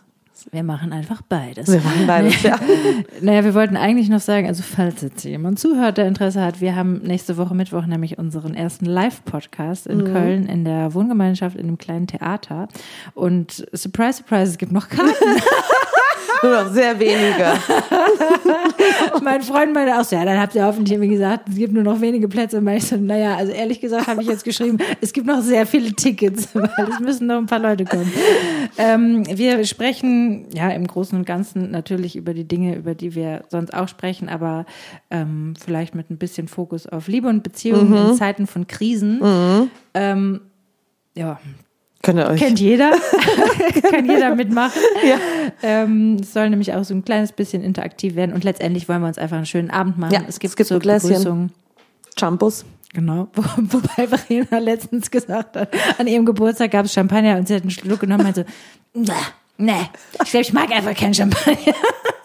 Wir 0.52 0.64
machen 0.64 0.94
einfach 0.94 1.22
beides. 1.22 1.72
wir 1.72 1.82
machen 1.82 2.06
beides, 2.06 2.42
ja. 2.44 2.60
Naja, 3.22 3.44
wir 3.44 3.54
wollten 3.54 3.78
eigentlich 3.78 4.10
noch 4.10 4.20
sagen, 4.20 4.48
also 4.48 4.64
falls 4.64 5.02
jetzt 5.02 5.24
jemand 5.24 5.60
zuhört, 5.60 5.98
der 5.98 6.08
Interesse 6.08 6.42
hat, 6.42 6.62
wir 6.62 6.76
haben 6.76 7.00
nächste 7.00 7.38
Woche 7.38 7.56
Mittwoch 7.56 7.86
nämlich 7.86 8.18
unseren 8.18 8.54
ersten 8.54 8.86
Live-Podcast 8.86 9.88
in 9.88 10.04
Köln 10.04 10.48
in 10.48 10.66
der 10.66 10.94
Wohngemeinschaft 10.94 11.56
in 11.56 11.68
einem 11.68 11.78
kleinen 11.78 12.08
Theater. 12.08 12.68
Und 13.14 13.66
surprise, 13.74 14.18
surprise, 14.20 14.52
es 14.52 14.58
gibt 14.58 14.72
noch 14.72 14.90
Karten. 14.90 15.14
Nur 16.44 16.64
noch 16.64 16.72
sehr 16.72 17.00
wenige. 17.00 17.54
mein 19.24 19.42
Freund 19.42 19.74
meinte 19.74 19.98
auch 19.98 20.04
so, 20.04 20.16
ja, 20.16 20.26
dann 20.26 20.40
habt 20.40 20.56
ihr 20.56 20.66
hoffentlich 20.66 20.92
irgendwie 20.94 21.12
gesagt, 21.14 21.48
es 21.50 21.56
gibt 21.56 21.74
nur 21.74 21.84
noch 21.84 22.02
wenige 22.02 22.28
Plätze. 22.28 22.58
Und 22.58 22.68
ich 22.68 22.86
so, 22.86 22.98
naja, 22.98 23.36
also 23.36 23.52
ehrlich 23.52 23.80
gesagt 23.80 24.08
habe 24.08 24.22
ich 24.22 24.28
jetzt 24.28 24.44
geschrieben, 24.44 24.78
es 25.02 25.14
gibt 25.14 25.26
noch 25.26 25.42
sehr 25.42 25.66
viele 25.66 25.94
Tickets, 25.94 26.50
weil 26.54 26.70
es 26.92 27.00
müssen 27.00 27.28
noch 27.28 27.38
ein 27.38 27.46
paar 27.46 27.60
Leute 27.60 27.86
kommen. 27.86 28.12
Ähm, 28.78 29.24
wir 29.26 29.64
sprechen 29.66 30.33
ja 30.54 30.70
im 30.70 30.88
Großen 30.88 31.18
und 31.18 31.26
Ganzen 31.26 31.72
natürlich 31.72 32.16
über 32.16 32.34
die 32.34 32.48
Dinge, 32.48 32.76
über 32.76 32.96
die 32.96 33.16
wir 33.16 33.44
sonst 33.50 33.74
auch 33.74 33.88
sprechen, 33.88 34.30
aber 34.30 34.66
ähm, 35.10 35.54
vielleicht 35.60 35.96
mit 35.96 36.10
ein 36.10 36.18
bisschen 36.18 36.48
Fokus 36.48 36.88
auf 36.88 37.08
Liebe 37.08 37.28
und 37.28 37.44
Beziehungen 37.44 38.12
in 38.12 38.16
Zeiten 38.16 38.48
von 38.48 38.68
Krisen. 38.68 39.70
Ähm, 39.94 40.42
ja, 41.16 41.40
Könnt 42.04 42.20
ihr 42.20 42.28
euch. 42.28 42.40
kennt 42.40 42.60
jeder, 42.60 42.92
kann 43.90 44.06
jeder 44.06 44.36
mitmachen. 44.36 44.82
Ja. 45.08 45.16
Ähm, 45.64 46.18
es 46.22 46.34
soll 46.34 46.50
nämlich 46.50 46.74
auch 46.74 46.84
so 46.84 46.94
ein 46.94 47.06
kleines 47.06 47.32
bisschen 47.32 47.64
interaktiv 47.64 48.16
werden 48.16 48.34
und 48.34 48.44
letztendlich 48.44 48.90
wollen 48.90 49.02
wir 49.02 49.08
uns 49.08 49.18
einfach 49.18 49.38
einen 49.38 49.46
schönen 49.46 49.72
Abend 49.72 49.98
machen. 49.98 50.14
Ja, 50.14 50.22
es 50.28 50.40
gibt, 50.40 50.50
es 50.50 50.56
gibt 50.58 50.68
so. 50.68 50.80
Begrüßungen. 50.80 51.54
Champus. 52.20 52.66
Genau, 52.94 53.28
Wo, 53.36 53.42
wobei 53.58 54.08
Verena 54.08 54.60
letztens 54.60 55.10
gesagt 55.10 55.56
hat, 55.56 55.70
an 55.98 56.08
ihrem 56.08 56.26
Geburtstag 56.26 56.72
gab 56.72 56.86
es 56.86 56.94
Champagner 56.94 57.38
und 57.38 57.48
sie 57.48 57.56
hat 57.56 57.64
einen 57.64 57.72
Schluck 57.72 58.02
genommen 58.02 58.20
und 58.20 58.36
meinte 58.36 58.46
so, 58.94 59.14
nee, 59.58 59.74
ich 60.24 60.30
glaube, 60.32 60.42
ich 60.42 60.54
mag 60.54 60.72
einfach 60.72 60.96
keinen 60.96 61.14
Champagner. 61.14 61.74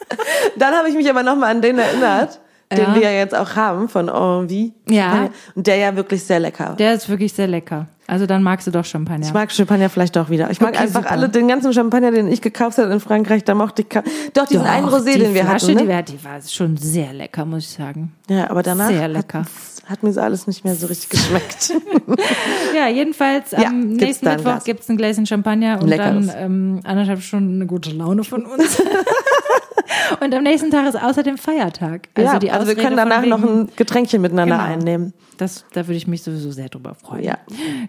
Dann 0.56 0.74
habe 0.74 0.88
ich 0.88 0.94
mich 0.94 1.08
aber 1.08 1.22
nochmal 1.22 1.50
an 1.54 1.62
den 1.62 1.78
erinnert, 1.78 2.40
den 2.72 2.78
Ja. 2.80 2.94
wir 2.94 3.02
ja 3.02 3.10
jetzt 3.12 3.34
auch 3.34 3.54
haben 3.56 3.88
von 3.88 4.08
Envie. 4.08 4.72
Ja. 4.88 5.28
Und 5.54 5.66
der 5.66 5.76
ja 5.76 5.94
wirklich 5.96 6.24
sehr 6.24 6.40
lecker. 6.40 6.74
Der 6.78 6.94
ist 6.94 7.08
wirklich 7.08 7.32
sehr 7.32 7.46
lecker. 7.46 7.86
Also 8.06 8.24
dann 8.24 8.42
magst 8.42 8.66
du 8.66 8.70
doch 8.70 8.86
Champagner. 8.86 9.26
Ich 9.26 9.34
mag 9.34 9.52
Champagner 9.52 9.90
vielleicht 9.90 10.16
doch 10.16 10.30
wieder. 10.30 10.50
Ich 10.50 10.60
mag 10.62 10.70
Okay, 10.70 10.78
einfach 10.84 11.02
super. 11.02 11.10
alle, 11.12 11.28
den 11.28 11.46
ganzen 11.46 11.74
Champagner, 11.74 12.10
den 12.10 12.26
ich 12.32 12.40
gekauft 12.40 12.78
habe 12.78 12.90
in 12.90 13.00
Frankreich, 13.00 13.44
da 13.44 13.54
mochte 13.54 13.82
ich, 13.82 13.88
doch 14.32 14.46
diesen 14.46 14.64
Doch, 14.64 14.70
einen 14.70 14.88
Rosé, 14.88 15.12
die 15.12 15.18
den 15.18 15.34
wir 15.34 15.44
Flasche, 15.44 15.66
hatten. 15.66 15.74
Ne? 15.74 15.82
die, 15.82 15.88
war, 15.88 16.02
die 16.02 16.24
war 16.24 16.40
schon 16.40 16.76
sehr 16.78 17.12
lecker, 17.12 17.44
muss 17.44 17.64
ich 17.64 17.70
sagen. 17.70 18.14
ja, 18.30 18.48
aber 18.50 18.62
danach 18.62 18.88
Sehr 18.88 19.08
lecker. 19.08 19.40
Hat, 19.40 19.46
hat 19.88 20.02
mir 20.02 20.12
so 20.12 20.20
alles 20.20 20.46
nicht 20.46 20.64
mehr 20.64 20.74
so 20.74 20.86
richtig 20.86 21.10
geschmeckt. 21.10 21.72
Ja, 22.76 22.86
jedenfalls 22.88 23.50
Ja, 23.52 23.68
am 23.68 23.88
gibt's 23.90 24.00
nächsten 24.04 24.26
Mittwoch 24.28 24.42
Glas. 24.44 24.64
gibt's 24.64 24.88
ein 24.88 24.96
Gläschen 24.96 25.26
Champagner 25.26 25.80
und 25.80 25.88
Leckeres. 25.88 26.26
dann 26.28 26.34
ähm, 26.36 26.80
anderthalb 26.84 27.22
Stunden 27.22 27.54
eine 27.56 27.66
gute 27.66 27.90
Laune 27.90 28.22
von 28.24 28.44
uns. 28.46 28.80
und 30.20 30.34
am 30.34 30.42
nächsten 30.42 30.70
Tag 30.70 30.86
ist 30.86 31.02
außerdem 31.02 31.38
Feiertag. 31.38 32.08
Also 32.14 32.32
ja, 32.32 32.38
die 32.38 32.50
also 32.50 32.66
wir 32.66 32.74
können 32.76 32.96
danach 32.96 33.20
von 33.20 33.28
noch 33.30 33.42
wegen- 33.42 33.60
ein 33.62 33.68
Getränkchen 33.76 34.20
miteinander 34.22 34.56
Genau. 34.58 34.68
einnehmen. 34.68 35.12
Das, 35.38 35.64
da 35.72 35.86
würde 35.86 35.96
ich 35.96 36.06
mich 36.06 36.22
sowieso 36.22 36.50
sehr 36.50 36.68
drüber 36.68 36.94
freuen. 36.94 37.24
Ja. 37.24 37.38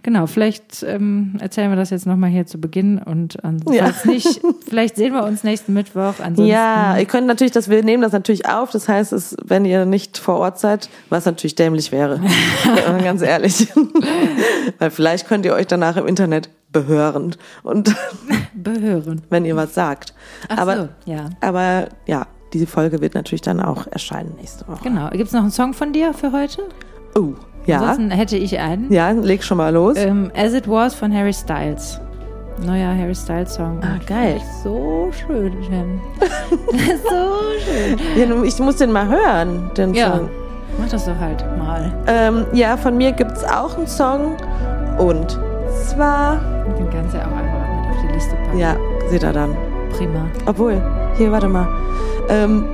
Genau, 0.03 0.25
vielleicht 0.27 0.83
ähm, 0.83 1.35
erzählen 1.39 1.69
wir 1.69 1.75
das 1.75 1.89
jetzt 1.89 2.05
nochmal 2.05 2.29
hier 2.29 2.45
zu 2.45 2.59
Beginn 2.59 2.99
und 2.99 3.43
an, 3.43 3.61
Ja. 3.71 3.93
nicht, 4.05 4.39
vielleicht 4.69 4.95
sehen 4.95 5.13
wir 5.13 5.23
uns 5.23 5.43
nächsten 5.43 5.73
Mittwoch. 5.73 6.13
Ansonsten, 6.19 6.45
Ja, 6.45 6.97
ihr 6.97 7.05
könnt 7.05 7.27
natürlich, 7.27 7.51
dass 7.51 7.69
wir 7.69 7.83
nehmen 7.83 8.01
das 8.03 8.11
natürlich 8.13 8.47
auf. 8.47 8.71
Das 8.71 8.87
heißt, 8.87 9.11
es, 9.13 9.35
wenn 9.43 9.65
ihr 9.65 9.85
nicht 9.85 10.17
vor 10.17 10.37
Ort 10.37 10.59
seid, 10.59 10.89
was 11.09 11.25
natürlich 11.25 11.55
dämlich 11.55 11.91
wäre, 11.91 12.21
ganz 13.03 13.21
ehrlich, 13.21 13.67
weil 14.79 14.91
vielleicht 14.91 15.27
könnt 15.27 15.45
ihr 15.45 15.53
euch 15.53 15.67
danach 15.67 15.97
im 15.97 16.07
Internet 16.07 16.49
behören 16.71 17.35
und 17.63 17.95
behören. 18.53 19.21
wenn 19.29 19.43
ihr 19.45 19.55
was 19.55 19.73
sagt. 19.73 20.13
Ach 20.49 20.57
aber, 20.59 20.75
so, 21.05 21.11
ja. 21.11 21.29
aber 21.41 21.89
ja, 22.05 22.27
diese 22.53 22.67
Folge 22.67 23.01
wird 23.01 23.15
natürlich 23.15 23.41
dann 23.41 23.59
auch 23.59 23.87
erscheinen 23.87 24.35
nächste 24.35 24.67
Woche. 24.67 24.83
Genau. 24.83 25.09
Gibt's 25.09 25.33
noch 25.33 25.41
einen 25.41 25.51
Song 25.51 25.73
von 25.73 25.93
dir 25.93 26.13
für 26.13 26.31
heute? 26.31 26.63
Oh, 27.19 27.33
ja, 27.65 27.77
Ansonsten 27.79 28.11
hätte 28.11 28.37
ich 28.37 28.57
einen. 28.59 28.91
ja, 28.91 29.11
leg 29.11 29.43
schon 29.43 29.57
mal 29.57 29.73
los. 29.73 29.95
Ähm, 29.97 30.31
As 30.35 30.53
It 30.53 30.67
Was 30.69 30.95
von 30.95 31.13
Harry 31.13 31.33
Styles. 31.33 31.99
Neuer 32.65 32.93
Harry 32.95 33.15
Styles 33.15 33.53
Song. 33.53 33.79
Ah, 33.81 33.99
geil. 34.05 34.39
So 34.63 35.09
schön, 35.11 35.53
Jen. 35.63 36.01
so 36.49 37.39
schön. 37.63 37.97
Ja, 38.17 38.43
ich 38.43 38.59
muss 38.59 38.75
den 38.77 38.91
mal 38.91 39.07
hören, 39.07 39.71
den 39.77 39.93
Ja, 39.93 40.17
Song. 40.17 40.29
mach 40.79 40.89
das 40.89 41.05
doch 41.05 41.17
halt 41.19 41.45
mal. 41.57 41.93
Ähm, 42.07 42.45
ja, 42.53 42.75
von 42.75 42.97
mir 42.97 43.11
gibt's 43.13 43.43
auch 43.45 43.77
einen 43.77 43.87
Song 43.87 44.35
und 44.97 45.39
zwar, 45.87 46.39
Den 46.77 46.89
kannst 46.89 47.13
du 47.13 47.17
ja 47.19 47.25
auch 47.25 47.37
einfach 47.37 47.87
mit 47.87 47.95
auf 47.95 48.01
die 48.07 48.13
Liste 48.13 48.35
packen. 48.35 48.57
ja, 48.57 48.75
seht 49.09 49.23
ihr 49.23 49.31
dann. 49.33 49.55
Prima. 49.91 50.25
Obwohl, 50.45 50.81
hier, 51.17 51.31
warte 51.31 51.47
mal. 51.47 51.67
Ähm, 52.29 52.65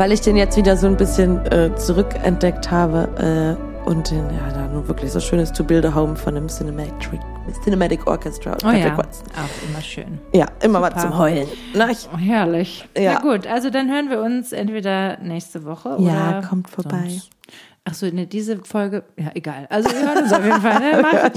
weil 0.00 0.12
ich 0.12 0.22
den 0.22 0.34
jetzt 0.34 0.56
wieder 0.56 0.78
so 0.78 0.86
ein 0.86 0.96
bisschen 0.96 1.44
äh, 1.52 1.76
zurückentdeckt 1.76 2.70
habe 2.70 3.56
äh, 3.86 3.86
und 3.86 4.10
den, 4.10 4.24
ja, 4.34 4.50
da 4.50 4.66
nur 4.68 4.88
wirklich 4.88 5.12
so 5.12 5.20
schönes 5.20 5.52
To 5.52 5.62
Build 5.62 5.84
a 5.84 5.94
Home 5.94 6.16
von 6.16 6.34
dem 6.34 6.48
Cinematic, 6.48 7.20
Cinematic 7.62 8.06
Orchestra. 8.06 8.52
Oh 8.52 8.64
Patrick 8.64 8.82
ja, 8.84 8.96
Watson. 8.96 9.26
auch 9.36 9.68
immer 9.68 9.82
schön. 9.82 10.18
Ja, 10.32 10.46
immer 10.62 10.80
was 10.80 10.94
Super. 10.94 11.02
zum 11.02 11.18
Heulen. 11.18 11.48
Na, 11.74 11.90
ich, 11.90 12.08
Oh, 12.14 12.16
herrlich. 12.16 12.88
Ja. 12.96 13.12
Na 13.12 13.20
gut, 13.20 13.46
also 13.46 13.68
dann 13.68 13.90
hören 13.90 14.08
wir 14.08 14.22
uns 14.22 14.52
entweder 14.52 15.18
nächste 15.18 15.66
Woche 15.66 15.90
Ja, 15.98 16.38
oder 16.38 16.48
kommt 16.48 16.70
vorbei. 16.70 16.96
sonst. 17.06 17.28
Ach 17.84 17.92
so, 17.92 18.06
ne, 18.06 18.26
diese 18.26 18.64
Folge, 18.64 19.04
ja, 19.18 19.32
egal. 19.34 19.66
Also 19.68 19.90
wir 19.90 19.98
hören 20.00 20.24
uns 20.24 20.32
auf 20.32 20.42
jeden 20.42 20.62
Fall. 20.62 20.80
Ne? 20.80 21.02
Macht 21.02 21.36